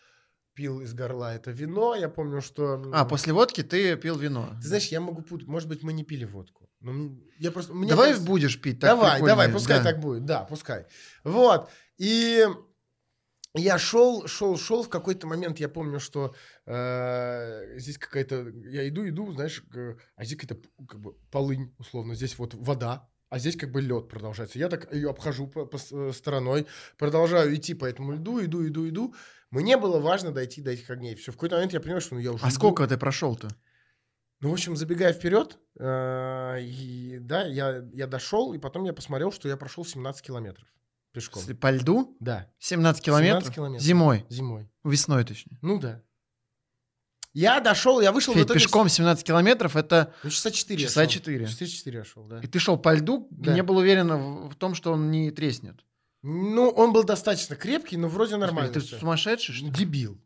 пил 0.55 0.81
из 0.81 0.95
горла 0.95 1.35
это 1.35 1.51
вино. 1.51 1.95
Я 1.95 2.09
помню, 2.09 2.41
что... 2.41 2.83
А, 2.93 3.05
после 3.05 3.33
водки 3.33 3.63
ты 3.63 3.97
пил 3.97 4.17
вино. 4.17 4.51
Ты 4.61 4.69
знаешь, 4.69 4.87
я 4.89 5.01
могу 5.01 5.23
путать. 5.23 5.49
Может 5.49 5.69
быть, 5.69 5.83
мы 5.83 5.93
не 5.93 6.05
пили 6.05 6.25
водку. 6.25 6.69
Но 6.81 7.17
я 7.39 7.51
просто... 7.51 7.75
мне 7.75 7.89
Давай 7.89 8.11
кажется- 8.11 8.27
будешь 8.27 8.61
пить. 8.61 8.81
так 8.81 8.91
давай, 8.91 9.23
давай, 9.23 9.49
пускай 9.51 9.79
да. 9.79 9.85
так 9.85 10.01
будет. 10.01 10.25
Да, 10.25 10.45
пускай. 10.45 10.87
Вот. 11.25 11.71
И 11.99 12.47
я 13.55 13.79
шел, 13.79 14.27
шел, 14.27 14.57
шел. 14.57 14.83
В 14.83 14.89
какой-то 14.89 15.27
момент 15.27 15.59
я 15.61 15.69
помню, 15.69 16.01
что 16.01 16.35
э, 16.67 17.79
здесь 17.79 17.99
какая-то... 17.99 18.49
Я 18.65 18.89
иду, 18.89 19.09
иду, 19.09 19.33
знаешь, 19.33 19.65
а 20.17 20.25
здесь 20.25 20.39
какая-то 20.39 20.69
как 20.87 21.01
бы 21.01 21.15
полынь, 21.31 21.75
условно. 21.79 22.15
Здесь 22.15 22.39
вот 22.39 22.55
вода, 22.55 23.09
а 23.29 23.39
здесь 23.39 23.57
как 23.57 23.71
бы 23.73 23.81
лед 23.81 24.09
продолжается. 24.09 24.59
Я 24.59 24.69
так 24.69 24.93
ее 24.93 25.11
обхожу 25.11 25.47
по, 25.47 25.67
по 25.67 25.77
э, 25.77 26.13
стороной, 26.13 26.67
продолжаю 26.99 27.55
идти 27.55 27.75
по 27.75 27.85
этому 27.85 28.13
льду, 28.13 28.45
иду, 28.45 28.67
иду, 28.67 28.89
иду. 28.89 29.15
Мне 29.51 29.77
было 29.77 30.01
важно 30.01 30.33
дойти 30.33 30.61
до 30.63 30.73
этих 30.73 30.91
огней. 30.91 31.15
Все, 31.15 31.33
в 31.33 31.37
какой-то 31.37 31.57
момент 31.57 31.73
я 31.73 31.81
понимаю, 31.81 32.01
что 32.01 32.15
ну, 32.15 32.21
я 32.21 32.33
уже 32.33 32.45
А 32.45 32.49
иду. 32.49 32.55
сколько 32.55 32.87
ты 32.87 32.97
прошел-то? 32.97 33.49
Ну, 34.41 34.51
в 34.51 34.53
общем, 34.53 34.77
забегая 34.77 35.13
вперед, 35.13 35.59
э, 35.79 36.61
и, 36.61 37.19
да, 37.21 37.45
я, 37.47 37.85
я 37.93 38.07
дошел, 38.07 38.53
и 38.53 38.59
потом 38.59 38.85
я 38.85 38.93
посмотрел, 38.93 39.33
что 39.33 39.49
я 39.49 39.57
прошел 39.57 39.85
17 39.85 40.23
километров 40.23 40.69
пешком. 41.15 41.43
По 41.57 41.71
льду? 41.71 42.17
Да, 42.21 42.51
17 42.59 43.03
километров? 43.03 43.45
17 43.45 43.55
километров. 43.55 43.87
Зимой. 43.87 44.27
зимой. 44.29 44.71
Весной, 44.83 45.25
точнее. 45.25 45.59
Ну 45.63 45.79
да. 45.79 46.03
Я 47.35 47.59
дошел, 47.61 48.01
я 48.01 48.13
вышел 48.13 48.33
Федь, 48.33 48.51
пешком 48.53 48.89
17 48.89 49.25
километров 49.27 49.75
это... 49.75 50.15
Ну, 50.23 50.31
часа 50.31 50.53
4 50.53 50.81
я 50.81 50.87
Часа 50.89 51.03
шел. 51.03 51.11
четыре. 51.11 51.47
Часа 51.47 51.67
4 51.67 51.99
я 51.99 52.05
шел, 52.05 52.23
да. 52.25 52.39
И 52.41 52.47
ты 52.47 52.61
шел 52.61 52.79
по 52.79 52.95
льду, 52.95 53.27
Да. 53.33 53.53
не 53.53 53.63
был 53.63 53.79
уверен 53.79 54.49
в, 54.49 54.55
том, 54.55 54.77
что 54.77 54.93
он 54.93 55.11
не 55.11 55.33
треснет. 55.33 55.81
Ну, 56.23 56.69
он 56.71 56.93
был 56.93 57.03
достаточно 57.03 57.57
крепкий, 57.57 57.97
но 57.97 58.09
вроде 58.09 58.37
нормально. 58.37 58.73
Ты 58.73 58.81
сумасшедший, 58.81 59.53
что 59.55 59.67
ли? 59.67 59.73
Дебил. 59.73 60.19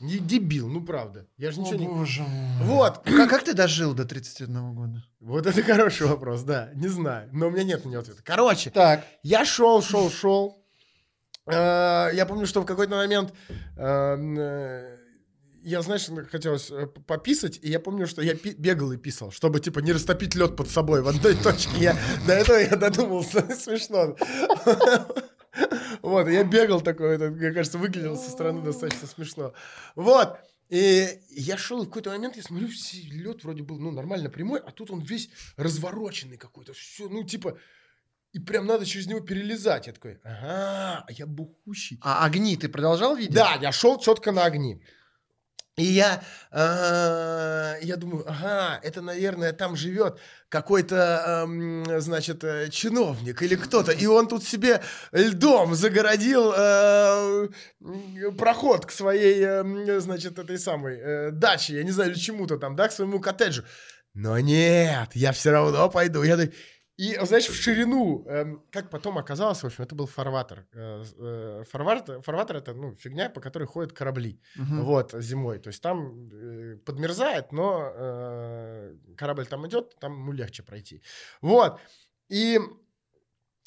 Не 0.00 0.18
дебил, 0.18 0.68
ну 0.68 0.84
правда. 0.84 1.26
Я 1.38 1.50
же 1.50 1.60
ничего 1.60 1.76
не... 1.76 1.86
боже 1.86 2.22
мой. 2.22 2.66
Вот. 2.66 2.98
Как, 3.04 3.30
как 3.30 3.42
ты 3.44 3.54
дожил 3.54 3.94
до 3.94 4.04
31 4.04 4.74
года? 4.74 5.02
Вот 5.20 5.46
это 5.46 5.62
хороший 5.62 6.08
вопрос, 6.08 6.42
да. 6.42 6.70
Не 6.74 6.88
знаю. 6.88 7.30
Но 7.32 7.46
у 7.46 7.50
меня 7.50 7.62
нет 7.64 7.84
на 7.86 7.88
него 7.88 8.00
ответа. 8.02 8.20
Короче, 8.22 8.70
Так. 8.70 9.06
Я 9.22 9.44
шел, 9.46 9.80
шел, 9.82 10.10
шел. 10.10 10.62
Э, 11.46 12.10
Я 12.12 12.26
помню, 12.26 12.46
что 12.46 12.60
в 12.60 12.66
какой-то 12.66 12.96
момент 12.96 13.32
э, 13.76 14.16
э, 14.38 14.98
я, 15.64 15.82
знаешь, 15.82 16.08
хотелось 16.30 16.70
э, 16.70 16.86
пописать, 16.86 17.58
и 17.62 17.70
я 17.70 17.80
помню, 17.80 18.06
что 18.06 18.22
я 18.22 18.34
бегал 18.34 18.92
и 18.92 18.96
писал, 18.96 19.30
чтобы, 19.32 19.60
типа, 19.60 19.80
не 19.80 19.92
растопить 19.92 20.34
лед 20.34 20.56
под 20.56 20.68
собой 20.68 21.02
в 21.02 21.08
одной 21.08 21.34
точке. 21.42 21.70
Я, 21.78 21.98
до 22.26 22.34
этого 22.34 22.58
я 22.58 22.76
додумался. 22.76 23.48
Смешно. 23.56 24.16
Вот, 26.02 26.28
я 26.28 26.44
бегал 26.44 26.80
такой, 26.80 27.14
это, 27.14 27.30
мне 27.30 27.52
кажется, 27.52 27.78
выглядело 27.78 28.16
со 28.16 28.30
стороны 28.30 28.62
достаточно 28.62 29.06
смешно. 29.06 29.54
Вот, 29.94 30.36
и 30.68 31.20
я 31.30 31.56
шел, 31.56 31.82
и 31.82 31.86
в 31.86 31.88
какой-то 31.88 32.10
момент 32.10 32.36
я 32.36 32.42
смотрю, 32.42 32.68
лед 33.10 33.44
вроде 33.44 33.62
был, 33.62 33.78
ну, 33.78 33.90
нормально 33.90 34.28
прямой, 34.30 34.60
а 34.60 34.70
тут 34.70 34.90
он 34.90 35.00
весь 35.00 35.30
развороченный 35.56 36.36
какой-то, 36.36 36.72
все, 36.72 37.08
ну, 37.08 37.22
типа, 37.22 37.58
и 38.32 38.40
прям 38.40 38.66
надо 38.66 38.84
через 38.84 39.06
него 39.06 39.20
перелезать. 39.20 39.86
Я 39.86 39.92
такой, 39.92 40.18
ага, 40.24 41.04
а 41.06 41.12
я 41.12 41.24
бухущий. 41.24 42.00
А 42.02 42.26
огни 42.26 42.56
ты 42.56 42.68
продолжал 42.68 43.14
видеть? 43.14 43.32
Да, 43.34 43.54
я 43.60 43.70
шел 43.70 43.98
четко 44.00 44.32
на 44.32 44.44
огни. 44.44 44.82
И 45.76 45.82
я, 45.82 46.22
а, 46.52 47.74
я 47.82 47.96
думаю, 47.96 48.24
ага, 48.28 48.78
это, 48.84 49.02
наверное, 49.02 49.52
там 49.52 49.74
живет 49.74 50.18
какой-то, 50.48 51.48
значит, 51.98 52.44
э, 52.44 52.68
чиновник 52.70 53.42
или 53.42 53.56
кто-то, 53.56 53.90
и 53.90 54.06
он 54.06 54.28
тут 54.28 54.44
себе 54.44 54.82
льдом 55.10 55.74
загородил 55.74 56.52
э, 56.56 57.48
проход 58.38 58.86
к 58.86 58.92
своей, 58.92 59.98
значит, 59.98 60.38
этой 60.38 60.58
самой 60.58 60.96
э, 60.96 61.30
даче, 61.32 61.74
я 61.78 61.82
не 61.82 61.90
знаю, 61.90 62.12
или 62.12 62.18
чему-то 62.18 62.56
там, 62.56 62.76
да, 62.76 62.86
к 62.86 62.92
своему 62.92 63.18
коттеджу. 63.18 63.64
Но 64.14 64.38
нет, 64.38 65.10
я 65.14 65.32
все 65.32 65.50
равно 65.50 65.90
пойду. 65.90 66.22
Я 66.22 66.36
так- 66.36 66.50
и, 66.96 67.18
знаешь, 67.22 67.48
в 67.48 67.54
ширину, 67.54 68.24
эм, 68.26 68.62
как 68.70 68.88
потом 68.88 69.18
оказалось, 69.18 69.62
в 69.62 69.64
общем, 69.64 69.82
это 69.82 69.96
был 69.96 70.06
фарватер. 70.06 70.66
Э, 70.72 71.04
э, 71.18 71.64
фарватер, 71.68 72.20
фарватер 72.20 72.56
это, 72.56 72.72
ну, 72.72 72.94
фигня, 72.94 73.30
по 73.30 73.40
которой 73.40 73.64
ходят 73.64 73.92
корабли. 73.92 74.40
Мгм. 74.54 74.84
Вот, 74.84 75.12
зимой. 75.12 75.58
То 75.58 75.68
есть 75.70 75.82
там 75.82 76.28
э, 76.32 76.76
подмерзает, 76.76 77.50
но 77.50 77.92
э, 77.92 78.96
корабль 79.16 79.46
там 79.46 79.66
идет, 79.66 79.96
там 79.98 80.12
ему 80.12 80.32
легче 80.32 80.62
пройти. 80.62 81.02
Вот. 81.40 81.80
И 82.28 82.60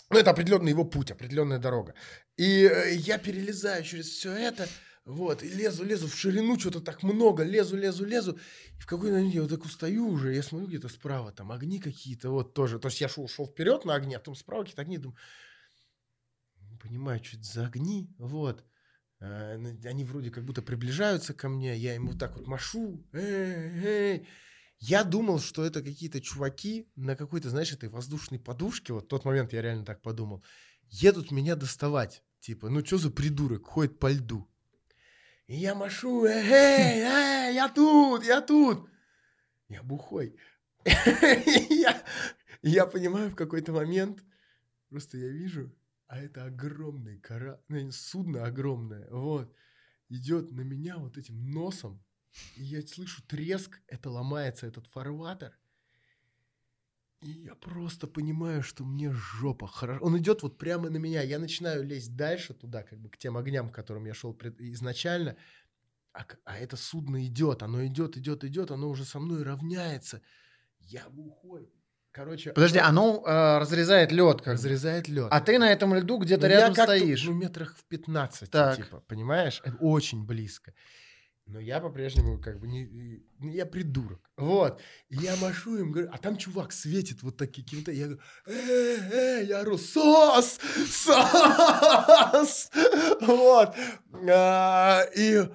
ну, 0.09 0.17
это 0.17 0.31
определенный 0.31 0.71
его 0.71 0.85
путь, 0.85 1.11
определенная 1.11 1.59
дорога. 1.59 1.95
И 2.37 2.71
я 2.93 3.17
перелезаю 3.17 3.83
через 3.83 4.07
все 4.07 4.31
это. 4.31 4.67
Вот, 5.07 5.41
и 5.41 5.47
лезу, 5.47 5.85
лезу 5.85 6.07
в 6.09 6.15
ширину, 6.15 6.59
что-то 6.59 6.81
так 6.81 7.01
много, 7.01 7.43
лезу, 7.43 7.77
лезу, 7.77 8.03
лезу. 8.05 8.37
И 8.77 8.81
в 8.81 8.85
какой-то 8.85 9.15
момент 9.15 9.33
я 9.33 9.41
вот 9.41 9.49
так 9.49 9.63
устаю 9.63 10.05
уже, 10.09 10.35
я 10.35 10.43
смотрю 10.43 10.67
где-то 10.67 10.89
справа, 10.89 11.31
там 11.31 11.49
огни 11.53 11.79
какие-то, 11.79 12.29
вот 12.29 12.53
тоже. 12.53 12.77
То 12.77 12.89
есть 12.89 12.99
я 12.99 13.07
шел, 13.07 13.25
шел 13.29 13.45
вперед 13.47 13.85
на 13.85 13.95
огне, 13.95 14.17
а 14.17 14.19
потом 14.19 14.35
справа 14.35 14.63
какие-то 14.63 14.81
огни, 14.81 14.97
думаю, 14.97 15.17
не 16.69 16.77
понимаю, 16.77 17.23
что 17.23 17.37
это 17.37 17.45
за 17.45 17.65
огни, 17.67 18.09
вот. 18.17 18.65
А, 19.21 19.55
н- 19.55 19.79
Они 19.85 20.03
вроде 20.03 20.29
как 20.29 20.43
будто 20.43 20.61
приближаются 20.61 21.33
ко 21.33 21.49
мне, 21.49 21.77
я 21.77 21.95
им 21.95 22.07
вот 22.07 22.19
так 22.19 22.35
вот 22.35 22.47
машу. 22.47 23.05
Эй, 23.13 23.85
эй. 23.85 24.27
Я 24.79 25.03
думал, 25.05 25.39
что 25.39 25.63
это 25.63 25.81
какие-то 25.81 26.19
чуваки 26.21 26.89
на 26.97 27.15
какой-то, 27.15 27.49
знаешь, 27.49 27.71
этой 27.71 27.89
воздушной 27.89 28.39
подушке, 28.39 28.93
вот 28.93 29.05
в 29.05 29.07
тот 29.07 29.25
момент 29.25 29.53
я 29.53 29.61
реально 29.61 29.85
так 29.85 30.01
подумал, 30.01 30.43
едут 30.89 31.31
меня 31.31 31.55
доставать. 31.55 32.23
Типа, 32.41 32.69
ну 32.69 32.85
что 32.85 32.97
за 32.97 33.09
придурок, 33.09 33.65
ходит 33.65 33.99
по 33.99 34.11
льду. 34.11 34.47
И 35.47 35.55
я 35.55 35.75
машу, 35.75 36.25
эй, 36.25 36.43
эй, 36.43 37.01
эй, 37.01 37.55
я 37.55 37.69
тут, 37.69 38.25
я 38.25 38.41
тут. 38.41 38.89
Я 39.69 39.81
бухой. 39.81 40.35
Я, 41.69 42.03
я 42.61 42.85
понимаю 42.85 43.29
в 43.29 43.35
какой-то 43.35 43.73
момент, 43.73 44.23
просто 44.89 45.17
я 45.17 45.27
вижу, 45.27 45.75
а 46.07 46.17
это 46.17 46.45
огромный 46.45 47.19
кора... 47.19 47.59
ну, 47.67 47.91
судно 47.91 48.45
огромное, 48.45 49.09
вот, 49.11 49.53
идет 50.07 50.51
на 50.51 50.61
меня 50.61 50.97
вот 50.97 51.17
этим 51.17 51.51
носом, 51.51 52.01
и 52.55 52.63
я 52.63 52.81
слышу 52.87 53.21
треск, 53.27 53.81
это 53.87 54.09
ломается 54.09 54.65
этот 54.65 54.87
фарватер, 54.87 55.57
и 57.21 57.31
я 57.31 57.55
просто 57.55 58.07
понимаю, 58.07 58.61
что 58.63 58.83
мне 58.85 59.11
жопа. 59.11 59.67
Хорошо. 59.67 60.03
Он 60.03 60.17
идет 60.17 60.43
вот 60.43 60.57
прямо 60.57 60.89
на 60.89 60.97
меня. 60.97 61.21
Я 61.23 61.39
начинаю 61.39 61.83
лезть 61.83 62.15
дальше 62.15 62.53
туда, 62.53 62.83
как 62.83 62.99
бы 62.99 63.09
к 63.09 63.17
тем 63.17 63.37
огням, 63.37 63.69
к 63.69 63.75
которым 63.75 64.05
я 64.05 64.13
шел 64.13 64.33
пред- 64.33 64.59
изначально. 64.61 65.35
А, 66.13 66.25
а 66.45 66.57
это 66.57 66.75
судно 66.77 67.25
идет. 67.25 67.63
Оно 67.63 67.85
идет, 67.85 68.17
идет, 68.17 68.43
идет. 68.43 68.71
Оно 68.71 68.89
уже 68.89 69.03
со 69.05 69.19
мной 69.19 69.43
равняется. 69.43 70.21
Я 70.79 71.09
бухой. 71.09 71.71
Короче, 72.11 72.51
Подожди, 72.51 72.79
оно 72.79 73.23
э, 73.25 73.57
разрезает 73.59 74.11
лед 74.11 74.37
как 74.37 74.45
бы. 74.45 74.51
разрезает 74.53 75.07
лед. 75.07 75.27
А 75.29 75.39
ты 75.39 75.59
на 75.59 75.71
этом 75.71 75.93
льду 75.93 76.17
где-то 76.17 76.47
Ну, 76.47 76.53
я 76.53 76.59
рядом 76.61 76.73
как-то, 76.75 76.97
стоишь. 76.97 77.23
Ну, 77.25 77.33
метрах 77.33 77.75
в 77.77 77.83
15, 77.85 78.49
Так. 78.49 78.77
типа, 78.77 79.01
понимаешь? 79.01 79.61
Это 79.63 79.75
очень 79.77 80.25
близко. 80.25 80.73
Но 81.47 81.59
я 81.61 81.79
по-прежнему 81.79 82.39
как 82.39 82.59
бы 82.59 82.67
не... 82.67 83.23
ну, 83.39 83.49
я 83.49 83.65
придурок. 83.65 84.19
Вот. 84.35 84.81
И 85.09 85.15
я 85.15 85.35
машу 85.37 85.77
им, 85.77 85.91
говорю, 85.91 86.09
а 86.11 86.17
там 86.17 86.37
чувак 86.37 86.73
светит 86.73 87.23
вот 87.23 87.37
так 87.37 87.53
каким-то... 87.53 87.91
Я 87.91 88.05
говорю, 88.05 88.21
эй, 88.47 88.99
эй, 89.11 89.47
я 89.47 89.61
ору, 89.61 89.77
сос! 89.77 90.59
Сос! 90.89 92.69
Вот. 93.21 93.75
А, 94.29 95.03
И... 95.15 95.47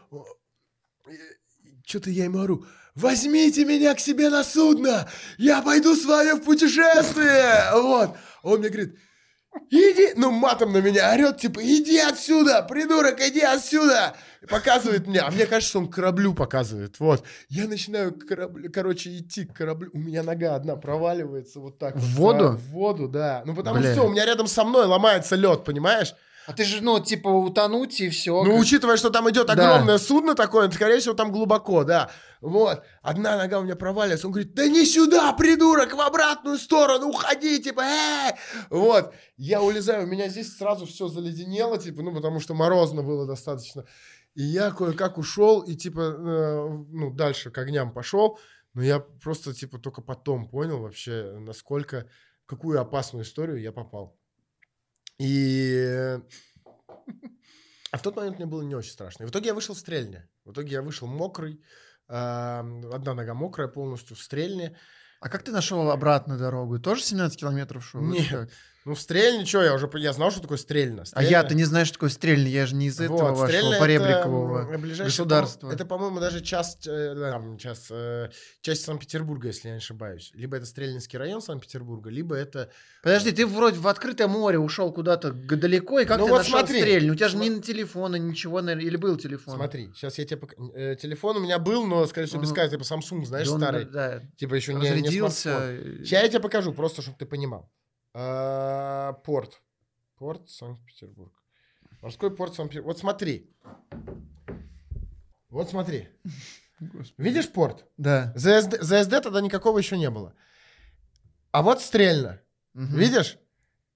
Что-то 1.85 2.11
я 2.11 2.25
ему 2.25 2.41
ору, 2.41 2.65
возьмите 2.95 3.65
меня 3.67 3.95
к 3.95 4.01
себе 4.01 4.31
на 4.31 4.45
судно, 4.45 5.11
я 5.37 5.61
пойду 5.61 5.95
с 5.95 6.07
вами 6.07 6.39
в 6.39 6.43
путешествие. 6.43 7.71
Вот. 7.73 8.17
Он 8.43 8.61
мне 8.61 8.71
говорит, 8.71 8.99
Иди, 9.71 10.13
ну 10.17 10.31
матом 10.31 10.73
на 10.73 10.79
меня 10.79 11.13
орет, 11.13 11.39
типа, 11.39 11.61
иди 11.63 11.99
отсюда, 11.99 12.63
придурок, 12.63 13.21
иди 13.21 13.41
отсюда. 13.41 14.15
И 14.41 14.47
показывает 14.47 15.07
мне, 15.07 15.21
а 15.21 15.31
мне 15.31 15.47
кажется, 15.47 15.71
что 15.71 15.79
он 15.81 15.89
кораблю 15.89 16.35
показывает, 16.35 16.99
вот. 17.01 17.23
Я 17.49 17.67
начинаю, 17.69 18.13
к 18.13 18.27
кораблю, 18.27 18.71
короче, 18.73 19.17
идти 19.17 19.45
к 19.45 19.53
кораблю, 19.53 19.91
у 19.93 19.99
меня 19.99 20.23
нога 20.23 20.55
одна 20.55 20.77
проваливается 20.77 21.61
вот 21.61 21.79
так. 21.79 21.97
В 21.97 22.17
вот, 22.17 22.35
воду? 22.35 22.49
В 22.57 22.61
воду, 22.71 23.09
да. 23.09 23.43
Ну, 23.45 23.55
потому 23.55 23.81
Бля. 23.81 23.93
что 23.93 24.05
у 24.05 24.11
меня 24.11 24.25
рядом 24.25 24.47
со 24.47 24.65
мной 24.65 24.87
ломается 24.87 25.37
лед, 25.37 25.65
понимаешь? 25.65 26.15
А 26.47 26.53
ты 26.53 26.65
же, 26.65 26.83
ну, 26.83 26.99
типа, 27.01 27.29
утонуть 27.29 28.01
и 28.01 28.09
все. 28.09 28.43
Ну, 28.43 28.59
учитывая, 28.59 28.97
что 28.97 29.11
там 29.11 29.31
идет 29.31 29.47
Да. 29.47 29.53
огромное 29.53 29.99
судно 29.99 30.35
такое, 30.35 30.71
скорее 30.71 30.99
всего, 30.99 31.15
там 31.15 31.31
глубоко, 31.31 31.85
да. 31.85 32.11
Вот. 32.41 32.83
Одна 33.03 33.37
нога 33.37 33.61
у 33.61 33.63
меня 33.63 33.77
проваливается. 33.77 34.27
Он 34.27 34.33
говорит, 34.33 34.55
да 34.55 34.67
не 34.67 34.85
сюда, 34.85 35.33
придурок, 35.33 35.95
в 35.95 36.01
обратную 36.01 36.59
сторону, 36.59 37.09
уходи, 37.09 37.63
типа, 37.63 37.83
э 37.83 38.33
Вот. 38.71 39.15
Я 39.37 39.63
улезаю, 39.63 40.05
у 40.05 40.07
меня 40.09 40.29
здесь 40.29 40.57
сразу 40.57 40.87
все 40.87 41.09
заледенело, 41.09 41.79
типа, 41.79 42.03
ну, 42.03 42.13
потому 42.13 42.41
что 42.41 42.55
морозно 42.55 43.03
было 43.03 43.27
достаточно. 43.27 43.85
И 44.35 44.43
я 44.43 44.71
кое-как 44.71 45.19
ушел 45.19 45.61
и, 45.61 45.75
типа, 45.75 46.01
э, 46.01 46.69
ну, 46.91 47.11
дальше 47.13 47.51
к 47.51 47.59
огням 47.59 47.93
пошел. 47.93 48.39
Но 48.75 48.83
я 48.83 49.01
просто, 49.01 49.53
типа, 49.53 49.79
только 49.79 50.01
потом 50.01 50.49
понял 50.49 50.81
вообще, 50.81 51.35
насколько, 51.39 52.09
какую 52.47 52.81
опасную 52.81 53.25
историю 53.25 53.61
я 53.61 53.71
попал. 53.73 54.17
И... 55.19 56.19
А 57.93 57.99
в 57.99 58.03
тот 58.03 58.17
момент 58.17 58.39
мне 58.39 58.47
было 58.47 58.63
не 58.63 58.75
очень 58.75 58.93
страшно. 58.93 59.25
И 59.25 59.27
в 59.27 59.31
итоге 59.31 59.49
я 59.49 59.55
вышел 59.55 59.75
в 59.75 59.79
стрельне. 59.79 60.27
В 60.47 60.53
итоге 60.53 60.73
я 60.73 60.83
вышел 60.83 61.07
мокрый. 61.07 61.63
Одна 62.09 63.15
нога 63.15 63.35
мокрая 63.35 63.69
полностью 63.69 64.17
в 64.17 64.23
стрельне. 64.23 64.79
А 65.21 65.29
как 65.29 65.43
ты 65.43 65.53
нашел 65.53 65.91
обратную 65.91 66.39
дорогу? 66.39 66.79
Тоже 66.79 67.03
17 67.03 67.39
километров 67.39 67.85
шел? 67.85 68.01
Нет. 68.01 68.51
Ну, 68.85 68.95
в 68.95 69.01
стрельне, 69.01 69.47
что, 69.47 69.63
я 69.63 69.75
уже 69.75 69.89
я 69.95 70.13
знал, 70.13 70.33
что 70.33 70.41
такое 70.41 70.59
стрельна. 70.59 71.03
А 71.03 71.05
Стрельна- 71.05 71.31
я-то 71.31 71.55
не 71.55 71.63
знаю, 71.65 71.87
что 71.87 71.95
такое 71.95 72.11
стрельный. 72.11 72.51
Я 72.51 72.67
же 72.67 72.75
не 72.75 72.87
из 72.87 72.99
этого 73.01 73.31
Вот, 73.31 73.39
вашего 73.39 73.79
поребрикового 73.79 74.65
государства. 75.05 75.71
Это, 75.71 75.85
по-моему, 75.85 76.19
даже 76.19 76.41
часть, 76.41 76.87
э, 76.89 77.57
часть, 77.59 77.87
э, 77.91 78.31
часть 78.61 78.85
Санкт-Петербурга, 78.85 79.49
если 79.49 79.69
я 79.69 79.75
не 79.75 79.79
ошибаюсь. 79.79 80.33
Либо 80.35 80.57
это 80.57 80.67
Стрельнинский 80.67 81.17
район 81.19 81.41
Санкт-Петербурга, 81.43 82.11
либо 82.11 82.35
это... 82.35 82.71
Подожди, 83.05 83.31
ты 83.31 83.47
вроде 83.47 83.79
в 83.79 83.87
открытое 83.87 84.27
море 84.27 84.59
ушел 84.59 84.93
куда-то 84.93 85.33
далеко, 85.33 86.01
и 86.01 86.05
как 86.05 86.19
Ну 86.19 86.25
ты 86.27 86.31
вот 86.33 86.39
нашел 86.39 86.59
смотри. 86.59 86.81
стрельню? 86.81 87.13
У 87.13 87.15
тебя 87.17 87.29
же 87.29 87.37
ни 87.37 87.49
на 87.51 87.63
телефона, 87.63 88.17
ничего, 88.17 88.61
наверное, 88.61 88.85
или 88.89 88.97
был 88.97 89.17
телефон? 89.17 89.55
Смотри, 89.57 89.93
сейчас 89.95 90.19
я 90.19 90.25
тебе... 90.25 90.41
пок- 90.41 90.73
э, 90.75 90.97
телефон 90.97 91.37
у 91.37 91.41
меня 91.41 91.59
был, 91.61 91.87
но, 91.87 92.05
скорее 92.07 92.27
всего, 92.27 92.43
без 92.43 92.49
Ага. 92.51 92.63
карты, 92.63 92.77
типа 92.79 92.83
Samsung, 92.95 93.25
знаешь, 93.25 93.49
Да 93.49 93.57
старый. 93.59 93.85
да, 93.85 94.23
Типа 94.37 94.55
еще 94.55 94.75
не, 94.75 94.91
не 95.03 95.11
смартфон. 95.11 95.99
Сейчас 96.05 96.23
я 96.23 96.29
тебе 96.29 96.41
покажу, 96.41 96.73
просто 96.73 97.01
чтобы 97.03 97.17
ты 97.19 97.27
понимал. 97.27 97.71
А, 98.15 99.13
Порт. 99.25 99.61
Порт 100.19 100.49
Санкт-Петербург. 100.51 101.33
Морской 102.03 102.35
порт 102.35 102.55
Санкт-Петербург. 102.55 102.95
Вот 102.95 102.99
смотри. 102.99 103.51
Вот 105.51 105.71
смотри. 105.71 106.09
Господи. 106.81 107.15
Видишь 107.17 107.49
порт? 107.51 107.85
Да. 107.97 108.33
ЗСД, 108.35 108.83
ЗСД 108.83 109.23
тогда 109.23 109.41
никакого 109.41 109.79
еще 109.79 109.97
не 109.97 110.11
было. 110.11 110.35
А 111.53 111.63
вот 111.63 111.81
стрельно. 111.81 112.41
Мгм. 112.75 112.97
Видишь? 112.99 113.39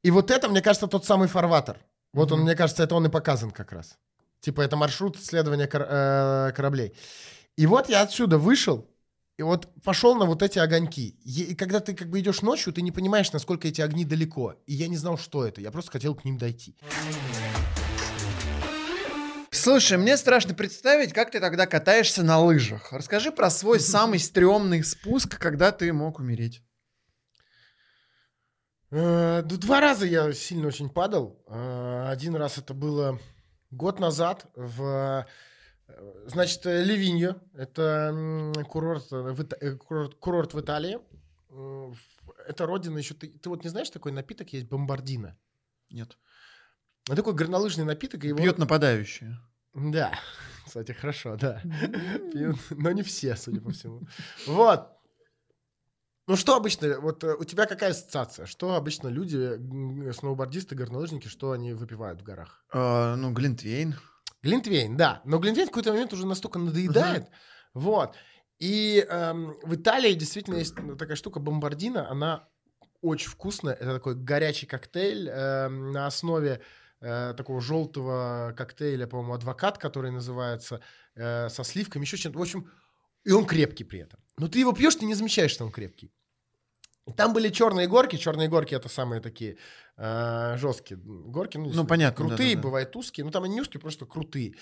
И 0.03 0.11
вот 0.11 0.31
это, 0.31 0.49
мне 0.49 0.63
кажется, 0.63 0.87
тот 0.87 1.05
самый 1.05 1.29
фарватер. 1.29 1.79
Вот 2.13 2.31
он, 2.33 2.39
Мгм. 2.41 2.47
мне 2.47 2.55
кажется, 2.57 2.83
это 2.85 2.95
он 2.95 3.07
и 3.07 3.11
показан 3.11 3.51
как 3.51 3.73
раз. 3.73 3.99
Типа 4.41 4.61
это 4.61 4.77
маршрут 4.77 5.17
исследования 5.17 5.67
кор- 5.67 5.87
э, 5.89 6.53
кораблей. 6.55 6.95
И 7.57 7.67
вот 7.67 7.89
я 7.89 8.03
отсюда 8.03 8.39
вышел, 8.39 8.89
и 9.37 9.43
вот 9.43 9.69
пошел 9.83 10.15
на 10.15 10.25
вот 10.25 10.43
эти 10.43 10.59
огоньки. 10.59 11.09
И 11.25 11.55
когда 11.55 11.81
ты 11.81 11.95
как 11.95 12.09
бы 12.09 12.21
идешь 12.21 12.41
ночью, 12.41 12.73
ты 12.73 12.81
не 12.81 12.91
понимаешь, 12.91 13.33
насколько 13.33 13.69
эти 13.69 13.83
огни 13.83 14.05
далеко. 14.05 14.55
И 14.67 14.73
я 14.75 14.89
не 14.89 14.97
знал, 14.97 15.19
что 15.19 15.45
это. 15.47 15.61
Я 15.61 15.71
просто 15.71 15.91
хотел 15.91 16.15
к 16.15 16.25
ним 16.25 16.39
дойти. 16.39 16.75
Слушай, 19.51 19.99
мне 19.99 20.17
страшно 20.17 20.55
представить, 20.55 21.13
как 21.13 21.31
ты 21.31 21.41
тогда 21.41 21.67
катаешься 21.67 22.23
на 22.23 22.39
лыжах. 22.41 22.93
Расскажи 22.93 23.31
про 23.31 23.51
свой 23.51 23.79
самый 23.95 24.19
стрёмный 24.21 24.83
спуск, 24.83 25.39
когда 25.39 25.71
ты 25.71 25.93
мог 25.93 26.19
умереть. 26.19 26.63
Э, 28.91 29.43
ну, 29.43 29.57
Два 29.59 29.81
раза 29.81 30.07
я 30.07 30.33
сильно 30.33 30.69
очень 30.69 30.89
падал. 30.89 31.43
Э, 31.49 32.09
Один 32.09 32.37
раз 32.37 32.57
это 32.57 32.73
было 32.73 33.19
год 33.71 33.99
назад 34.01 34.47
в... 34.55 35.27
Значит, 36.27 36.67
э, 36.67 36.83
Ливиньо. 36.85 37.37
Это 37.55 38.53
курорт 38.69 39.11
в, 39.11 39.41
Ита- 39.43 39.57
э, 39.61 39.77
курорт, 39.77 40.15
курорт 40.17 40.55
в 40.55 40.61
Италии. 40.61 40.99
Это 42.49 42.67
родина 42.67 42.99
еще... 42.99 43.15
Ты, 43.15 43.29
ты 43.29 43.49
вот 43.49 43.63
не 43.65 43.71
знаешь, 43.71 43.91
такой 43.91 44.13
напиток 44.13 44.53
есть 44.53 44.67
бомбардино? 44.69 45.37
Нет. 45.91 46.19
Это 47.07 47.17
такой 47.17 47.35
горнолыжный 47.35 47.85
напиток. 47.85 48.25
его- 48.25 48.39
Пьют 48.39 48.59
нападающие. 48.59 49.39
Да. 49.75 50.13
Кстати, 50.67 50.93
хорошо, 50.93 51.37
да. 51.37 51.63
Пьют, 52.33 52.57
но 52.71 52.91
не 52.91 53.03
все, 53.03 53.37
судя 53.37 53.61
по 53.61 53.71
всему. 53.71 54.03
Вот. 54.47 54.89
Ну 56.27 56.35
что 56.35 56.57
обычно, 56.57 56.99
вот 56.99 57.23
э, 57.23 57.35
у 57.37 57.45
тебя 57.45 57.67
какая 57.67 57.91
ассоциация? 57.93 58.47
Что 58.47 58.75
обычно 58.75 59.07
люди, 59.07 60.13
сноубордисты, 60.13 60.75
горнолыжники, 60.75 61.29
что 61.29 61.53
они 61.53 61.73
выпивают 61.73 62.21
в 62.21 62.25
горах? 62.25 62.65
А, 62.73 63.15
ну, 63.15 63.33
Глинтвейн. 63.33 63.95
Глинтвейн, 64.43 64.97
да. 64.97 65.23
Но 65.25 65.39
Глинтвейн 65.39 65.69
в 65.69 65.71
какой-то 65.71 65.93
момент 65.93 66.13
уже 66.13 66.27
настолько 66.27 66.59
надоедает. 66.59 67.29
Вот. 67.75 68.15
И 68.59 69.05
эм, 69.09 69.55
в 69.63 69.75
Италии 69.75 70.15
действительно 70.15 70.57
есть 70.57 70.75
такая 70.99 71.17
штука 71.17 71.41
бомбардина. 71.41 72.09
Она 72.09 72.49
очень 73.03 73.29
вкусная. 73.29 73.75
Это 73.75 73.95
такой 73.95 74.15
горячий 74.15 74.67
коктейль 74.67 75.29
эм, 75.29 75.93
на 75.93 76.07
основе 76.07 76.63
э, 77.01 77.35
такого 77.37 77.61
желтого 77.61 78.55
коктейля, 78.57 79.07
по-моему, 79.07 79.35
адвокат, 79.35 79.79
который 79.79 80.11
называется, 80.11 80.81
э, 81.15 81.49
со 81.51 81.65
сливками, 81.65 82.05
еще 82.05 82.17
чем-то. 82.17 82.39
В 82.39 82.43
общем, 82.43 82.71
и 83.25 83.33
он 83.33 83.45
крепкий 83.45 83.85
при 83.85 84.01
этом. 84.01 84.21
Но 84.39 84.49
ты 84.49 84.61
его 84.61 84.73
пьешь, 84.73 84.97
ты 84.97 85.05
не 85.05 85.15
замечаешь, 85.15 85.51
что 85.51 85.65
он 85.65 85.73
крепкий. 85.73 86.13
Там 87.15 87.33
были 87.33 87.51
черные 87.51 87.87
горки. 87.87 88.17
Черные 88.17 88.49
горки 88.49 88.75
это 88.75 88.89
самые 88.89 89.21
такие 89.21 89.59
э, 89.97 90.57
жесткие 90.59 90.99
горки. 90.99 91.57
Ну, 91.59 91.85
понятно, 91.87 92.27
Крутые, 92.27 92.51
да-да-да. 92.51 92.63
бывают 92.63 92.97
узкие. 92.97 93.25
Ну, 93.25 93.31
там 93.31 93.45
они 93.45 93.55
не 93.55 93.61
узкие, 93.61 93.81
просто 93.81 94.07
крутые. 94.07 94.55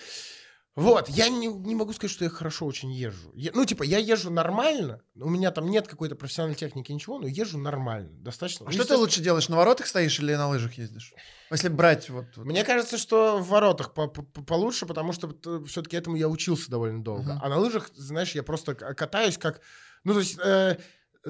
Вот, 0.76 1.08
я 1.08 1.28
не, 1.28 1.46
не 1.46 1.76
могу 1.76 1.92
сказать, 1.92 2.10
что 2.10 2.24
я 2.24 2.30
хорошо 2.30 2.66
очень 2.66 2.90
езжу. 2.90 3.30
Я- 3.34 3.52
ну, 3.54 3.64
типа, 3.64 3.84
я 3.84 3.98
езжу 3.98 4.30
нормально, 4.32 5.02
у 5.14 5.30
меня 5.30 5.52
там 5.52 5.70
нет 5.70 5.86
какой-то 5.86 6.16
профессиональной 6.16 6.56
техники, 6.56 6.90
ничего, 6.90 7.20
но 7.20 7.28
езжу 7.28 7.58
нормально, 7.58 8.10
достаточно. 8.10 8.66
А 8.66 8.68
Ну, 8.68 8.72
что 8.72 8.84
ты 8.84 8.96
лучше 8.96 9.20
делаешь, 9.22 9.48
на 9.48 9.56
воротах 9.56 9.86
стоишь 9.86 10.18
или 10.18 10.34
на 10.34 10.48
лыжах 10.48 10.74
ездишь? 10.74 11.14
Если 11.52 11.68
брать 11.68 12.10
вот... 12.10 12.24
вот- 12.34 12.44
Мне 12.44 12.64
кажется, 12.64 12.98
что 12.98 13.38
в 13.38 13.46
воротах 13.50 13.94
по- 13.94 14.08
по- 14.08 14.22
получше, 14.42 14.84
потому 14.86 15.12
что 15.12 15.32
все-таки 15.68 15.96
этому 15.96 16.16
я 16.16 16.28
учился 16.28 16.68
довольно 16.72 17.04
долго. 17.04 17.34
Мгм. 17.34 17.40
А 17.40 17.48
на 17.48 17.58
лыжах, 17.58 17.90
знаешь, 17.94 18.34
я 18.34 18.42
просто 18.42 18.74
катаюсь 18.74 19.38
как... 19.38 19.60
Ну, 20.02 20.12
то 20.12 20.18
есть... 20.18 20.36
э, 20.44 20.76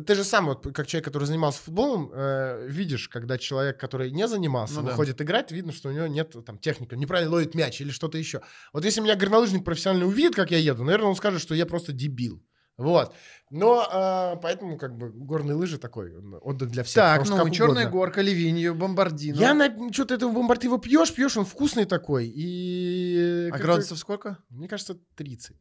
ты 0.07 0.15
же 0.15 0.25
сам, 0.25 0.47
вот, 0.47 0.67
как 0.75 0.87
человек, 0.87 1.05
который 1.05 1.25
занимался 1.25 1.61
футболом, 1.63 2.11
э, 2.13 2.67
видишь, 2.69 3.09
когда 3.09 3.39
человек, 3.39 3.79
который 3.79 4.11
не 4.11 4.27
занимался, 4.29 4.75
Ну 4.77 4.83
да. 4.83 4.91
выходит 4.91 5.21
играть, 5.23 5.53
видно, 5.53 5.73
что 5.73 5.89
у 5.89 5.93
него 5.93 6.07
нет 6.07 6.35
там 6.45 6.59
техники, 6.59 6.95
неправильно 6.95 7.33
ловит 7.33 7.55
мяч 7.55 7.81
или 7.81 7.91
что-то 7.91 8.19
еще. 8.19 8.41
Вот 8.73 8.85
если 8.85 9.01
меня 9.01 9.15
горнолыжник 9.17 9.65
профессионально 9.65 10.07
увидит, 10.07 10.35
как 10.35 10.51
я 10.51 10.59
еду, 10.59 10.85
наверное, 10.85 11.09
он 11.09 11.17
скажет, 11.17 11.41
что 11.41 11.55
я 11.55 11.65
просто 11.67 11.93
дебил. 11.93 12.43
Вот. 12.77 13.15
Но 13.51 13.87
э, 13.89 14.41
поэтому, 14.43 14.77
как 14.79 14.97
бы, 14.97 15.09
горные 15.11 15.55
лыжи 15.55 15.79
такой 15.79 16.13
отдых 16.41 16.71
для 16.73 16.83
всех. 16.83 16.97
Так, 16.97 17.29
ну, 17.29 17.49
черная 17.51 17.85
угодно. 17.87 17.91
горка, 17.91 18.21
Ливинью, 18.21 18.75
Бомбардино. 18.75 19.37
Я 19.39 19.55
на 19.55 19.93
что-то 19.93 20.15
этого 20.15 20.33
бомбард 20.33 20.65
его 20.65 20.79
пьешь, 20.79 21.15
пьешь, 21.15 21.37
он 21.37 21.45
вкусный 21.45 21.85
такой. 21.85 22.27
И 22.27 23.47
А 23.47 23.51
как-то- 23.53 23.65
градусов 23.65 23.99
сколько? 23.99 24.39
Мне 24.51 24.67
кажется, 24.67 24.99
30. 25.15 25.57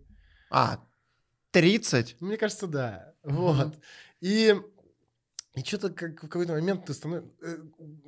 А, 0.49 0.79
30? 1.53 2.17
Ну, 2.19 2.27
Мне 2.27 2.37
кажется, 2.37 2.67
да. 2.67 3.13
Вот. 3.23 3.79
И 4.19 4.55
и 5.55 5.63
что-то 5.63 5.89
как 5.91 6.17
в 6.17 6.27
какой-то 6.27 6.53
момент 6.53 6.85
ты 6.85 6.93
станов- 6.93 7.29
э, 7.43 7.57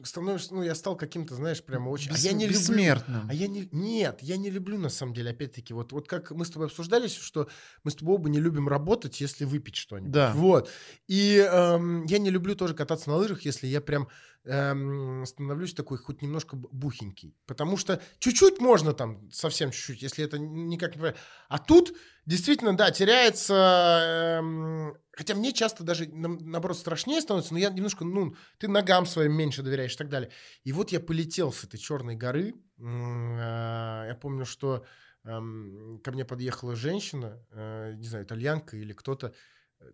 становишься, 0.04 0.56
ну, 0.56 0.64
я 0.64 0.74
стал 0.74 0.96
каким-то, 0.98 1.36
знаешь, 1.36 1.64
прямо 1.64 1.90
очень... 1.90 2.10
А 2.10 2.16
Бес- 2.16 2.24
я 2.24 2.32
не 2.34 2.46
люблю... 2.48 2.60
бессмертным. 2.60 3.28
А 3.30 3.34
я 3.36 3.48
не... 3.48 3.70
Нет, 3.72 4.18
я 4.22 4.38
не 4.38 4.50
люблю, 4.50 4.80
на 4.80 4.90
самом 4.90 5.14
деле, 5.14 5.30
опять-таки, 5.30 5.72
вот, 5.72 5.92
вот 5.92 6.08
как 6.08 6.32
мы 6.32 6.44
с 6.44 6.50
тобой 6.50 6.68
обсуждались, 6.68 7.14
что 7.14 7.48
мы 7.84 7.92
с 7.92 7.96
тобой 7.96 8.16
оба 8.16 8.30
не 8.30 8.40
любим 8.40 8.68
работать, 8.68 9.22
если 9.22 9.46
выпить 9.46 9.76
что-нибудь. 9.76 10.12
Да. 10.12 10.32
Вот. 10.34 10.72
И 11.08 11.38
эм, 11.38 12.06
я 12.06 12.18
не 12.18 12.32
люблю 12.32 12.56
тоже 12.56 12.74
кататься 12.74 13.12
на 13.12 13.18
лыжах, 13.18 13.46
если 13.46 13.68
я 13.68 13.80
прям 13.80 14.08
эм, 14.46 15.26
становлюсь 15.26 15.74
такой 15.74 15.98
хоть 15.98 16.22
немножко 16.22 16.56
бухенький. 16.56 17.36
Потому 17.46 17.78
что 17.78 18.02
чуть-чуть 18.20 18.60
можно 18.60 18.94
там, 18.94 19.30
совсем 19.32 19.72
чуть-чуть, 19.72 20.02
если 20.02 20.24
это 20.26 20.38
никак 20.40 20.96
не... 20.96 21.14
А 21.50 21.58
тут 21.60 21.96
действительно, 22.26 22.76
да, 22.76 22.92
теряется... 22.92 24.38
эм, 24.40 24.98
хотя 25.12 25.36
мне 25.36 25.52
часто 25.54 25.84
даже, 25.84 26.08
на- 26.08 26.40
наоборот, 26.40 26.78
страшнее 26.78 27.22
становится, 27.22 27.54
но 27.54 27.60
я 27.60 27.70
немножко, 27.70 28.06
ну, 28.06 28.36
ты 28.58 28.68
ногам 28.68 29.06
своим 29.06 29.34
меньше 29.34 29.64
доверяешь 29.64 29.94
и 29.94 29.98
так 29.98 30.10
далее. 30.10 30.32
И 30.64 30.72
вот 30.72 30.92
я 30.92 31.00
полетел 31.00 31.52
с 31.52 31.64
этой 31.64 31.78
черной 31.78 32.16
горы. 32.16 32.54
А, 32.82 34.06
Я 34.08 34.16
помню, 34.16 34.46
что 34.46 34.86
эм, 35.24 36.00
ко 36.04 36.12
мне 36.12 36.26
подъехала 36.26 36.76
женщина, 36.76 37.44
э, 37.52 37.94
не 37.96 38.08
знаю, 38.08 38.26
итальянка 38.26 38.78
или 38.78 38.94
кто-то, 38.94 39.28
э, 39.28 39.34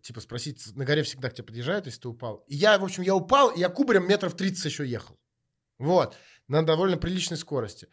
типа 0.02 0.22
спросить, 0.22 0.76
на 0.76 0.86
горе 0.86 1.04
всегда 1.04 1.30
к 1.30 1.34
тебе 1.34 1.46
подъезжают, 1.46 1.86
если 1.86 2.02
ты 2.02 2.08
упал. 2.08 2.44
И 2.48 2.56
я, 2.56 2.78
в 2.78 2.84
общем, 2.84 3.04
я 3.04 3.16
упал, 3.16 3.50
и 3.52 3.60
я 3.60 3.70
кубарем 3.70 4.08
метров 4.08 4.36
30 4.36 4.66
еще 4.66 4.88
ехал. 4.88 5.20
Вот, 5.78 6.16
на 6.48 6.64
довольно 6.64 6.98
приличной 6.98 7.38
скорости. 7.38 7.88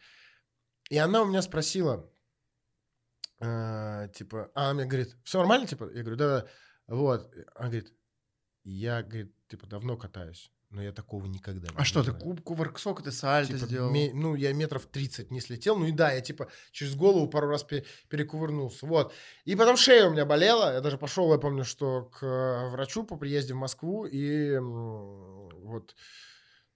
И 0.89 0.97
она 0.97 1.21
у 1.21 1.25
меня 1.25 1.41
спросила, 1.41 2.11
э, 3.39 4.09
типа, 4.13 4.51
а 4.53 4.65
она 4.65 4.73
мне 4.73 4.85
говорит, 4.85 5.15
все 5.23 5.39
нормально, 5.39 5.67
типа? 5.67 5.89
Я 5.93 6.01
говорю, 6.01 6.17
да, 6.17 6.41
да. 6.41 6.47
Вот. 6.87 7.31
Она 7.55 7.69
говорит, 7.69 7.93
я, 8.63 9.03
говорит, 9.03 9.35
типа, 9.47 9.67
давно 9.67 9.97
катаюсь, 9.97 10.51
но 10.71 10.83
я 10.83 10.91
такого 10.91 11.25
никогда 11.25 11.67
не 11.67 11.73
А 11.75 11.83
что, 11.83 12.01
ты 12.03 12.11
делала». 12.11 12.21
куб, 12.21 12.41
кувырк, 12.43 12.77
сколько 12.79 13.01
ты 13.03 13.11
сальто 13.11 13.53
Типа, 13.53 13.65
сделал? 13.65 13.89
ме- 13.91 14.11
ну, 14.13 14.35
я 14.35 14.53
метров 14.53 14.85
30 14.85 15.31
не 15.31 15.41
слетел. 15.41 15.75
Ну 15.77 15.85
и 15.85 15.91
да, 15.91 16.11
я 16.11 16.21
типа 16.21 16.47
через 16.71 16.95
голову 16.95 17.27
пару 17.27 17.47
раз 17.47 17.63
пе- 17.63 17.85
перекувырнулся. 18.07 18.85
Вот. 18.85 19.13
И 19.45 19.55
потом 19.55 19.77
шея 19.77 20.05
у 20.07 20.11
меня 20.11 20.25
болела. 20.25 20.73
Я 20.73 20.81
даже 20.81 20.97
пошел, 20.97 21.31
я 21.31 21.39
помню, 21.39 21.63
что 21.65 22.03
к 22.05 22.23
э, 22.23 22.69
врачу 22.69 23.03
по 23.03 23.17
приезде 23.17 23.53
в 23.53 23.57
Москву. 23.57 24.05
И 24.05 24.57
вот, 24.59 25.95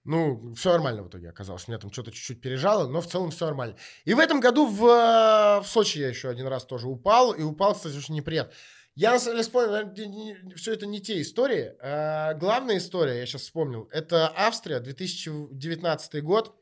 ну, 0.04 0.54
все 0.54 0.72
нормально 0.72 1.02
в 1.02 1.08
итоге 1.08 1.30
оказалось. 1.30 1.66
Меня 1.68 1.78
там 1.78 1.92
что-то 1.92 2.10
чуть-чуть 2.10 2.40
пережало, 2.40 2.88
но 2.88 3.00
в 3.00 3.06
целом 3.06 3.30
все 3.30 3.46
нормально. 3.46 3.76
И 4.04 4.12
в 4.14 4.18
этом 4.18 4.40
году 4.40 4.66
в, 4.66 4.84
э, 4.84 5.60
в 5.62 5.66
Сочи 5.66 5.98
я 5.98 6.08
еще 6.08 6.28
один 6.28 6.46
раз 6.46 6.64
тоже 6.64 6.88
упал. 6.88 7.32
И 7.32 7.42
упал, 7.42 7.74
кстати, 7.74 7.96
очень 7.96 8.14
неприятно. 8.14 8.52
Я 8.94 9.12
на 9.12 9.18
самом 9.18 9.34
деле 9.34 9.42
вспомнил, 9.42 10.54
все 10.56 10.72
это 10.72 10.86
не 10.86 11.00
те 11.00 11.20
истории. 11.20 11.74
А, 11.80 12.34
главная 12.34 12.78
история, 12.78 13.18
я 13.18 13.26
сейчас 13.26 13.42
вспомнил, 13.42 13.88
это 13.92 14.32
Австрия, 14.36 14.78
2019 14.78 16.22
год. 16.22 16.54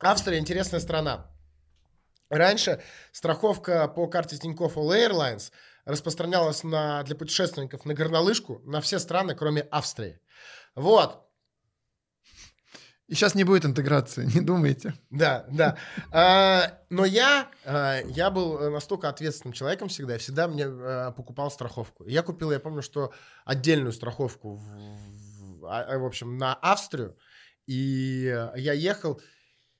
Австрия 0.00 0.38
интересная 0.38 0.80
страна. 0.80 1.30
Раньше 2.28 2.82
страховка 3.12 3.86
по 3.86 4.08
карте 4.08 4.36
Тинькофф 4.36 4.76
All 4.76 4.90
Airlines 4.90 5.52
распространялась 5.84 6.64
на, 6.64 7.04
для 7.04 7.14
путешественников 7.14 7.84
на 7.84 7.94
горнолыжку 7.94 8.60
на 8.64 8.80
все 8.80 8.98
страны, 8.98 9.36
кроме 9.36 9.62
Австрии. 9.62 10.20
Вот. 10.74 11.25
И 13.08 13.14
сейчас 13.14 13.36
не 13.36 13.44
будет 13.44 13.64
интеграции, 13.64 14.24
не 14.34 14.40
думайте. 14.40 14.94
Да, 15.10 15.46
да. 15.50 15.76
А, 16.10 16.80
но 16.90 17.04
я, 17.04 17.48
а, 17.64 18.00
я 18.04 18.30
был 18.30 18.58
э, 18.58 18.70
настолько 18.70 19.08
ответственным 19.08 19.52
человеком 19.52 19.88
всегда, 19.88 20.14
я 20.14 20.18
всегда 20.18 20.48
мне 20.48 20.64
а, 20.66 21.12
покупал 21.12 21.50
страховку. 21.50 22.04
Я 22.06 22.22
купил, 22.22 22.50
я 22.50 22.58
помню, 22.58 22.82
что 22.82 23.12
отдельную 23.44 23.92
страховку, 23.92 24.56
в, 24.56 25.66
а, 25.66 25.98
в 25.98 26.04
общем, 26.04 26.36
на 26.36 26.54
Австрию. 26.54 27.16
И 27.66 28.26
э, 28.26 28.52
я 28.56 28.72
ехал. 28.72 29.20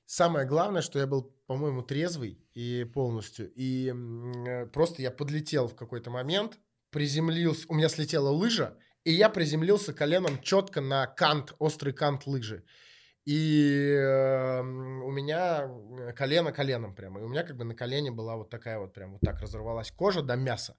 Самое 0.05 0.47
главное, 0.47 0.81
что 0.81 0.99
я 0.99 1.07
был, 1.07 1.35
по-моему, 1.47 1.81
трезвый 1.81 2.39
и 2.53 2.85
полностью. 2.85 3.51
И 3.55 3.93
э, 3.93 4.65
просто 4.67 5.01
я 5.01 5.11
подлетел 5.11 5.67
в 5.67 5.75
какой-то 5.75 6.09
момент, 6.09 6.59
приземлился, 6.91 7.65
у 7.67 7.75
меня 7.75 7.89
слетела 7.89 8.29
лыжа, 8.29 8.77
и 9.03 9.11
я 9.11 9.29
приземлился 9.29 9.93
коленом 9.93 10.41
четко 10.41 10.79
на 10.79 11.07
кант, 11.07 11.53
острый 11.59 11.91
кант 11.91 12.25
лыжи. 12.25 12.63
И 13.27 13.91
э, 13.93 14.59
м, 14.61 15.03
у 15.03 15.11
меня 15.11 15.69
э, 16.09 16.13
колено 16.13 16.51
коленом 16.53 16.95
прямо. 16.95 17.19
И 17.21 17.23
у 17.23 17.27
меня 17.29 17.43
как 17.43 17.57
бы 17.57 17.65
на 17.65 17.75
колене 17.75 18.11
была 18.11 18.37
вот 18.37 18.49
такая 18.49 18.79
вот 18.79 18.93
прям 18.93 19.13
вот 19.13 19.21
так 19.23 19.41
разорвалась 19.41 19.91
кожа 19.91 20.21
до 20.21 20.35
мяса. 20.37 20.77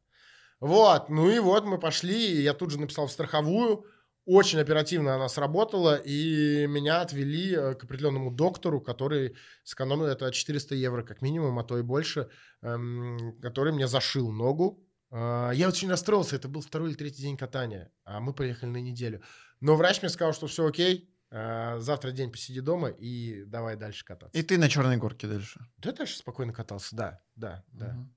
Вот, 0.61 1.09
ну 1.11 1.31
и 1.31 1.39
вот 1.39 1.65
мы 1.65 1.79
пошли, 1.79 2.33
и 2.39 2.43
я 2.43 2.55
тут 2.55 2.71
же 2.73 2.81
написал 2.81 3.07
в 3.07 3.13
страховую. 3.13 3.87
Очень 4.27 4.61
оперативно 4.61 5.15
она 5.15 5.29
сработала, 5.29 5.97
и 5.97 6.67
меня 6.69 7.01
отвели 7.03 7.55
э, 7.55 7.75
к 7.75 7.85
определенному 7.85 8.31
доктору, 8.31 8.81
который 8.81 9.37
сэкономил 9.65 10.07
это 10.07 10.31
400 10.33 10.75
евро 10.75 11.03
как 11.03 11.23
минимум, 11.23 11.59
а 11.59 11.65
то 11.65 11.79
и 11.79 11.83
больше, 11.83 12.29
эм, 12.63 13.39
который 13.41 13.73
мне 13.73 13.89
зашил 13.89 14.31
ногу. 14.33 14.85
Э, 15.11 15.51
Я 15.55 15.69
очень 15.69 15.89
расстроился, 15.91 16.37
это 16.37 16.49
был 16.49 16.61
второй 16.61 16.91
или 16.91 16.97
третий 16.97 17.23
день 17.23 17.37
катания, 17.39 17.91
а 18.05 18.21
мы 18.21 18.35
поехали 18.35 18.71
на 18.71 18.79
неделю. 18.83 19.23
Но 19.61 19.77
врач 19.77 20.03
мне 20.03 20.11
сказал, 20.11 20.35
что 20.35 20.47
все 20.47 20.67
окей, 20.67 21.11
завтра 21.31 22.11
день 22.13 22.31
посиди 22.31 22.61
дома 22.61 22.89
и 22.89 23.45
давай 23.45 23.77
дальше 23.77 24.05
кататься. 24.05 24.39
И 24.39 24.43
ты 24.43 24.57
на 24.59 24.69
черной 24.69 24.97
горке 24.97 25.27
дальше. 25.27 25.61
Да, 25.79 25.93
дальше 25.93 26.17
спокойно 26.17 26.53
катался, 26.53 26.97
да, 26.97 27.21
да, 27.37 27.65
да. 27.73 27.87
Мгм. 27.93 28.15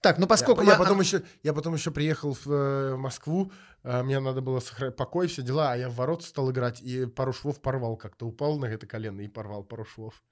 Так, 0.00 0.18
ну 0.18 0.24
Я, 0.24 0.28
поскольку 0.28 0.62
я 0.62 0.72
мы- 0.72 0.78
потом 0.84 1.00
еще, 1.00 1.22
я 1.42 1.52
потом 1.52 1.74
еще 1.74 1.90
приехал 1.90 2.34
в 2.34 2.46
э, 2.50 2.96
Москву, 2.96 3.50
э, 3.82 4.02
мне 4.02 4.20
надо 4.20 4.40
было 4.40 4.60
сохранять 4.60 4.96
покой, 4.96 5.26
все 5.26 5.42
дела, 5.42 5.72
а 5.72 5.76
я 5.76 5.88
в 5.88 5.94
ворот 5.94 6.22
стал 6.22 6.50
играть 6.50 6.80
и 6.82 7.06
пару 7.06 7.32
швов 7.32 7.60
порвал 7.60 7.96
как-то, 7.96 8.26
упал 8.26 8.58
на 8.58 8.66
это 8.66 8.86
колено 8.86 9.20
и 9.22 9.28
порвал 9.28 9.64
пару 9.64 9.84
швов. 9.84 10.22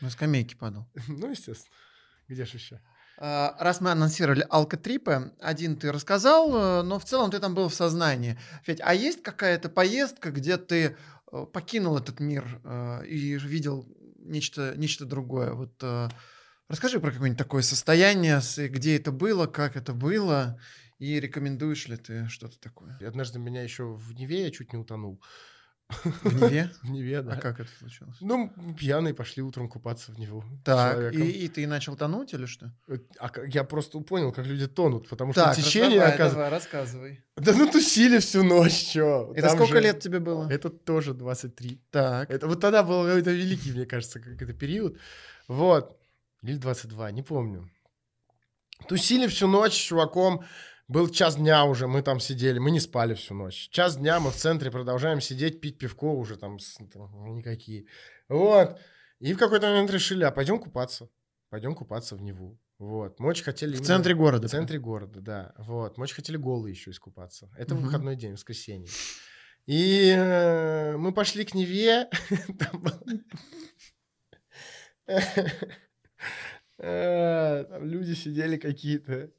на 0.00 0.10
скамейке 0.10 0.56
падал. 0.56 0.86
Ну, 1.08 1.30
естественно. 1.30 1.74
Где 2.28 2.44
же 2.44 2.56
еще? 2.56 2.80
А, 3.18 3.56
Раз 3.60 3.80
мы 3.80 3.90
анонсировали 3.92 4.46
алкотрипы, 4.50 5.32
один 5.40 5.76
ты 5.76 5.90
рассказал, 5.92 6.54
э, 6.54 6.82
но 6.82 6.98
в 6.98 7.04
целом 7.04 7.30
ты 7.30 7.38
там 7.38 7.54
был 7.54 7.68
в 7.68 7.74
сознании. 7.74 8.38
Федь, 8.62 8.80
а 8.82 8.94
есть 8.94 9.22
какая-то 9.22 9.68
поездка, 9.68 10.30
где 10.30 10.56
ты 10.58 10.96
покинул 11.52 11.96
этот 11.98 12.20
мир 12.20 12.60
э, 12.64 13.06
и 13.06 13.36
видел 13.38 13.86
нечто, 14.18 14.74
нечто 14.76 15.04
другое? 15.04 15.52
Вот 15.52 15.74
э, 15.82 16.08
расскажи 16.68 17.00
про 17.00 17.10
какое-нибудь 17.10 17.38
такое 17.38 17.62
состояние, 17.62 18.40
где 18.68 18.96
это 18.96 19.12
было, 19.12 19.46
как 19.46 19.76
это 19.76 19.92
было, 19.92 20.58
и 20.98 21.20
рекомендуешь 21.20 21.88
ли 21.88 21.96
ты 21.96 22.28
что-то 22.28 22.58
такое? 22.58 22.98
Однажды 23.06 23.38
меня 23.38 23.62
еще 23.62 23.84
в 23.84 24.12
Неве 24.14 24.44
я 24.44 24.50
чуть 24.50 24.72
не 24.72 24.78
утонул. 24.78 25.22
В 25.88 26.42
Неве? 26.42 26.70
В 26.82 26.90
Неве, 26.90 27.22
да. 27.22 27.34
А 27.34 27.36
как 27.36 27.60
это 27.60 27.70
случилось? 27.78 28.16
Ну, 28.20 28.52
пьяные 28.76 29.14
пошли 29.14 29.42
утром 29.42 29.68
купаться 29.68 30.10
в 30.12 30.18
Неву. 30.18 30.42
Так, 30.64 31.14
и, 31.14 31.44
и 31.44 31.48
ты 31.48 31.66
начал 31.66 31.96
тонуть 31.96 32.34
или 32.34 32.46
что? 32.46 32.72
Э, 32.88 32.98
а 33.20 33.30
я 33.46 33.62
просто 33.62 34.00
понял, 34.00 34.32
как 34.32 34.46
люди 34.46 34.66
тонут, 34.66 35.08
потому 35.08 35.32
что 35.32 35.44
Так, 35.44 35.56
течение, 35.56 36.00
давай, 36.00 36.14
оказывается... 36.14 36.34
давай, 36.36 36.50
рассказывай. 36.50 37.24
Да 37.36 37.52
ну 37.52 37.70
тусили 37.70 38.18
всю 38.18 38.42
ночь, 38.42 38.92
чё. 38.92 39.32
Это 39.36 39.48
Там 39.48 39.56
сколько 39.58 39.76
же- 39.76 39.82
лет 39.82 40.00
тебе 40.00 40.18
было? 40.18 40.48
Это 40.50 40.70
тоже 40.70 41.14
23. 41.14 41.80
Так. 41.90 42.30
Это 42.30 42.48
вот 42.48 42.60
тогда 42.60 42.82
был 42.82 43.04
какой-то 43.04 43.30
великий, 43.30 43.72
мне 43.72 43.86
кажется, 43.86 44.18
как 44.18 44.42
это 44.42 44.52
период. 44.52 44.98
Вот. 45.46 45.96
Или 46.42 46.56
22, 46.56 47.12
не 47.12 47.22
помню. 47.22 47.70
Тусили 48.88 49.26
всю 49.28 49.46
ночь 49.46 49.72
с 49.72 49.76
чуваком. 49.76 50.44
Был 50.88 51.08
час 51.08 51.36
дня 51.36 51.64
уже, 51.64 51.88
мы 51.88 52.00
там 52.02 52.20
сидели, 52.20 52.58
мы 52.60 52.70
не 52.70 52.78
спали 52.78 53.14
всю 53.14 53.34
ночь. 53.34 53.68
Час 53.70 53.96
дня 53.96 54.20
мы 54.20 54.30
в 54.30 54.36
центре 54.36 54.70
продолжаем 54.70 55.20
сидеть, 55.20 55.60
пить 55.60 55.78
пивко 55.78 56.12
уже 56.12 56.36
там, 56.36 56.58
там, 56.92 57.10
ну, 57.12 57.34
никакие. 57.34 57.86
Вот. 58.28 58.78
И 59.18 59.32
в 59.32 59.38
какой-то 59.38 59.66
момент 59.68 59.90
решили, 59.90 60.22
а 60.22 60.30
пойдем 60.30 60.60
купаться. 60.60 61.08
Пойдем 61.50 61.74
купаться 61.74 62.14
в 62.14 62.22
Неву. 62.22 62.60
Вот. 62.78 63.18
Мы 63.18 63.30
очень 63.30 63.42
хотели... 63.44 63.70
В 63.72 63.74
именно- 63.76 63.86
центре 63.86 64.14
города. 64.14 64.46
В 64.46 64.50
центре 64.50 64.78
города, 64.78 65.20
да. 65.20 65.54
Вот. 65.58 65.98
Мы 65.98 66.04
очень 66.04 66.14
хотели 66.16 66.36
голые 66.36 66.72
еще 66.72 66.90
искупаться. 66.92 67.50
Это 67.56 67.74
Мгм. 67.74 67.84
выходной 67.84 68.14
день, 68.14 68.32
воскресенье. 68.32 68.88
И 69.66 70.10
э, 70.16 70.96
мы 70.96 71.12
пошли 71.12 71.44
к 71.44 71.54
Неве. 71.54 72.08
Э, 76.78 77.64
там 77.70 77.86
люди 77.86 78.12
сидели 78.12 78.58
какие-то. 78.58 79.30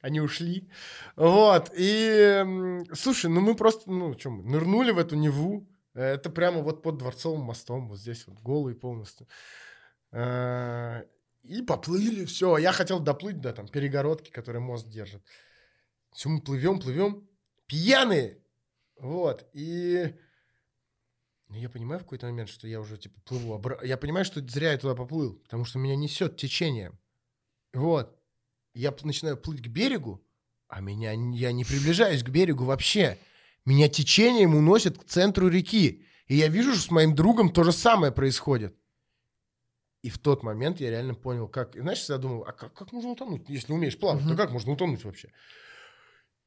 Они 0.00 0.20
ушли. 0.20 0.70
Вот. 1.16 1.70
И, 1.76 2.84
слушай, 2.94 3.30
ну 3.30 3.40
мы 3.40 3.54
просто, 3.54 3.90
ну, 3.90 4.18
что 4.18 4.30
мы, 4.30 4.42
нырнули 4.44 4.92
в 4.92 4.98
эту 4.98 5.16
Неву. 5.16 5.66
Это 5.94 6.30
прямо 6.30 6.62
вот 6.62 6.82
под 6.82 6.98
Дворцовым 6.98 7.40
мостом, 7.42 7.88
вот 7.88 7.98
здесь 7.98 8.26
вот, 8.26 8.38
голый 8.40 8.74
полностью. 8.74 9.26
Э, 10.12 11.02
И 11.42 11.62
поплыли, 11.62 12.24
все. 12.26 12.56
Я 12.58 12.72
хотел 12.72 13.00
доплыть 13.00 13.40
до 13.40 13.52
там 13.52 13.66
перегородки, 13.68 14.30
которая 14.30 14.62
мост 14.62 14.88
держит. 14.88 15.22
Все, 16.12 16.28
мы 16.28 16.40
плывем, 16.40 16.78
плывем. 16.80 17.28
Пьяные! 17.66 18.38
Вот. 18.98 19.48
И 19.52 20.14
ну, 21.48 21.56
я 21.56 21.68
понимаю 21.68 22.00
в 22.00 22.04
какой-то 22.04 22.26
момент, 22.26 22.48
что 22.48 22.68
я 22.68 22.80
уже 22.80 22.96
типа 22.96 23.20
плыву. 23.22 23.58
обра- 23.58 23.84
Я 23.84 23.96
понимаю, 23.96 24.24
что 24.24 24.40
зря 24.46 24.72
я 24.72 24.78
туда 24.78 24.94
поплыл, 24.94 25.34
потому 25.40 25.64
что 25.64 25.78
меня 25.78 25.96
несет 25.96 26.36
течением. 26.36 26.98
Вот. 27.72 28.19
Я 28.74 28.94
начинаю 29.02 29.36
плыть 29.36 29.62
к 29.62 29.66
берегу, 29.68 30.24
а 30.68 30.80
меня 30.80 31.12
я 31.12 31.52
не 31.52 31.64
приближаюсь 31.64 32.22
к 32.22 32.28
берегу 32.28 32.64
вообще. 32.64 33.18
Меня 33.64 33.88
течением 33.88 34.54
уносит 34.54 34.98
к 34.98 35.04
центру 35.04 35.48
реки. 35.48 36.06
И 36.26 36.36
я 36.36 36.48
вижу, 36.48 36.72
что 36.74 36.82
с 36.82 36.90
моим 36.90 37.14
другом 37.14 37.52
то 37.52 37.64
же 37.64 37.72
самое 37.72 38.12
происходит. 38.12 38.76
И 40.02 40.08
в 40.08 40.18
тот 40.18 40.42
момент 40.42 40.80
я 40.80 40.90
реально 40.90 41.14
понял, 41.14 41.46
как... 41.48 41.76
и 41.76 41.80
Знаешь, 41.80 42.08
я 42.08 42.16
думал, 42.16 42.44
а 42.44 42.52
как, 42.52 42.72
как 42.72 42.92
можно 42.92 43.10
утонуть? 43.10 43.48
Если 43.48 43.72
умеешь 43.72 43.98
плавать, 43.98 44.22
то 44.22 44.28
Мгм. 44.28 44.36
как 44.36 44.50
можно 44.50 44.72
утонуть 44.72 45.04
вообще? 45.04 45.30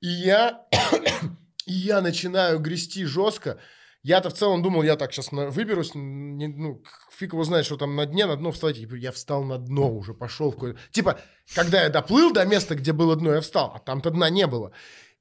И 0.02 0.08
я, 0.08 0.66
и 1.66 1.74
я 1.74 2.02
начинаю 2.02 2.60
грести 2.60 3.06
жестко. 3.06 3.60
Я-то 4.04 4.30
в 4.30 4.34
целом 4.34 4.62
думал, 4.62 4.84
я 4.84 4.98
так 4.98 5.14
сейчас 5.14 5.32
выберусь, 5.32 5.92
не- 5.96 6.48
ну, 6.48 6.84
фиг 7.10 7.32
его 7.32 7.44
знает, 7.46 7.66
что 7.66 7.78
там 7.78 7.96
на 7.96 8.06
дне, 8.06 8.26
на 8.26 8.36
дно 8.36 8.52
вставать. 8.52 8.78
И 8.78 8.88
Я 8.98 9.14
встал 9.14 9.44
на 9.44 9.58
дно 9.58 9.90
уже, 9.92 10.14
пошел 10.14 10.52
в 10.52 10.56
какое-то... 10.56 10.80
Типа, 10.92 11.20
когда 11.56 11.84
я 11.84 11.90
доплыл 11.90 12.34
до 12.34 12.46
места, 12.46 12.76
где 12.76 12.92
было 12.92 13.16
дно, 13.16 13.34
я 13.34 13.42
встал, 13.42 13.72
а 13.74 13.80
там-то 13.80 14.12
дна 14.12 14.30
не 14.30 14.46
было. 14.46 14.74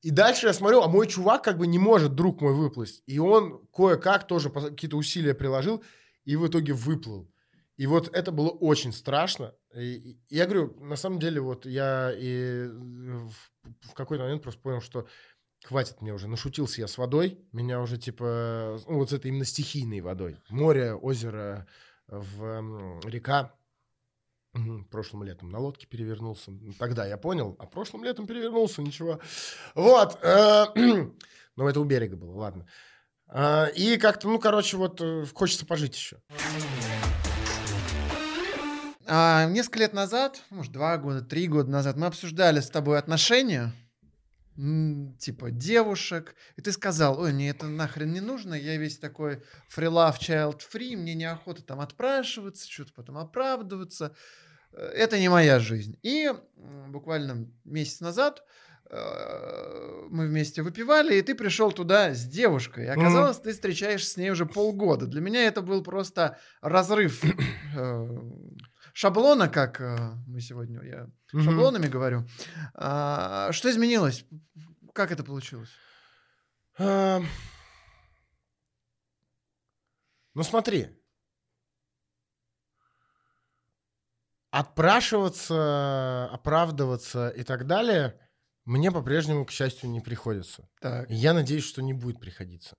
И 0.02 0.10
дальше 0.10 0.48
я 0.48 0.52
смотрю, 0.52 0.82
а 0.82 0.88
мой 0.88 1.06
чувак 1.06 1.44
как 1.44 1.58
бы 1.58 1.68
не 1.68 1.78
может, 1.78 2.16
друг 2.16 2.40
мой, 2.40 2.54
выплыть. 2.54 3.04
И 3.06 3.20
он 3.20 3.64
кое-как 3.72 4.26
тоже 4.26 4.50
какие-то 4.50 4.96
усилия 4.96 5.32
приложил, 5.34 5.84
и 6.24 6.34
в 6.34 6.46
итоге 6.48 6.72
выплыл. 6.72 7.30
И 7.76 7.86
вот 7.86 8.08
это 8.12 8.32
было 8.32 8.48
очень 8.48 8.92
страшно. 8.92 9.54
И, 9.74 10.18
и 10.28 10.36
я 10.36 10.46
говорю, 10.46 10.76
на 10.80 10.96
самом 10.96 11.20
деле, 11.20 11.40
вот 11.40 11.66
я 11.66 12.12
и 12.14 12.66
в, 12.66 13.32
в 13.90 13.94
какой-то 13.94 14.24
момент 14.24 14.42
просто 14.42 14.60
понял, 14.60 14.80
что 14.80 15.06
хватит 15.64 16.00
мне 16.00 16.12
уже, 16.12 16.28
нашутился 16.28 16.80
я 16.80 16.88
с 16.88 16.98
водой, 16.98 17.38
меня 17.52 17.80
уже 17.80 17.98
типа, 17.98 18.80
ну 18.86 18.98
вот 18.98 19.10
с 19.10 19.12
этой 19.12 19.28
именно 19.28 19.44
стихийной 19.44 20.00
водой. 20.00 20.36
Море, 20.48 20.94
озеро, 20.94 21.66
в, 22.08 22.44
м, 22.44 23.00
река. 23.00 23.54
Прошлым 24.90 25.22
летом 25.22 25.48
на 25.48 25.58
лодке 25.58 25.86
перевернулся. 25.86 26.50
Ну, 26.50 26.74
Тогда 26.78 27.06
я 27.06 27.16
понял, 27.16 27.56
а 27.58 27.64
прошлым 27.66 28.04
летом 28.04 28.26
перевернулся, 28.26 28.82
ничего. 28.82 29.18
Вот. 29.74 30.18
э, 30.22 30.66
Но 31.56 31.68
это 31.68 31.80
у 31.80 31.84
берега 31.84 32.16
было, 32.16 32.32
ладно. 32.36 32.66
А, 33.28 33.66
И 33.74 33.96
как-то, 33.96 34.28
ну, 34.28 34.38
короче, 34.38 34.76
вот 34.76 35.00
э, 35.00 35.24
хочется 35.32 35.64
пожить 35.64 35.96
еще. 35.96 36.18
А, 39.06 39.46
несколько 39.46 39.78
лет 39.80 39.94
назад, 39.94 40.42
может, 40.50 40.70
два 40.70 40.96
года, 40.98 41.22
три 41.22 41.48
года 41.48 41.70
назад, 41.70 41.96
мы 41.96 42.06
обсуждали 42.06 42.60
с 42.60 42.68
тобой 42.70 42.98
отношения, 42.98 43.72
типа 44.56 45.50
девушек, 45.50 46.34
и 46.56 46.62
ты 46.62 46.72
сказал, 46.72 47.20
ой, 47.20 47.32
мне 47.32 47.50
это 47.50 47.66
нахрен 47.66 48.12
не 48.12 48.20
нужно, 48.20 48.54
я 48.54 48.76
весь 48.76 48.98
такой 48.98 49.42
love, 49.76 50.18
child 50.18 50.60
free, 50.72 50.96
мне 50.96 51.14
неохота 51.14 51.62
там 51.62 51.80
отпрашиваться, 51.80 52.70
что-то 52.70 52.92
потом 52.94 53.18
оправдываться, 53.18 54.14
Э, 54.72 54.86
это 54.94 55.18
не 55.18 55.28
моя 55.28 55.58
жизнь. 55.58 55.98
И 56.02 56.32
буквально 56.88 57.48
месяц 57.64 58.00
назад 58.00 58.42
э, 58.90 60.06
мы 60.10 60.26
вместе 60.26 60.62
выпивали, 60.62 61.16
и 61.16 61.22
ты 61.22 61.34
пришел 61.34 61.72
туда 61.72 62.14
с 62.14 62.24
девушкой. 62.24 62.86
И 62.86 62.88
оказалось, 62.88 63.38
ты 63.38 63.52
встречаешься 63.52 64.10
с 64.10 64.16
ней 64.16 64.30
уже 64.30 64.46
полгода. 64.46 65.06
Для 65.06 65.20
меня 65.20 65.44
это 65.46 65.62
был 65.62 65.82
просто 65.82 66.38
разрыв 66.60 67.22
э, 67.76 68.08
шаблона, 68.92 69.48
как 69.48 69.80
э, 69.80 70.12
мы 70.26 70.40
сегодня, 70.40 70.80
я 70.82 71.08
Мгм. 71.32 71.44
шаблонами 71.44 71.86
говорю. 71.86 72.26
А, 72.74 73.50
Что 73.52 73.70
изменилось? 73.70 74.24
Как 74.94 75.10
это 75.10 75.24
получилось? 75.24 75.70
А, 76.78 77.20
Ну 80.34 80.42
смотри. 80.42 80.88
Отпрашиваться, 84.50 86.28
оправдываться 86.30 87.28
и 87.30 87.42
так 87.42 87.66
далее 87.66 88.18
мне 88.64 88.92
по-прежнему, 88.92 89.44
к 89.44 89.50
счастью, 89.50 89.90
не 89.90 90.00
приходится. 90.00 90.68
Так. 90.80 91.10
Я 91.10 91.32
надеюсь, 91.34 91.64
что 91.64 91.82
не 91.82 91.92
будет 91.92 92.20
приходиться. 92.20 92.76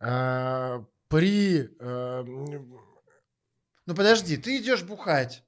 А, 0.00 0.84
При... 1.08 1.68
м, 1.78 2.80
Ну 3.86 3.94
подожди, 3.94 4.36
ты 4.36 4.58
идешь 4.58 4.82
бухать 4.82 5.42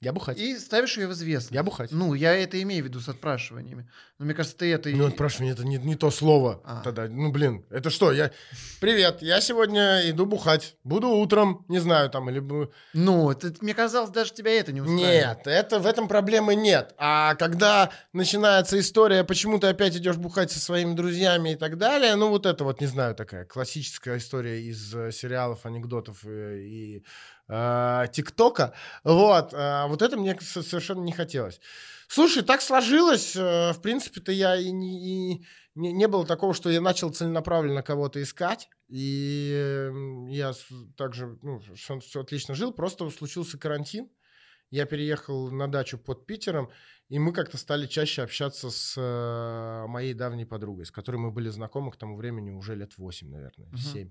Я 0.00 0.12
бухать. 0.12 0.38
и 0.38 0.56
ставишь 0.58 0.96
ее 0.98 1.08
в 1.08 1.12
известность. 1.12 1.54
Я 1.54 1.62
бухать. 1.62 1.90
Ну, 1.90 2.14
я 2.14 2.34
это 2.34 2.60
имею 2.62 2.84
в 2.84 2.86
виду 2.86 3.00
с 3.00 3.08
отпрашиваниями. 3.08 3.88
Но 4.18 4.26
мне 4.26 4.34
кажется, 4.34 4.58
ты 4.58 4.72
это... 4.72 4.90
и- 4.90 4.94
Ну, 4.94 5.06
отпрашивание 5.06 5.54
это 5.54 5.64
не, 5.64 5.76
не 5.78 5.96
то 5.96 6.10
слово 6.10 6.60
А. 6.64 6.82
тогда. 6.82 7.08
Ну, 7.08 7.32
блин, 7.32 7.64
это 7.70 7.88
что? 7.90 8.12
Я... 8.12 8.30
Привет, 8.80 9.22
я 9.22 9.40
сегодня 9.40 10.08
иду 10.10 10.26
бухать. 10.26 10.76
Буду 10.84 11.08
утром, 11.08 11.64
не 11.68 11.78
знаю, 11.78 12.10
там, 12.10 12.28
или... 12.28 12.40
Ну, 12.92 13.30
это, 13.30 13.54
мне 13.62 13.74
казалось, 13.74 14.10
даже 14.10 14.32
тебя 14.34 14.52
это 14.52 14.70
не 14.70 14.82
устраивает. 14.82 15.36
Нет, 15.38 15.46
это, 15.46 15.78
в 15.80 15.86
этом 15.86 16.08
проблемы 16.08 16.54
нет. 16.54 16.94
А 16.98 17.34
когда 17.36 17.90
начинается 18.12 18.78
история, 18.78 19.24
почему 19.24 19.58
ты 19.58 19.68
опять 19.68 19.96
идешь 19.96 20.16
бухать 20.16 20.52
со 20.52 20.60
своими 20.60 20.94
друзьями 20.94 21.52
и 21.52 21.56
так 21.56 21.78
далее, 21.78 22.14
ну, 22.16 22.28
вот 22.28 22.44
это 22.44 22.64
вот, 22.64 22.80
не 22.82 22.86
знаю, 22.86 23.14
такая 23.14 23.46
классическая 23.46 24.18
история 24.18 24.60
из 24.62 24.94
э, 24.94 25.10
сериалов, 25.10 25.64
анекдотов 25.64 26.18
э, 26.24 26.58
и 26.58 26.98
э, 26.98 27.02
ТикТока. 27.48 28.74
Вот, 29.04 29.54
а 29.54 29.86
вот 29.86 30.02
это 30.02 30.16
мне 30.16 30.38
совершенно 30.40 31.02
не 31.02 31.12
хотелось. 31.12 31.60
Слушай, 32.08 32.42
так 32.42 32.60
сложилось. 32.62 33.36
э, 33.36 33.72
В 33.72 33.80
принципе-то 33.82 34.32
я 34.32 34.56
и 34.56 34.70
не, 34.70 35.34
и 35.34 35.46
не, 35.74 35.92
не 35.92 36.08
было 36.08 36.26
такого, 36.26 36.54
что 36.54 36.70
я 36.70 36.80
начал 36.80 37.10
целенаправленно 37.10 37.82
кого-то 37.82 38.22
искать. 38.22 38.68
И 38.88 39.90
я 40.28 40.52
также 40.96 41.38
ну, 41.42 41.60
все, 41.74 42.20
отлично 42.20 42.54
жил. 42.54 42.72
Просто 42.72 43.08
случился 43.10 43.58
карантин. 43.58 44.08
Я 44.70 44.84
переехал 44.86 45.50
на 45.50 45.66
дачу 45.68 45.96
под 45.98 46.26
Питером, 46.26 46.70
и 47.08 47.18
мы 47.18 47.32
как-то 47.32 47.56
стали 47.56 47.86
чаще 47.86 48.22
общаться 48.22 48.70
с 48.70 48.94
э, 48.98 49.86
моей 49.88 50.12
давней 50.14 50.44
подругой, 50.44 50.84
с 50.84 50.90
которой 50.90 51.16
мы 51.16 51.30
были 51.30 51.48
знакомы 51.48 51.90
к 51.90 51.96
тому 51.96 52.16
времени 52.16 52.50
уже 52.50 52.74
лет 52.74 52.98
8, 52.98 53.30
наверное, 53.30 53.68
Мгм. 53.68 53.78
7. 53.78 54.10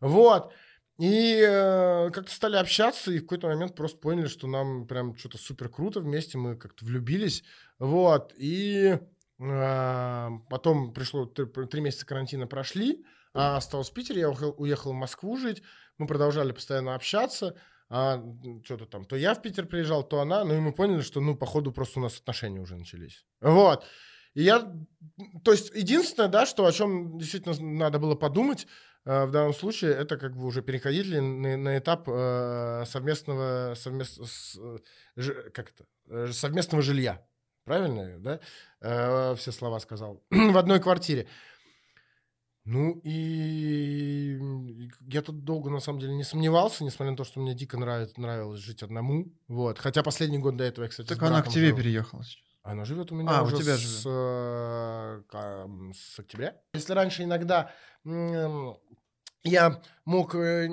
Вот. 0.00 0.52
И 0.98 1.40
э, 1.40 2.10
как-то 2.10 2.32
стали 2.32 2.56
общаться, 2.56 3.10
и 3.10 3.18
в 3.18 3.22
какой-то 3.22 3.48
момент 3.48 3.74
просто 3.74 3.98
поняли, 3.98 4.28
что 4.28 4.46
нам 4.46 4.86
прям 4.86 5.16
что-то 5.16 5.38
супер 5.38 5.68
круто 5.68 6.00
вместе, 6.00 6.38
мы 6.38 6.56
как-то 6.56 6.84
влюбились. 6.84 7.42
Вот. 7.80 8.32
И 8.36 8.96
э, 9.40 10.28
потом 10.48 10.92
пришло, 10.92 11.26
три, 11.26 11.46
три 11.46 11.80
месяца 11.80 12.06
карантина 12.06 12.46
прошли, 12.46 13.04
а 13.32 13.56
осталось 13.56 13.90
в 13.90 13.94
Питере, 13.94 14.20
я 14.20 14.28
уехал, 14.28 14.54
уехал 14.56 14.92
в 14.92 14.96
Москву 14.96 15.36
жить, 15.36 15.62
мы 15.98 16.06
продолжали 16.06 16.52
постоянно 16.52 16.94
общаться, 16.94 17.56
а, 17.90 18.22
что-то 18.64 18.86
там, 18.86 19.04
то 19.04 19.16
я 19.16 19.34
в 19.34 19.42
Питер 19.42 19.66
приезжал, 19.66 20.04
то 20.04 20.20
она, 20.20 20.44
ну 20.44 20.54
и 20.54 20.60
мы 20.60 20.72
поняли, 20.72 21.02
что, 21.02 21.20
ну, 21.20 21.36
походу, 21.36 21.72
просто 21.72 22.00
у 22.00 22.02
нас 22.02 22.18
отношения 22.18 22.60
уже 22.60 22.76
начались. 22.76 23.26
Вот. 23.40 23.84
И 24.34 24.42
я, 24.42 24.60
то 25.44 25.52
есть, 25.52 25.72
единственное, 25.74 26.28
да, 26.28 26.46
что 26.46 26.66
о 26.66 26.72
чем 26.72 27.18
действительно 27.18 27.54
надо 27.60 27.98
было 27.98 28.14
подумать 28.14 28.66
в 29.04 29.30
данном 29.30 29.52
случае, 29.54 29.92
это 29.92 30.16
как 30.16 30.34
бы 30.36 30.44
уже 30.46 30.62
переходить 30.62 31.06
ли 31.06 31.20
на, 31.20 31.56
на 31.56 31.78
этап 31.78 32.08
э, 32.08 32.84
совместного, 32.86 33.74
совмест, 33.76 34.18
с, 34.24 34.58
ж- 35.16 35.50
как 35.52 35.70
это, 35.70 35.84
Э, 36.06 36.32
совместного 36.32 36.82
жилья. 36.82 37.26
Правильно, 37.64 38.18
да? 38.18 38.40
Э, 38.80 39.34
все 39.36 39.52
слова 39.52 39.78
сказал. 39.80 40.22
в 40.30 40.56
одной 40.58 40.80
квартире. 40.80 41.26
Ну 42.66 42.98
и 43.04 44.38
я 45.08 45.20
тут 45.20 45.44
долго, 45.44 45.68
на 45.70 45.80
самом 45.80 45.98
деле, 45.98 46.14
не 46.14 46.24
сомневался, 46.24 46.82
несмотря 46.84 47.10
на 47.10 47.16
то, 47.16 47.24
что 47.24 47.40
мне 47.40 47.54
дико 47.54 47.76
нравится, 47.78 48.18
нравилось 48.20 48.60
жить 48.60 48.82
одному. 48.82 49.26
Вот. 49.48 49.78
Хотя 49.78 50.02
последний 50.02 50.38
год 50.38 50.56
до 50.56 50.64
этого 50.64 50.84
я, 50.84 50.90
кстати, 50.90 51.08
Так 51.08 51.22
она 51.22 51.42
к 51.42 51.48
тебе 51.48 51.68
жил. 51.68 51.76
переехала 51.76 52.24
сейчас. 52.24 52.42
Она 52.64 52.86
живет 52.86 53.12
у 53.12 53.14
меня 53.14 53.28
А, 53.30 53.42
у 53.42 53.46
уже 53.46 53.58
тебя 53.58 53.76
с, 53.76 53.80
живет. 53.80 54.06
э, 54.06 55.92
с 55.94 56.18
октября. 56.18 56.56
Если 56.72 56.94
раньше 56.94 57.22
иногда 57.22 57.70
я 59.42 59.82
мог 60.06 60.34
э, 60.34 60.66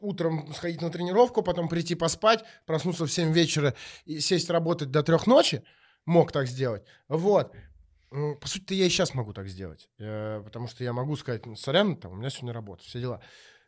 утром 0.00 0.50
сходить 0.54 0.80
на 0.80 0.88
тренировку, 0.90 1.42
потом 1.42 1.68
прийти 1.68 1.94
поспать, 1.94 2.42
проснуться 2.64 3.04
в 3.04 3.12
7 3.12 3.32
вечера 3.32 3.74
и 4.06 4.18
сесть 4.20 4.48
работать 4.48 4.90
до 4.90 5.02
трех 5.02 5.26
ночи. 5.26 5.62
Мог 6.06 6.32
так 6.32 6.46
сделать. 6.46 6.86
Вот. 7.08 7.54
По 8.08 8.48
сути, 8.48 8.72
я 8.72 8.86
и 8.86 8.88
сейчас 8.88 9.12
могу 9.12 9.34
так 9.34 9.46
сделать. 9.46 9.90
Э, 9.98 10.40
Потому 10.42 10.68
что 10.68 10.82
я 10.82 10.94
могу 10.94 11.16
сказать, 11.16 11.44
«Ну, 11.44 11.54
сорян, 11.54 11.96
там, 11.96 12.12
у 12.12 12.16
меня 12.16 12.30
сегодня 12.30 12.54
работа, 12.54 12.82
все 12.82 12.98
дела. 12.98 13.22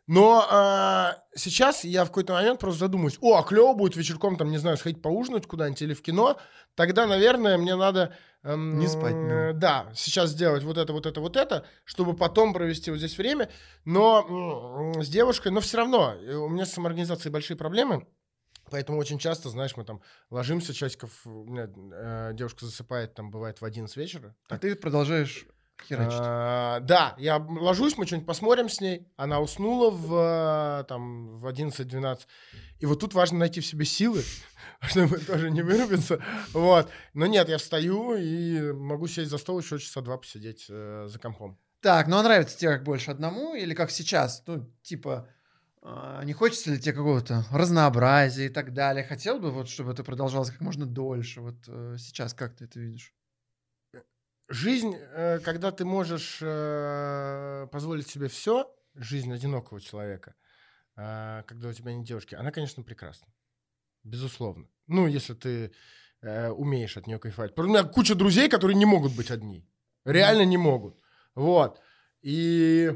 Но 0.07 0.45
а, 0.49 1.23
сейчас 1.33 1.83
я 1.85 2.03
в 2.03 2.07
какой-то 2.09 2.33
момент 2.33 2.59
просто 2.59 2.79
задумаюсь, 2.81 3.17
о, 3.21 3.37
а 3.37 3.43
клево 3.43 3.73
будет 3.73 3.95
вечерком, 3.95 4.35
там, 4.35 4.51
не 4.51 4.57
знаю, 4.57 4.75
сходить 4.77 5.01
поужинать 5.01 5.47
куда-нибудь 5.47 5.81
или 5.81 5.93
в 5.93 6.01
кино, 6.01 6.37
тогда, 6.75 7.07
наверное, 7.07 7.57
мне 7.57 7.75
надо... 7.75 8.13
эм, 8.43 8.79
Не 8.79 8.87
спать 8.87 9.15
э, 9.15 9.53
Да, 9.53 9.91
сейчас 9.95 10.31
сделать 10.31 10.63
вот 10.63 10.77
это, 10.77 10.91
вот 10.91 11.05
это, 11.05 11.21
вот 11.21 11.37
это, 11.37 11.65
чтобы 11.85 12.15
потом 12.15 12.53
провести 12.53 12.91
вот 12.91 12.97
здесь 12.97 13.17
время. 13.17 13.49
Но 13.85 14.91
м, 14.95 15.01
с 15.01 15.07
девушкой, 15.07 15.53
но 15.53 15.61
все 15.61 15.77
равно, 15.77 16.13
э, 16.15 16.33
у 16.35 16.49
меня 16.49 16.65
с 16.65 16.73
самоорганизацией 16.73 17.31
большие 17.31 17.57
проблемы, 17.57 18.05
Поэтому 18.71 18.97
очень 18.97 19.19
часто, 19.19 19.49
знаешь, 19.49 19.75
мы 19.75 19.83
там 19.83 20.01
ложимся 20.31 20.73
часиков, 20.73 21.11
у 21.25 21.43
меня 21.43 21.69
э, 21.75 22.31
девушка 22.33 22.65
засыпает, 22.65 23.13
там 23.13 23.29
бывает 23.29 23.61
в 23.61 23.65
11 23.65 23.95
вечера. 23.97 24.35
А 24.49 24.57
ты 24.57 24.75
продолжаешь 24.75 25.45
херачить. 25.81 26.19
А, 26.21 26.79
да, 26.81 27.15
я 27.17 27.37
ложусь, 27.37 27.97
мы 27.97 28.05
что-нибудь 28.05 28.27
посмотрим 28.27 28.69
с 28.69 28.81
ней. 28.81 29.07
Она 29.15 29.39
уснула 29.39 29.89
в, 29.89 30.81
э, 30.81 30.83
там, 30.85 31.37
в 31.37 31.47
11-12. 31.47 32.19
И 32.79 32.85
вот 32.85 32.99
тут 32.99 33.13
важно 33.13 33.39
найти 33.39 33.61
в 33.61 33.65
себе 33.65 33.85
силы, 33.85 34.23
чтобы 34.81 35.17
тоже 35.19 35.51
не 35.51 35.61
вырубиться. 35.61 36.23
Вот. 36.53 36.89
Но 37.13 37.25
нет, 37.25 37.49
я 37.49 37.57
встаю 37.57 38.15
и 38.15 38.71
могу 38.73 39.07
сесть 39.07 39.29
за 39.29 39.37
стол 39.37 39.59
еще 39.59 39.79
часа 39.79 40.01
два 40.01 40.17
посидеть 40.17 40.65
э, 40.69 41.07
за 41.07 41.19
компом. 41.19 41.57
Так, 41.81 42.07
ну 42.07 42.17
а 42.17 42.23
нравится 42.23 42.57
тебе 42.57 42.71
как 42.71 42.83
больше 42.83 43.11
одному 43.11 43.55
или 43.55 43.73
как 43.73 43.91
сейчас? 43.91 44.43
Ну, 44.47 44.71
типа, 44.83 45.27
а, 45.81 46.23
не 46.23 46.31
хочется 46.31 46.71
ли 46.71 46.79
тебе 46.79 46.93
какого-то 46.93 47.45
разнообразия 47.51 48.45
и 48.45 48.49
так 48.49 48.73
далее? 48.73 49.03
Хотел 49.03 49.39
бы, 49.39 49.51
вот, 49.51 49.67
чтобы 49.67 49.91
это 49.91 50.01
продолжалось 50.03 50.49
как 50.49 50.61
можно 50.61 50.85
дольше? 50.85 51.41
Вот 51.41 51.57
э, 51.67 51.97
сейчас 51.99 52.33
как 52.33 52.55
ты 52.55 52.65
это 52.65 52.79
видишь? 52.79 53.13
Жизнь, 54.53 54.95
э, 54.95 55.39
когда 55.39 55.71
ты 55.71 55.83
можешь 55.83 56.37
э, 56.39 57.67
позволить 57.71 58.07
себе 58.07 58.27
все, 58.27 58.71
жизнь 58.93 59.33
одинокого 59.33 59.81
человека, 59.81 60.35
э, 60.95 61.41
когда 61.47 61.69
у 61.69 61.73
тебя 61.73 61.91
нет 61.91 62.05
девушки, 62.05 62.35
она, 62.35 62.51
конечно, 62.51 62.83
прекрасна. 62.83 63.33
Безусловно. 64.03 64.67
Ну, 64.85 65.07
если 65.07 65.33
ты 65.33 65.73
умеешь 66.21 66.95
от 66.95 67.05
нее 67.05 67.19
кайфовать. 67.19 67.57
У 67.57 67.63
меня 67.63 67.83
куча 67.83 68.15
друзей, 68.15 68.47
которые 68.47 68.77
не 68.77 68.85
могут 68.85 69.13
быть 69.13 69.29
одни. 69.29 69.67
Реально 70.05 70.45
не 70.45 70.55
могут. 70.55 70.97
Вот. 71.35 71.81
И... 72.21 72.93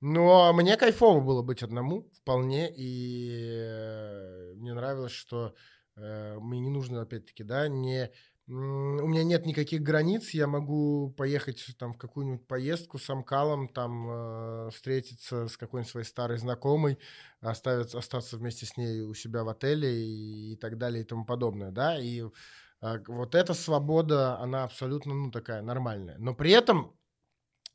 Но 0.00 0.54
мне 0.54 0.78
кайфово 0.78 1.20
было 1.20 1.42
быть 1.42 1.62
одному 1.62 2.08
вполне. 2.14 2.72
И 2.74 4.54
мне 4.56 4.72
нравилось, 4.72 5.12
что 5.12 5.54
мне 5.96 6.60
не 6.60 6.70
нужно, 6.70 7.02
опять-таки, 7.02 7.44
да, 7.44 7.68
не... 7.68 8.10
У 8.48 9.06
меня 9.06 9.22
нет 9.22 9.46
никаких 9.46 9.82
границ, 9.82 10.30
я 10.30 10.48
могу 10.48 11.10
поехать 11.16 11.64
там 11.78 11.94
в 11.94 11.98
какую-нибудь 11.98 12.46
поездку 12.48 12.98
с 12.98 13.08
Амкалом, 13.08 13.68
там 13.68 14.08
э, 14.10 14.70
встретиться 14.74 15.46
с 15.46 15.56
какой-нибудь 15.56 15.90
своей 15.90 16.06
старой 16.06 16.38
знакомой, 16.38 16.98
оставить, 17.40 17.94
остаться 17.94 18.36
вместе 18.36 18.66
с 18.66 18.76
ней 18.76 19.00
у 19.02 19.14
себя 19.14 19.44
в 19.44 19.48
отеле 19.48 19.94
и, 19.94 20.52
и 20.54 20.56
так 20.56 20.76
далее 20.76 21.02
и 21.02 21.06
тому 21.06 21.24
подобное, 21.24 21.70
да, 21.70 21.96
и 21.96 22.20
г- 22.22 23.04
вот 23.06 23.36
эта 23.36 23.54
свобода, 23.54 24.36
она 24.38 24.64
абсолютно, 24.64 25.14
ну, 25.14 25.30
такая 25.30 25.62
нормальная. 25.62 26.16
Но 26.18 26.34
при 26.34 26.50
этом 26.50 26.96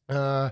э, 0.09 0.51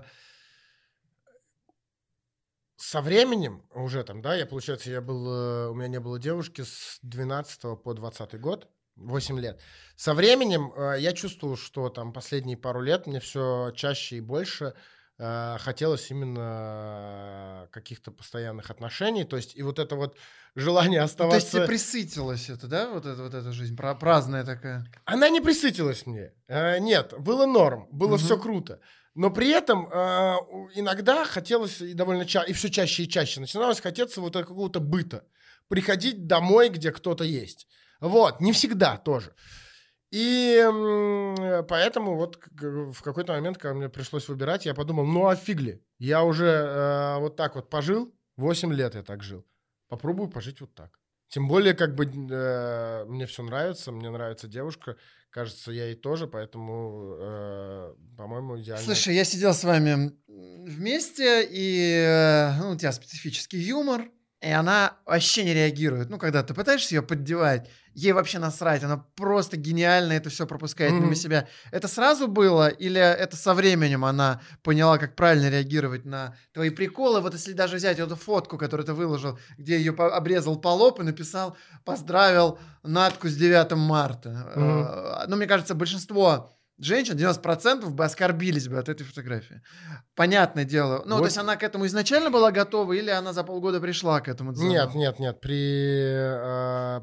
со 2.76 3.00
временем 3.00 3.62
уже 3.74 4.04
там, 4.04 4.20
да, 4.22 4.34
я, 4.34 4.46
получается, 4.46 4.90
я 4.90 5.00
был, 5.00 5.26
э, 5.32 5.68
у 5.70 5.74
меня 5.74 5.88
не 5.88 6.00
было 6.00 6.18
девушки 6.18 6.62
с 6.62 6.98
12 7.02 7.76
по 7.76 7.94
20 7.94 8.38
год, 8.38 8.68
8 8.96 9.38
лет. 9.40 9.60
Со 9.96 10.14
временем 10.14 10.72
э, 10.76 10.96
я 11.00 11.12
чувствовал, 11.12 11.56
что 11.56 11.88
там 11.88 12.12
последние 12.12 12.56
пару 12.56 12.80
лет 12.80 13.06
мне 13.06 13.20
все 13.20 13.70
чаще 13.74 14.16
и 14.16 14.20
больше 14.20 14.74
э, 15.18 15.56
хотелось 15.58 16.10
именно 16.10 17.68
каких-то 17.72 18.10
постоянных 18.10 18.70
отношений, 18.70 19.24
то 19.24 19.36
есть 19.36 19.56
и 19.56 19.62
вот 19.62 19.78
это 19.78 19.96
вот 19.96 20.16
желание 20.54 21.00
Ну, 21.00 21.06
То 21.06 21.10
есть 21.10 21.12
оставаться... 21.14 21.50
тебе 21.58 21.66
присытилась 21.66 22.48
это, 22.50 22.66
да, 22.66 22.90
вот 22.90 23.06
эта 23.06 23.22
вот 23.22 23.34
эта 23.34 23.52
жизнь, 23.52 23.76
пра- 23.76 23.94
праздная 23.94 24.44
такая? 24.44 24.86
Она 25.04 25.28
не 25.28 25.40
присытилась 25.40 26.06
мне. 26.06 26.32
Э, 26.48 26.78
нет, 26.78 27.14
было 27.18 27.46
норм, 27.46 27.88
было 27.90 28.16
Мгм. 28.16 28.18
все 28.18 28.38
круто. 28.38 28.80
Но 29.14 29.30
при 29.30 29.48
этом 29.48 29.88
э, 29.90 30.34
иногда 30.74 31.24
хотелось, 31.24 31.80
и 31.80 31.94
довольно 31.94 32.26
ча- 32.26 32.42
и 32.44 32.52
все 32.52 32.68
чаще 32.70 33.04
и 33.04 33.08
чаще 33.08 33.40
начиналось 33.40 33.80
хотеться 33.80 34.20
вот 34.20 34.34
какого-то 34.34 34.80
быта. 34.80 35.24
Приходить 35.68 36.26
домой, 36.26 36.68
где 36.68 36.92
кто-то 36.92 37.24
есть. 37.24 37.66
Вот, 38.00 38.40
не 38.40 38.52
всегда 38.52 38.96
тоже. 38.96 39.34
И 40.10 40.62
поэтому 41.68 42.16
вот 42.16 42.38
в 42.60 43.02
какой-то 43.02 43.32
момент, 43.32 43.58
когда 43.58 43.74
мне 43.74 43.88
пришлось 43.88 44.28
выбирать, 44.28 44.64
я 44.66 44.74
подумал, 44.74 45.04
ну 45.04 45.26
а 45.26 45.36
фиг? 45.36 45.80
Я 45.98 46.22
уже 46.22 46.46
э, 46.46 47.18
вот 47.18 47.36
так 47.36 47.54
вот 47.56 47.70
пожил, 47.70 48.14
8 48.36 48.72
лет 48.72 48.94
я 48.94 49.02
так 49.02 49.22
жил. 49.22 49.44
Попробую 49.88 50.28
пожить 50.28 50.60
вот 50.60 50.74
так. 50.74 50.98
Тем 51.28 51.48
более, 51.48 51.74
как 51.74 51.94
бы 51.94 52.04
э, 52.04 53.04
мне 53.06 53.26
все 53.26 53.42
нравится, 53.42 53.90
мне 53.90 54.10
нравится 54.10 54.46
девушка, 54.46 54.96
кажется, 55.30 55.72
я 55.72 55.86
ей 55.86 55.96
тоже, 55.96 56.28
поэтому, 56.28 57.16
э, 57.18 57.94
по-моему, 58.16 58.60
идеально. 58.60 58.84
Слушай, 58.84 59.14
я 59.14 59.24
сидел 59.24 59.52
с 59.52 59.64
вами 59.64 60.12
вместе, 60.28 61.46
и 61.50 62.04
э, 62.06 62.52
ну, 62.58 62.70
у 62.70 62.76
тебя 62.76 62.92
специфический 62.92 63.58
юмор, 63.58 64.08
и 64.42 64.50
она 64.50 64.98
вообще 65.06 65.44
не 65.44 65.54
реагирует. 65.54 66.10
Ну, 66.10 66.18
когда 66.18 66.42
ты 66.42 66.52
пытаешься 66.54 66.94
ее 66.94 67.02
поддевать, 67.02 67.68
ей 67.94 68.12
вообще 68.12 68.38
насрать, 68.38 68.84
она 68.84 68.98
просто 69.16 69.56
гениально 69.56 70.12
это 70.12 70.28
все 70.28 70.46
пропускает 70.46 70.98
мимо 71.00 71.06
Мгм. 71.06 71.14
себя. 71.14 71.48
Это 71.72 71.88
сразу 71.88 72.28
было, 72.28 72.68
или 72.68 73.00
это 73.00 73.36
со 73.36 73.54
временем 73.54 74.04
она 74.04 74.40
поняла, 74.62 74.98
как 74.98 75.16
правильно 75.16 75.48
реагировать 75.48 76.04
на 76.04 76.36
твои 76.52 76.68
приколы? 76.70 77.20
Вот 77.20 77.32
если 77.32 77.52
даже 77.54 77.76
взять 77.76 77.98
эту 77.98 78.14
фотку, 78.16 78.58
которую 78.58 78.86
ты 78.86 78.92
выложил, 78.92 79.38
где 79.56 79.78
ее 79.78 79.92
обрезал 79.92 80.60
по 80.60 80.68
лоб 80.68 81.00
и 81.00 81.02
написал 81.04 81.56
«Поздравил 81.84 82.58
Натку 82.82 83.28
с 83.28 83.34
9 83.36 83.72
марта». 83.76 84.52
Э, 84.54 85.24
Ну, 85.28 85.36
мне 85.36 85.46
кажется, 85.46 85.74
большинство 85.74 86.55
женщин, 86.78 87.16
90% 87.16 87.88
бы 87.90 88.04
оскорбились 88.04 88.68
бы 88.68 88.78
от 88.78 88.88
этой 88.88 89.04
фотографии. 89.04 89.62
Понятное 90.14 90.64
дело. 90.64 91.02
Ну, 91.06 91.14
Вот. 91.14 91.20
то 91.20 91.26
есть 91.26 91.38
она 91.38 91.56
к 91.56 91.62
этому 91.62 91.86
изначально 91.86 92.30
была 92.30 92.52
готова, 92.52 92.92
или 92.92 93.10
она 93.10 93.32
за 93.32 93.44
полгода 93.44 93.80
пришла 93.80 94.20
к 94.20 94.28
этому 94.28 94.52
дизайну? 94.52 94.72
Нет, 94.72 94.94
нет, 94.94 95.18
нет. 95.18 95.40
При 95.40 95.56
э, 95.56 97.00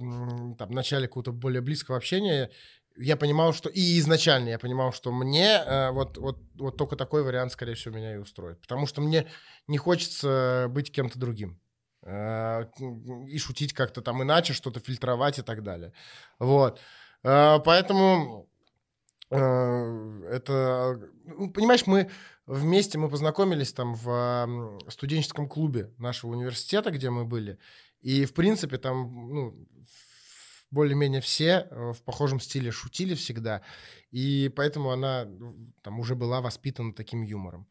там, 0.58 0.72
начале 0.72 1.08
какого-то 1.08 1.32
более 1.32 1.62
близкого 1.62 1.98
общения 1.98 2.50
я 2.96 3.18
понимал, 3.18 3.54
что 3.54 3.70
и 3.70 4.00
изначально 4.00 4.50
я 4.50 4.60
понимал, 4.60 4.94
что 4.94 5.12
мне 5.12 5.62
э, 5.66 5.92
вот, 5.92 6.18
вот, 6.18 6.38
вот 6.56 6.78
только 6.78 6.96
такой 6.96 7.24
вариант, 7.24 7.52
скорее 7.52 7.74
всего, 7.74 7.96
меня 7.96 8.16
и 8.16 8.18
устроит. 8.18 8.62
Потому 8.62 8.86
что 8.86 9.02
мне 9.02 9.28
не 9.68 9.78
хочется 9.78 10.68
быть 10.70 10.92
кем-то 10.92 11.18
другим. 11.18 11.60
Э, 12.06 12.66
и 13.28 13.38
шутить 13.40 13.74
как-то 13.74 14.02
там 14.02 14.22
иначе, 14.22 14.54
что-то 14.54 14.80
фильтровать 14.80 15.40
и 15.40 15.42
так 15.42 15.64
далее. 15.64 15.94
Вот. 16.38 16.80
Э, 17.24 17.60
Поэтому 17.64 18.50
это... 19.38 21.00
ну, 21.26 21.52
Понимаешь, 21.52 21.86
мы 21.86 22.10
вместе 22.46 22.98
мы 22.98 23.10
познакомились 23.10 23.74
там 23.74 23.96
в 23.96 24.80
студенческом 24.90 25.48
клубе 25.48 25.92
нашего 25.98 26.32
университета, 26.32 26.92
где 26.92 27.10
мы 27.10 27.26
были. 27.26 27.58
И, 28.02 28.26
в 28.26 28.34
принципе, 28.34 28.78
там, 28.78 29.30
ну, 29.34 29.68
более-менее 30.74 31.22
все 31.22 31.68
э, 31.70 31.94
в 31.94 32.02
похожем 32.04 32.40
стиле 32.40 32.72
шутили 32.72 33.14
всегда. 33.14 33.62
И 34.12 34.52
поэтому 34.56 34.92
она 34.92 35.28
там 35.82 36.00
уже 36.00 36.16
была 36.16 36.42
воспитана 36.42 36.94
таким 36.94 37.22
юмором. 37.22 37.68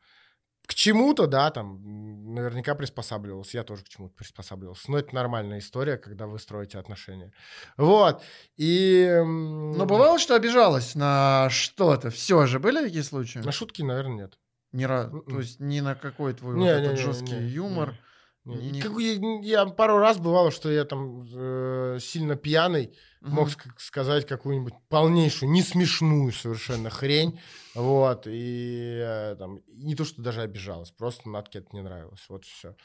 К 0.66 0.74
чему-то, 0.74 1.26
да, 1.26 1.50
там 1.50 2.34
наверняка 2.34 2.74
приспосабливался. 2.74 3.58
Я 3.58 3.64
тоже 3.64 3.84
к 3.84 3.88
чему-то 3.88 4.14
приспосабливался. 4.14 4.90
Но 4.90 4.98
это 4.98 5.14
нормальная 5.14 5.58
история, 5.58 5.96
когда 5.96 6.26
вы 6.26 6.38
строите 6.38 6.78
отношения. 6.78 7.32
Вот. 7.76 8.22
И... 8.56 9.20
Но 9.24 9.84
бывало, 9.86 10.18
что 10.18 10.34
обижалась 10.34 10.94
на 10.94 11.48
что-то. 11.50 12.10
Все 12.10 12.46
же 12.46 12.58
были 12.58 12.84
такие 12.84 13.02
случаи? 13.02 13.40
На 13.40 13.52
шутки, 13.52 13.82
наверное, 13.82 14.24
нет. 14.24 14.38
Ни 14.72 14.84
разу. 14.84 15.16
Мгм. 15.16 15.30
То 15.30 15.40
есть 15.40 15.60
ни 15.60 15.80
на 15.80 15.94
какой 15.94 16.32
твой 16.32 16.56
Не, 16.56 16.60
вот 16.60 16.80
не, 16.80 16.86
этот 16.86 16.92
не, 16.92 17.02
жесткий 17.02 17.34
не, 17.34 17.48
юмор. 17.48 17.98
Не, 18.44 18.70
Не- 18.72 18.80
как 18.80 18.92
я, 18.98 19.40
я 19.42 19.66
пару 19.66 19.98
раз 19.98 20.18
бывало, 20.18 20.50
что 20.50 20.70
я 20.70 20.84
там 20.84 21.22
э, 21.34 21.98
сильно 22.00 22.36
пьяный, 22.36 22.96
мог 23.22 23.48
сказать 23.78 24.26
какую-нибудь 24.26 24.74
полнейшую, 24.88 25.50
не 25.50 25.62
смешную 25.62 26.32
совершенно 26.32 26.90
хрень, 26.90 27.40
вот, 27.74 28.26
и 28.26 29.00
э, 29.00 29.36
там, 29.38 29.60
не 29.68 29.94
то, 29.94 30.04
что 30.04 30.22
даже 30.22 30.42
обижалась, 30.42 30.90
просто 30.90 31.28
Натке 31.28 31.60
это 31.60 31.68
не 31.72 31.82
нравилось, 31.82 32.24
вот 32.28 32.44
все. 32.44 32.76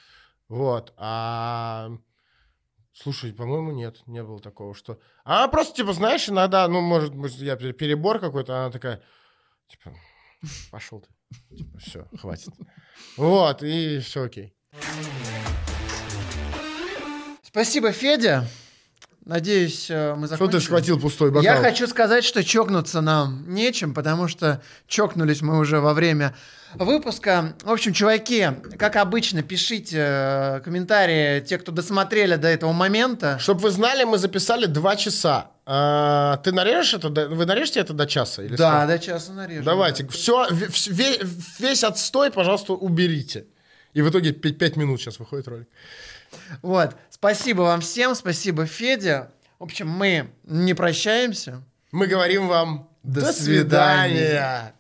Вот, 0.47 0.93
а... 0.97 1.91
Слушай, 2.93 3.31
по-моему, 3.31 3.71
нет, 3.71 4.01
не 4.07 4.23
было 4.23 4.39
такого, 4.39 4.73
что... 4.73 4.99
А 5.23 5.47
просто, 5.49 5.75
типа, 5.75 5.93
знаешь, 5.93 6.27
иногда, 6.29 6.67
ну, 6.67 6.81
может 6.81 7.13
быть, 7.13 7.35
я 7.35 7.53
пер- 7.53 7.73
перебор 7.73 8.19
какой-то, 8.19 8.57
она 8.57 8.71
такая, 8.71 9.03
типа, 9.67 9.93
пошел 10.71 11.01
ты. 11.01 11.09
Все, 11.77 12.07
хватит. 12.17 12.53
Вот, 13.17 13.61
и 13.61 13.99
все 13.99 14.23
окей. 14.23 14.55
Спасибо, 17.43 17.91
Федя. 17.91 18.47
Надеюсь, 19.28 19.88
э, 19.89 20.15
мы 20.15 20.28
Что 20.28 20.36
закончили. 20.38 20.59
ты 20.59 20.65
схватил 20.65 20.99
пустой 20.99 21.32
бокал? 21.32 21.43
Я 21.43 21.57
хочу 21.57 21.86
сказать, 21.88 22.23
что 22.23 22.45
чокнуться 22.45 23.01
нам 23.01 23.43
нечем, 23.53 23.93
потому 23.93 24.30
что 24.30 24.61
чокнулись 24.88 25.41
мы 25.41 25.59
уже 25.59 25.82
во 25.82 25.93
время 25.93 26.34
выпуска. 26.75 27.53
В 27.61 27.69
общем, 27.69 27.91
чуваки, 27.91 28.47
как 28.80 28.95
обычно, 28.95 29.43
пишите 29.43 29.97
э, 29.99 30.61
комментарии, 30.63 31.41
те, 31.41 31.57
кто 31.57 31.73
досмотрели 31.73 32.38
до 32.38 32.47
этого 32.47 32.71
момента. 32.71 33.38
Чтобы 33.39 33.61
вы 33.63 33.71
знали, 33.71 34.05
мы 34.05 34.17
записали 34.17 34.65
два 34.65 34.95
часа. 34.95 35.51
А, 35.65 36.38
ты 36.38 36.53
нарежешь 36.53 36.93
это? 36.93 37.09
Вы 37.09 37.45
нарежете 37.45 37.82
это 37.82 37.91
до 37.91 38.07
часа? 38.07 38.41
Или 38.43 38.55
Да, 38.55 38.78
сколько? 38.84 38.88
до 38.88 38.99
часа 38.99 39.34
нарежем. 39.34 39.65
Давайте. 39.65 40.07
Все, 40.07 40.47
весь 40.49 41.84
отстой, 41.84 42.32
пожалуйста, 42.32 42.71
уберите. 42.71 43.45
И 43.93 44.01
в 44.01 44.09
итоге 44.09 44.32
5 44.32 44.78
минут 44.78 45.01
сейчас 45.01 45.19
выходит 45.19 45.49
ролик. 45.49 45.67
Вот. 46.61 46.91
Спасибо 47.20 47.61
вам 47.61 47.82
всем, 47.82 48.13
спасибо, 48.15 48.65
Федя. 48.65 49.32
В 49.59 49.63
общем, 49.63 49.88
мы 49.89 50.30
не 50.43 50.74
прощаемся. 50.74 51.63
Мы 51.91 52.05
говорим 52.07 52.47
вам 52.47 52.89
До 53.03 53.22
до 53.22 53.34
свидания. 53.34 54.15
свидания. 54.18 54.74